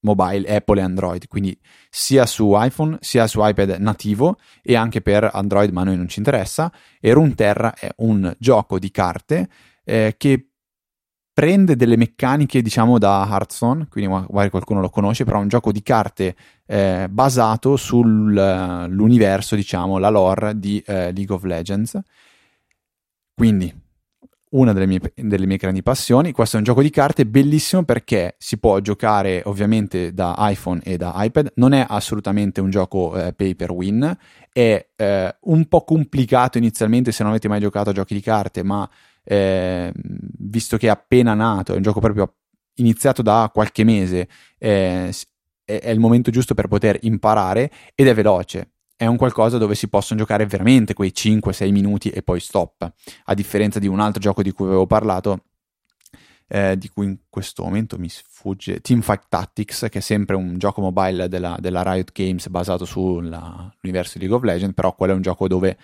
mobile 0.00 0.54
Apple 0.54 0.80
e 0.80 0.84
Android, 0.84 1.26
quindi 1.26 1.58
sia 1.90 2.26
su 2.26 2.52
iPhone 2.54 2.98
sia 3.00 3.26
su 3.26 3.40
iPad 3.42 3.76
nativo 3.78 4.38
e 4.62 4.76
anche 4.76 5.00
per 5.00 5.30
Android, 5.32 5.70
ma 5.72 5.80
a 5.82 5.84
noi 5.84 5.96
non 5.96 6.08
ci 6.08 6.18
interessa. 6.18 6.72
E 7.00 7.12
Runeterra 7.12 7.74
è 7.74 7.88
un 7.98 8.34
gioco 8.38 8.78
di 8.78 8.90
carte 8.90 9.48
eh, 9.84 10.14
che 10.16 10.48
prende 11.38 11.76
delle 11.76 11.96
meccaniche, 11.96 12.60
diciamo, 12.62 12.98
da 12.98 13.24
Hearthstone, 13.30 13.86
quindi 13.88 14.10
magari 14.10 14.50
qualcuno 14.50 14.80
lo 14.80 14.90
conosce, 14.90 15.22
però 15.22 15.38
è 15.38 15.42
un 15.42 15.48
gioco 15.48 15.70
di 15.70 15.82
carte 15.82 16.34
eh, 16.66 17.06
basato 17.08 17.76
sull'universo, 17.76 19.54
diciamo, 19.54 19.98
la 19.98 20.08
lore 20.08 20.58
di 20.58 20.82
eh, 20.84 21.12
League 21.12 21.32
of 21.32 21.44
Legends. 21.44 21.96
Quindi 23.34 23.72
una 24.50 24.72
delle 24.72 24.86
mie, 24.86 25.00
delle 25.14 25.46
mie, 25.46 25.56
grandi 25.56 25.82
passioni. 25.82 26.32
Questo 26.32 26.56
è 26.56 26.58
un 26.58 26.64
gioco 26.64 26.82
di 26.82 26.90
carte 26.90 27.26
bellissimo 27.26 27.84
perché 27.84 28.36
si 28.38 28.58
può 28.58 28.78
giocare 28.80 29.42
ovviamente 29.44 30.12
da 30.12 30.34
iPhone 30.38 30.80
e 30.82 30.96
da 30.96 31.12
iPad. 31.16 31.52
Non 31.56 31.72
è 31.72 31.84
assolutamente 31.88 32.60
un 32.60 32.70
gioco 32.70 33.16
eh, 33.16 33.32
pay 33.32 33.54
per 33.54 33.70
win, 33.70 34.16
è 34.52 34.88
eh, 34.96 35.36
un 35.40 35.66
po' 35.66 35.84
complicato 35.84 36.58
inizialmente 36.58 37.12
se 37.12 37.22
non 37.22 37.32
avete 37.32 37.48
mai 37.48 37.60
giocato 37.60 37.90
a 37.90 37.92
giochi 37.92 38.14
di 38.14 38.20
carte, 38.20 38.62
ma 38.62 38.88
eh, 39.24 39.92
visto 39.94 40.76
che 40.76 40.86
è 40.86 40.90
appena 40.90 41.34
nato, 41.34 41.72
è 41.72 41.76
un 41.76 41.82
gioco 41.82 42.00
proprio 42.00 42.34
iniziato 42.76 43.22
da 43.22 43.50
qualche 43.52 43.84
mese, 43.84 44.28
eh, 44.58 45.12
è 45.64 45.90
il 45.90 46.00
momento 46.00 46.30
giusto 46.30 46.54
per 46.54 46.66
poter 46.68 46.98
imparare 47.02 47.70
ed 47.94 48.06
è 48.06 48.14
veloce 48.14 48.70
è 48.98 49.06
un 49.06 49.16
qualcosa 49.16 49.58
dove 49.58 49.76
si 49.76 49.86
possono 49.86 50.18
giocare 50.18 50.44
veramente 50.44 50.92
quei 50.92 51.12
5-6 51.14 51.70
minuti 51.70 52.10
e 52.10 52.24
poi 52.24 52.40
stop, 52.40 52.92
a 53.26 53.34
differenza 53.34 53.78
di 53.78 53.86
un 53.86 54.00
altro 54.00 54.20
gioco 54.20 54.42
di 54.42 54.50
cui 54.50 54.66
avevo 54.66 54.88
parlato, 54.88 55.44
eh, 56.48 56.76
di 56.76 56.88
cui 56.88 57.04
in 57.04 57.18
questo 57.30 57.62
momento 57.62 57.96
mi 57.96 58.08
sfugge, 58.08 58.80
Teamfight 58.80 59.26
Tactics, 59.28 59.86
che 59.88 59.98
è 59.98 60.00
sempre 60.00 60.34
un 60.34 60.58
gioco 60.58 60.80
mobile 60.80 61.28
della, 61.28 61.56
della 61.60 61.84
Riot 61.84 62.10
Games 62.10 62.48
basato 62.48 62.84
sull'universo 62.84 64.18
League 64.18 64.34
of 64.34 64.42
Legends, 64.42 64.74
però 64.74 64.92
quello 64.96 65.12
è 65.12 65.16
un 65.16 65.22
gioco 65.22 65.46
dove 65.46 65.78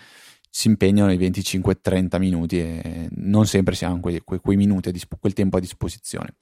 si 0.50 0.66
impegnano 0.66 1.12
i 1.12 1.16
25-30 1.16 2.18
minuti 2.18 2.58
e 2.58 3.08
non 3.12 3.46
sempre 3.46 3.76
si 3.76 3.84
hanno 3.84 4.00
quei, 4.00 4.22
quei, 4.24 4.40
quei 4.40 4.56
minuti, 4.56 4.90
quel 5.20 5.34
tempo 5.34 5.58
a 5.58 5.60
disposizione. 5.60 6.34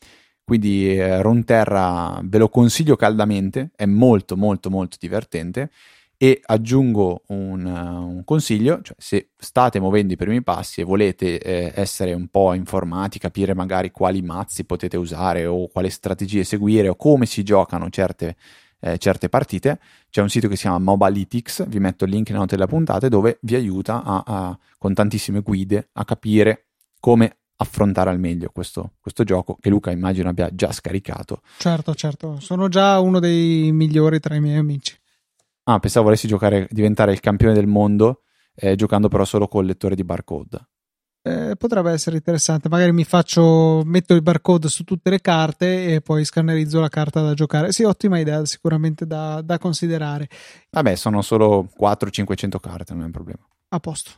Quindi 0.42 0.96
eh, 0.96 1.20
Ronterra 1.20 2.18
ve 2.24 2.38
lo 2.38 2.48
consiglio 2.48 2.96
caldamente, 2.96 3.72
è 3.76 3.84
molto 3.84 4.38
molto 4.38 4.70
molto 4.70 4.96
divertente 4.98 5.70
e 6.22 6.40
aggiungo 6.40 7.22
un, 7.30 7.66
un, 7.66 8.22
consiglio, 8.24 8.80
cioè 8.80 8.94
se 8.96 9.30
state 9.36 9.80
muovendo 9.80 10.12
i 10.12 10.16
primi 10.16 10.40
passi 10.40 10.80
e 10.80 10.84
volete 10.84 11.40
eh, 11.40 11.72
essere 11.74 12.12
un 12.12 12.28
po' 12.28 12.54
informati, 12.54 13.18
capire 13.18 13.54
magari 13.54 13.90
quali 13.90 14.22
mazzi 14.22 14.64
potete 14.64 14.96
usare 14.96 15.46
o 15.46 15.66
quali 15.66 15.90
strategie 15.90 16.44
seguire 16.44 16.86
o 16.86 16.94
come 16.94 17.26
si 17.26 17.42
giocano 17.42 17.90
certe, 17.90 18.36
eh, 18.78 18.98
certe 18.98 19.28
partite, 19.28 19.80
c'è 20.10 20.22
un 20.22 20.28
sito 20.28 20.46
che 20.46 20.54
si 20.54 20.62
chiama 20.62 20.78
Mobalytics, 20.78 21.66
vi 21.66 21.80
metto 21.80 22.04
il 22.04 22.12
link 22.12 22.28
nella 22.28 22.42
nota 22.42 22.54
della 22.54 22.68
puntata, 22.68 23.08
dove 23.08 23.38
vi 23.40 23.56
aiuta 23.56 24.04
a, 24.04 24.22
a, 24.24 24.58
con 24.78 24.94
tantissime 24.94 25.40
guide 25.40 25.88
a 25.94 26.04
capire 26.04 26.66
come 27.00 27.38
affrontare 27.56 28.10
al 28.10 28.20
meglio 28.20 28.48
questo, 28.52 28.92
questo, 29.00 29.24
gioco 29.24 29.56
che 29.60 29.70
Luca 29.70 29.90
immagino 29.90 30.28
abbia 30.28 30.48
già 30.54 30.70
scaricato. 30.70 31.40
Certo, 31.58 31.96
certo, 31.96 32.38
sono 32.38 32.68
già 32.68 33.00
uno 33.00 33.18
dei 33.18 33.72
migliori 33.72 34.20
tra 34.20 34.36
i 34.36 34.40
miei 34.40 34.58
amici. 34.58 35.00
Ah, 35.64 35.78
pensavo 35.78 36.06
volessi 36.06 36.26
giocare, 36.26 36.66
diventare 36.70 37.12
il 37.12 37.20
campione 37.20 37.54
del 37.54 37.66
mondo, 37.66 38.22
eh, 38.54 38.74
giocando 38.74 39.08
però 39.08 39.24
solo 39.24 39.46
col 39.46 39.66
lettore 39.66 39.94
di 39.94 40.04
barcode. 40.04 40.66
Eh, 41.24 41.54
potrebbe 41.56 41.92
essere 41.92 42.16
interessante. 42.16 42.68
Magari 42.68 42.90
mi 42.92 43.04
faccio, 43.04 43.82
metto 43.84 44.12
il 44.14 44.22
barcode 44.22 44.68
su 44.68 44.82
tutte 44.82 45.08
le 45.08 45.20
carte 45.20 45.94
e 45.94 46.00
poi 46.00 46.24
scannerizzo 46.24 46.80
la 46.80 46.88
carta 46.88 47.22
da 47.22 47.32
giocare. 47.34 47.70
Sì, 47.70 47.84
ottima 47.84 48.18
idea, 48.18 48.44
sicuramente 48.44 49.06
da, 49.06 49.40
da 49.40 49.58
considerare. 49.58 50.28
Vabbè, 50.70 50.96
sono 50.96 51.22
solo 51.22 51.68
400-500 51.78 52.58
carte, 52.58 52.92
non 52.92 53.02
è 53.02 53.06
un 53.06 53.12
problema. 53.12 53.46
A 53.68 53.78
posto. 53.78 54.10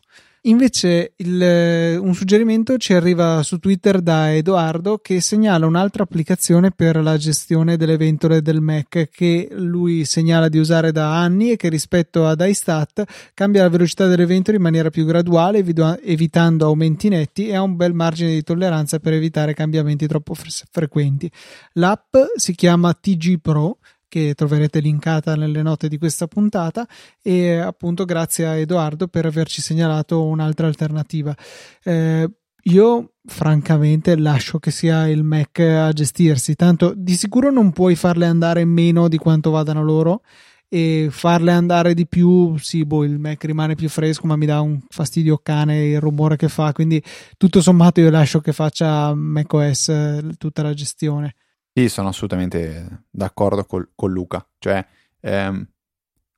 Invece 0.47 1.15
il, 1.17 1.43
eh, 1.43 1.97
un 1.97 2.13
suggerimento 2.13 2.77
ci 2.77 2.93
arriva 2.93 3.43
su 3.43 3.59
Twitter 3.59 4.03
da 4.03 4.35
Edoardo 4.35 4.99
che 4.99 5.23
segnala 5.23 5.65
un'altra 5.65 6.03
applicazione 6.03 6.71
per 6.71 7.03
la 7.03 7.17
gestione 7.17 7.79
delle 7.79 7.97
ventole 7.97 8.43
del 8.43 8.61
Mac 8.61 9.09
che 9.11 9.49
lui 9.53 10.05
segnala 10.05 10.51
di 10.51 10.59
usare 10.59 10.93
da 10.93 11.19
anni 11.19 11.53
e 11.53 11.57
che 11.57 11.71
rispetto 11.71 12.27
ad 12.27 12.45
iStat 12.47 13.05
cambia 13.33 13.63
la 13.63 13.71
velocità 13.71 14.07
delle 14.07 14.27
ventole 14.27 14.59
in 14.59 14.63
maniera 14.63 14.91
più 14.91 15.07
graduale 15.07 15.65
evitando 16.03 16.67
aumenti 16.67 17.09
netti 17.09 17.49
e 17.49 17.55
ha 17.55 17.63
un 17.63 17.77
bel 17.77 17.95
margine 17.95 18.33
di 18.33 18.43
tolleranza 18.43 18.99
per 18.99 19.15
evitare 19.15 19.55
cambiamenti 19.55 20.07
troppo 20.07 20.35
frequenti. 20.35 21.31
L'app 21.75 22.17
si 22.37 22.55
chiama 22.55 22.93
TG 22.93 23.41
Pro 23.41 23.79
che 24.15 24.35
troverete 24.35 24.79
linkata 24.79 25.35
nelle 25.35 25.61
note 25.61 25.89
di 25.89 25.99
questa 25.99 26.29
puntata 26.29 26.87
e 27.21 27.57
appunto 27.57 28.05
grazie 28.05 28.47
a 28.47 28.55
Edoardo 28.55 29.09
per 29.09 29.27
averci 29.27 29.61
segnalato 29.61 30.25
un'altra 30.25 30.69
alternativa. 30.69 31.35
Eh, 31.83 32.31
io 32.63 33.15
francamente 33.25 34.17
lascio 34.17 34.61
che 34.61 34.71
sia 34.71 35.09
il 35.09 35.25
Mac 35.25 35.59
a 35.59 35.91
gestirsi, 35.91 36.55
tanto 36.55 36.95
di 36.97 37.17
sicuro 37.17 37.51
non 37.51 37.73
puoi 37.73 37.97
farle 37.97 38.27
andare 38.27 38.65
meno 38.65 39.09
di 39.09 39.19
quanto 39.19 39.51
vadano 39.51 39.83
loro 39.83 40.23
e 40.69 41.09
farle 41.11 41.51
andare 41.51 41.93
di 41.93 42.07
più, 42.07 42.57
sì, 42.57 42.85
boh, 42.85 43.03
il 43.03 43.19
Mac 43.19 43.43
rimane 43.45 43.75
più 43.75 43.89
fresco, 43.89 44.29
ma 44.29 44.37
mi 44.37 44.47
dà 44.47 44.61
un 44.61 44.81
fastidio 44.89 45.41
cane 45.43 45.87
il 45.87 46.01
rumore 46.01 46.37
che 46.37 46.49
fa, 46.49 46.73
quindi 46.73 47.03
tutto 47.37 47.61
sommato 47.61 48.01
io 48.01 48.11
lascio 48.11 48.41
che 48.41 48.53
faccia 48.53 49.13
macOS 49.13 49.89
eh, 49.89 50.23
tutta 50.39 50.63
la 50.63 50.73
gestione. 50.73 51.35
Sì, 51.75 51.89
sono 51.89 52.09
assolutamente 52.09 53.07
d'accordo 53.11 53.65
col, 53.65 53.91
con 53.95 54.13
Luca. 54.13 54.47
Cioè, 54.59 54.87
ehm, 55.21 55.69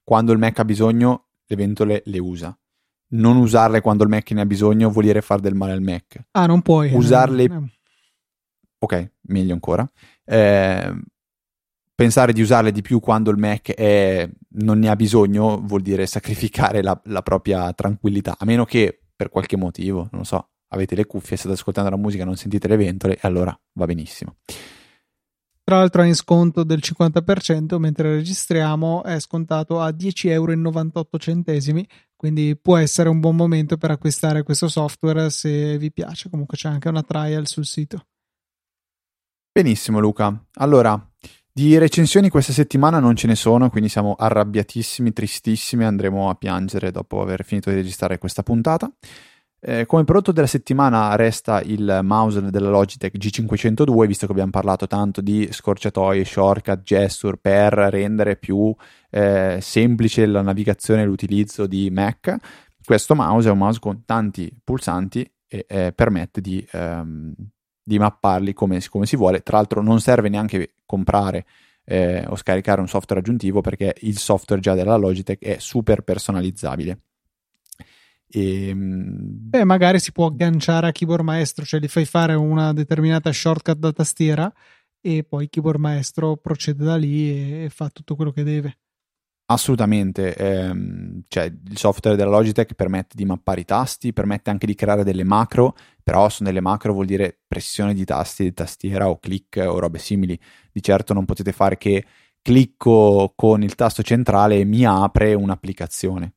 quando 0.03 0.33
il 0.33 0.39
Mac 0.39 0.59
ha 0.59 0.65
bisogno, 0.65 1.27
le 1.47 1.57
ventole 1.57 2.03
le 2.07 2.19
usa. 2.19 2.57
non 3.09 3.37
usarle 3.37 3.81
quando 3.81 4.03
il 4.03 4.11
Mac 4.11 4.33
ne 4.33 4.41
ha 4.41 4.47
bisogno 4.47 4.91
vuol 4.91 5.05
dire 5.05 5.21
fare 5.21 5.41
del 5.41 5.55
male 5.55 5.73
al 5.73 5.81
Mac. 5.83 6.25
Ah, 6.33 6.47
non 6.47 6.63
puoi. 6.63 6.93
Usarle... 6.93 7.45
Eh, 7.45 7.75
Ok, 8.79 9.13
meglio 9.23 9.55
ancora. 9.55 9.89
Eh, 10.25 10.95
pensare 11.95 12.33
di 12.33 12.43
usarle 12.43 12.71
di 12.71 12.83
più 12.83 13.01
quando 13.01 13.31
il 13.31 13.39
Mac 13.39 13.73
è, 13.73 14.29
non 14.51 14.79
ne 14.79 14.89
ha 14.89 14.97
bisogno 14.97 15.61
vuol 15.63 15.81
dire 15.81 16.07
sacrificare 16.07 16.83
la, 16.83 16.99
la, 17.05 17.23
propria 17.23 17.73
tranquillità, 17.73 18.37
a 18.39 18.45
meno 18.45 18.65
che 18.65 19.01
per 19.17 19.31
qualche 19.31 19.57
motivo, 19.57 20.09
non 20.11 20.21
lo 20.21 20.25
so, 20.25 20.51
avete 20.69 20.95
le 20.95 21.07
cuffie, 21.07 21.37
state 21.37 21.55
ascoltando 21.55 21.89
la 21.89 21.97
musica, 21.97 22.25
non 22.25 22.37
sentite 22.37 22.69
le 22.69 22.77
ventole, 22.77 23.15
e 23.15 23.21
allora 23.23 23.59
va 23.73 23.87
benissimo. 23.87 24.37
Tra 25.67 25.79
l'altro 25.79 26.03
è 26.03 26.07
in 26.07 26.15
sconto 26.15 26.63
del 26.63 26.79
50%, 26.81 27.77
mentre 27.79 28.15
registriamo 28.15 29.03
è 29.03 29.19
scontato 29.19 29.81
a 29.81 29.89
10,98 29.89 30.31
euro, 30.31 31.87
quindi 32.15 32.57
può 32.57 32.77
essere 32.77 33.09
un 33.09 33.19
buon 33.19 33.35
momento 33.35 33.77
per 33.77 33.91
acquistare 33.91 34.45
questo 34.45 34.69
software 34.69 35.29
se 35.29 35.77
vi 35.77 35.91
piace. 35.91 36.31
Comunque 36.31 36.57
c'è 36.57 36.69
anche 36.69 36.89
una 36.89 37.03
trial 37.03 37.49
sul 37.49 37.67
sito. 37.67 38.07
Benissimo 39.51 39.99
Luca, 39.99 40.41
allora 40.55 41.05
di 41.53 41.77
recensioni 41.79 42.29
questa 42.29 42.53
settimana 42.53 43.01
non 43.01 43.17
ce 43.17 43.27
ne 43.27 43.35
sono, 43.35 43.69
quindi 43.69 43.89
siamo 43.89 44.15
arrabbiatissimi, 44.17 45.13
tristissimi, 45.13 45.83
andremo 45.83 46.31
a 46.31 46.37
piangere 46.37 46.93
dopo 46.93 47.21
aver 47.21 47.45
finito 47.45 47.71
di 47.71 47.77
registrare 47.77 48.19
questa 48.19 48.45
puntata. 48.45 48.89
Eh, 49.69 49.85
come 49.85 50.05
prodotto 50.05 50.31
della 50.31 50.47
settimana 50.47 51.17
resta 51.17 51.61
il 51.61 51.99
mouse 52.05 52.41
della 52.41 52.71
Logitech 52.71 53.17
G502, 53.17 54.07
visto 54.07 54.25
che 54.27 54.31
abbiamo 54.31 54.53
parlato 54.53 54.87
tanto 54.87 55.21
di 55.21 55.49
scorciatoie, 55.51 56.25
shortcut, 56.25 56.83
gesture 56.83 57.37
per 57.37 57.73
rendere 57.73 58.37
più 58.37 58.73
eh, 59.11 59.59
semplice 59.61 60.25
la 60.27 60.43
navigazione 60.43 61.03
e 61.03 61.05
l'utilizzo 61.05 61.67
di 61.67 61.91
Mac. 61.91 62.37
Questo 62.85 63.17
mouse 63.17 63.49
è 63.49 63.51
un 63.51 63.59
mouse 63.59 63.81
con 63.81 64.05
tanti 64.05 64.57
pulsanti 64.63 65.29
e 65.49 65.67
eh, 65.69 65.93
permette 65.93 66.41
di 66.41 66.65
ehm, 66.71 67.35
di 67.83 67.99
mapparli 67.99 68.53
come, 68.53 68.81
come, 68.89 69.07
si 69.07 69.17
vuole. 69.17 69.43
Tra 69.43 69.57
l'altro 69.57 69.83
non 69.83 70.01
serve 70.01 70.29
neanche 70.29 70.75
comprare 70.87 71.45
eh, 71.85 72.25
o 72.29 72.37
scaricare 72.37 72.81
un 72.81 72.89
software 72.89 73.21
aggiuntivo 73.21 73.63
perché 73.63 73.97
il 74.03 74.19
software 74.19 74.63
già 74.63 74.75
della 74.75 74.95
Logitech 74.95 75.43
è 75.43 75.57
super 75.59 76.03
personalizzabile. 76.03 77.01
E, 78.37 78.69
ehm, 78.69 79.49
Beh, 79.49 79.65
magari 79.65 79.99
si 79.99 80.13
può 80.13 80.27
agganciare 80.27 80.89
a 80.89 80.93
Keyboard 80.93 81.25
Maestro, 81.25 81.65
cioè 81.65 81.81
gli 81.81 81.89
fai 81.89 82.05
fare 82.05 82.35
una 82.35 82.75
determinata 82.75 83.33
shortcut 83.33 83.79
da 83.79 83.93
tastiera 83.93 84.53
e 85.01 85.25
poi 85.25 85.49
Keyboard 85.49 85.81
Maestro 85.81 86.37
procede 86.37 86.85
da 86.85 86.97
lì 86.97 87.65
e 87.65 87.71
fa 87.71 87.89
tutto 87.89 88.15
quello 88.15 88.33
che 88.33 88.43
deve. 88.43 88.79
Assolutamente, 89.49 90.35
ehm, 90.35 91.23
cioè 91.29 91.45
il 91.45 91.79
software 91.79 92.17
della 92.17 92.31
Logitech 92.31 92.75
permette 92.75 93.15
di 93.15 93.25
mappare 93.25 93.61
i 93.61 93.65
tasti, 93.65 94.13
permette 94.13 94.51
anche 94.51 94.67
di 94.67 94.75
creare 94.75 95.05
delle 95.05 95.25
macro, 95.25 95.75
però 96.03 96.29
sono 96.29 96.49
delle 96.49 96.61
macro 96.61 96.93
vuol 96.93 97.07
dire 97.07 97.39
pressione 97.47 97.95
di 97.95 98.05
tasti 98.05 98.43
di 98.43 98.53
tastiera 98.53 99.09
o 99.09 99.19
click 99.19 99.65
o 99.65 99.79
robe 99.79 99.99
simili. 99.99 100.39
Di 100.73 100.83
certo 100.83 101.15
non 101.15 101.25
potete 101.25 101.53
fare 101.53 101.79
che 101.79 102.05
clicco 102.43 103.33
con 103.35 103.63
il 103.63 103.77
tasto 103.77 104.03
centrale 104.03 104.59
e 104.59 104.65
mi 104.65 104.85
apre 104.85 105.33
un'applicazione. 105.35 106.36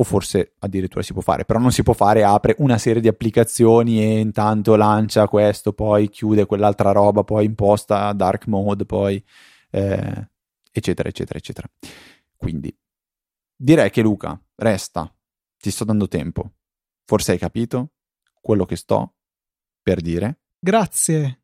O 0.00 0.02
forse 0.02 0.54
addirittura 0.60 1.02
si 1.02 1.12
può 1.12 1.20
fare, 1.20 1.44
però 1.44 1.58
non 1.58 1.72
si 1.72 1.82
può 1.82 1.92
fare, 1.92 2.24
apre 2.24 2.54
una 2.58 2.78
serie 2.78 3.02
di 3.02 3.08
applicazioni 3.08 4.02
e 4.02 4.18
intanto 4.18 4.74
lancia 4.74 5.28
questo, 5.28 5.74
poi 5.74 6.08
chiude 6.08 6.46
quell'altra 6.46 6.90
roba, 6.92 7.22
poi 7.22 7.44
imposta 7.44 8.10
dark 8.14 8.46
mode, 8.46 8.86
poi 8.86 9.22
eh, 9.70 10.28
eccetera, 10.72 11.06
eccetera, 11.06 11.38
eccetera. 11.38 11.70
Quindi 12.34 12.74
direi 13.54 13.90
che 13.90 14.00
Luca, 14.00 14.40
resta, 14.54 15.14
ti 15.58 15.70
sto 15.70 15.84
dando 15.84 16.08
tempo. 16.08 16.52
Forse 17.04 17.32
hai 17.32 17.38
capito 17.38 17.90
quello 18.40 18.64
che 18.64 18.76
sto 18.76 19.16
per 19.82 20.00
dire? 20.00 20.38
Grazie, 20.58 21.42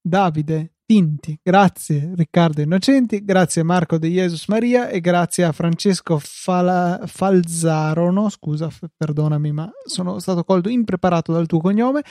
Davide. 0.00 0.76
Tinti, 0.90 1.38
grazie 1.40 2.14
Riccardo 2.16 2.62
Innocenti, 2.62 3.24
grazie 3.24 3.62
Marco 3.62 3.96
De 3.96 4.08
Jesus 4.08 4.48
Maria 4.48 4.88
e 4.88 4.98
grazie 4.98 5.44
a 5.44 5.52
Francesco 5.52 6.18
Fala, 6.18 7.02
Falzarono, 7.06 8.28
scusa, 8.28 8.68
f- 8.70 8.88
perdonami 8.96 9.52
ma 9.52 9.70
sono 9.84 10.18
stato 10.18 10.42
colto 10.42 10.68
impreparato 10.68 11.32
dal 11.32 11.46
tuo 11.46 11.60
cognome, 11.60 12.02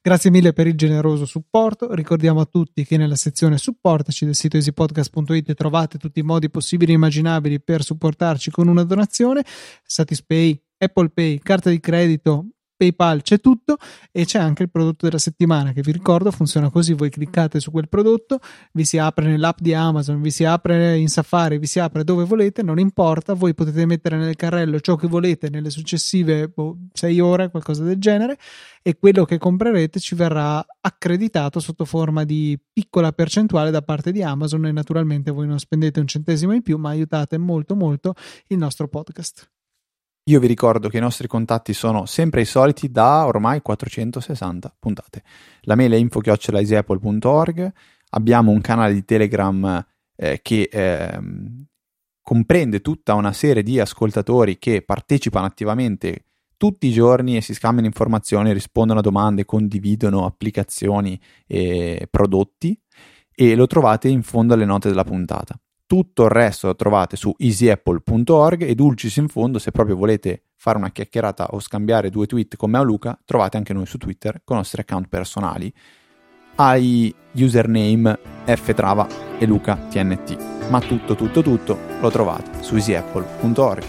grazie 0.00 0.30
mille 0.30 0.52
per 0.52 0.68
il 0.68 0.76
generoso 0.76 1.24
supporto, 1.24 1.92
ricordiamo 1.92 2.38
a 2.38 2.44
tutti 2.44 2.84
che 2.84 2.96
nella 2.96 3.16
sezione 3.16 3.58
supportaci 3.58 4.24
del 4.24 4.36
sito 4.36 4.56
easypodcast.it 4.56 5.54
trovate 5.54 5.98
tutti 5.98 6.20
i 6.20 6.22
modi 6.22 6.48
possibili 6.48 6.92
e 6.92 6.94
immaginabili 6.94 7.60
per 7.60 7.82
supportarci 7.82 8.52
con 8.52 8.68
una 8.68 8.84
donazione, 8.84 9.42
Satispay, 9.82 10.62
Apple 10.78 11.08
Pay, 11.08 11.40
carta 11.40 11.70
di 11.70 11.80
credito, 11.80 12.50
PayPal 12.78 13.22
c'è 13.22 13.40
tutto 13.40 13.76
e 14.12 14.24
c'è 14.24 14.38
anche 14.38 14.62
il 14.62 14.70
prodotto 14.70 15.04
della 15.04 15.18
settimana 15.18 15.72
che 15.72 15.82
vi 15.82 15.90
ricordo 15.90 16.30
funziona 16.30 16.70
così, 16.70 16.94
voi 16.94 17.10
cliccate 17.10 17.58
su 17.58 17.72
quel 17.72 17.88
prodotto, 17.88 18.38
vi 18.72 18.84
si 18.84 18.96
apre 18.96 19.26
nell'app 19.26 19.58
di 19.60 19.74
Amazon, 19.74 20.22
vi 20.22 20.30
si 20.30 20.44
apre 20.44 20.96
in 20.96 21.08
Safari, 21.08 21.58
vi 21.58 21.66
si 21.66 21.80
apre 21.80 22.04
dove 22.04 22.24
volete, 22.24 22.62
non 22.62 22.78
importa, 22.78 23.34
voi 23.34 23.52
potete 23.52 23.84
mettere 23.84 24.16
nel 24.16 24.36
carrello 24.36 24.78
ciò 24.78 24.94
che 24.94 25.08
volete 25.08 25.50
nelle 25.50 25.70
successive 25.70 26.52
6 26.92 27.16
boh, 27.16 27.26
ore, 27.26 27.50
qualcosa 27.50 27.82
del 27.82 27.98
genere 27.98 28.38
e 28.80 28.96
quello 28.96 29.24
che 29.24 29.38
comprerete 29.38 29.98
ci 29.98 30.14
verrà 30.14 30.64
accreditato 30.80 31.58
sotto 31.58 31.84
forma 31.84 32.22
di 32.22 32.58
piccola 32.72 33.12
percentuale 33.12 33.72
da 33.72 33.82
parte 33.82 34.12
di 34.12 34.22
Amazon 34.22 34.66
e 34.66 34.72
naturalmente 34.72 35.32
voi 35.32 35.48
non 35.48 35.58
spendete 35.58 35.98
un 35.98 36.06
centesimo 36.06 36.52
in 36.52 36.62
più 36.62 36.78
ma 36.78 36.90
aiutate 36.90 37.38
molto 37.38 37.74
molto 37.74 38.14
il 38.46 38.58
nostro 38.58 38.86
podcast. 38.86 39.57
Io 40.28 40.40
vi 40.40 40.46
ricordo 40.46 40.90
che 40.90 40.98
i 40.98 41.00
nostri 41.00 41.26
contatti 41.26 41.72
sono 41.72 42.04
sempre 42.04 42.42
i 42.42 42.44
soliti 42.44 42.90
da 42.90 43.24
ormai 43.24 43.62
460 43.62 44.76
puntate. 44.78 45.22
La 45.62 45.74
mail 45.74 45.92
è 45.92 45.96
info-easyapple.org, 45.96 47.72
abbiamo 48.10 48.50
un 48.50 48.60
canale 48.60 48.92
di 48.92 49.06
Telegram 49.06 49.86
eh, 50.16 50.40
che 50.42 50.68
eh, 50.70 51.18
comprende 52.20 52.82
tutta 52.82 53.14
una 53.14 53.32
serie 53.32 53.62
di 53.62 53.80
ascoltatori 53.80 54.58
che 54.58 54.82
partecipano 54.82 55.46
attivamente 55.46 56.24
tutti 56.58 56.88
i 56.88 56.92
giorni 56.92 57.36
e 57.36 57.40
si 57.40 57.54
scambiano 57.54 57.86
informazioni, 57.86 58.52
rispondono 58.52 58.98
a 58.98 59.02
domande, 59.02 59.46
condividono 59.46 60.26
applicazioni 60.26 61.18
e 61.46 62.06
prodotti 62.10 62.78
e 63.34 63.54
lo 63.54 63.66
trovate 63.66 64.08
in 64.08 64.22
fondo 64.22 64.52
alle 64.52 64.66
note 64.66 64.88
della 64.88 65.04
puntata. 65.04 65.58
Tutto 65.88 66.24
il 66.24 66.30
resto 66.30 66.66
lo 66.66 66.76
trovate 66.76 67.16
su 67.16 67.34
easyapple.org 67.34 68.60
e 68.60 68.74
dulcis 68.74 69.16
in 69.16 69.28
fondo, 69.28 69.58
se 69.58 69.70
proprio 69.70 69.96
volete 69.96 70.42
fare 70.54 70.76
una 70.76 70.90
chiacchierata 70.90 71.46
o 71.52 71.60
scambiare 71.60 72.10
due 72.10 72.26
tweet 72.26 72.56
con 72.56 72.68
me 72.68 72.78
o 72.78 72.82
Luca, 72.82 73.18
trovate 73.24 73.56
anche 73.56 73.72
noi 73.72 73.86
su 73.86 73.96
Twitter 73.96 74.42
con 74.44 74.56
i 74.56 74.58
nostri 74.58 74.82
account 74.82 75.08
personali 75.08 75.72
ai 76.56 77.14
username 77.32 78.18
ftrava 78.44 79.06
e 79.38 79.46
lucatnt. 79.46 80.68
Ma 80.68 80.78
tutto, 80.78 81.14
tutto, 81.14 81.40
tutto 81.40 81.78
lo 82.02 82.10
trovate 82.10 82.62
su 82.62 82.74
easyapple.org. 82.74 83.84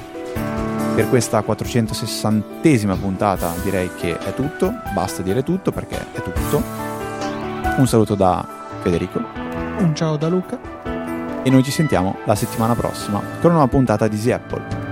Per 0.96 1.10
questa 1.10 1.42
460esima 1.42 2.98
puntata 2.98 3.54
direi 3.62 3.90
che 3.98 4.18
è 4.18 4.34
tutto, 4.34 4.74
basta 4.94 5.22
dire 5.22 5.44
tutto 5.44 5.74
perché 5.74 5.98
è 6.14 6.22
tutto. 6.22 6.64
Un 7.76 7.88
saluto 7.88 8.16
da 8.16 8.48
Federico. 8.84 9.22
Un 9.80 9.94
ciao 9.94 10.16
da 10.16 10.30
Luca 10.30 10.79
e 11.44 11.50
noi 11.50 11.64
ci 11.64 11.72
sentiamo 11.72 12.18
la 12.26 12.36
settimana 12.36 12.76
prossima 12.76 13.22
con 13.42 13.54
una 13.54 13.68
puntata 13.68 14.08
di 14.08 14.16
Easy 14.16 14.32
Apple. 14.32 14.89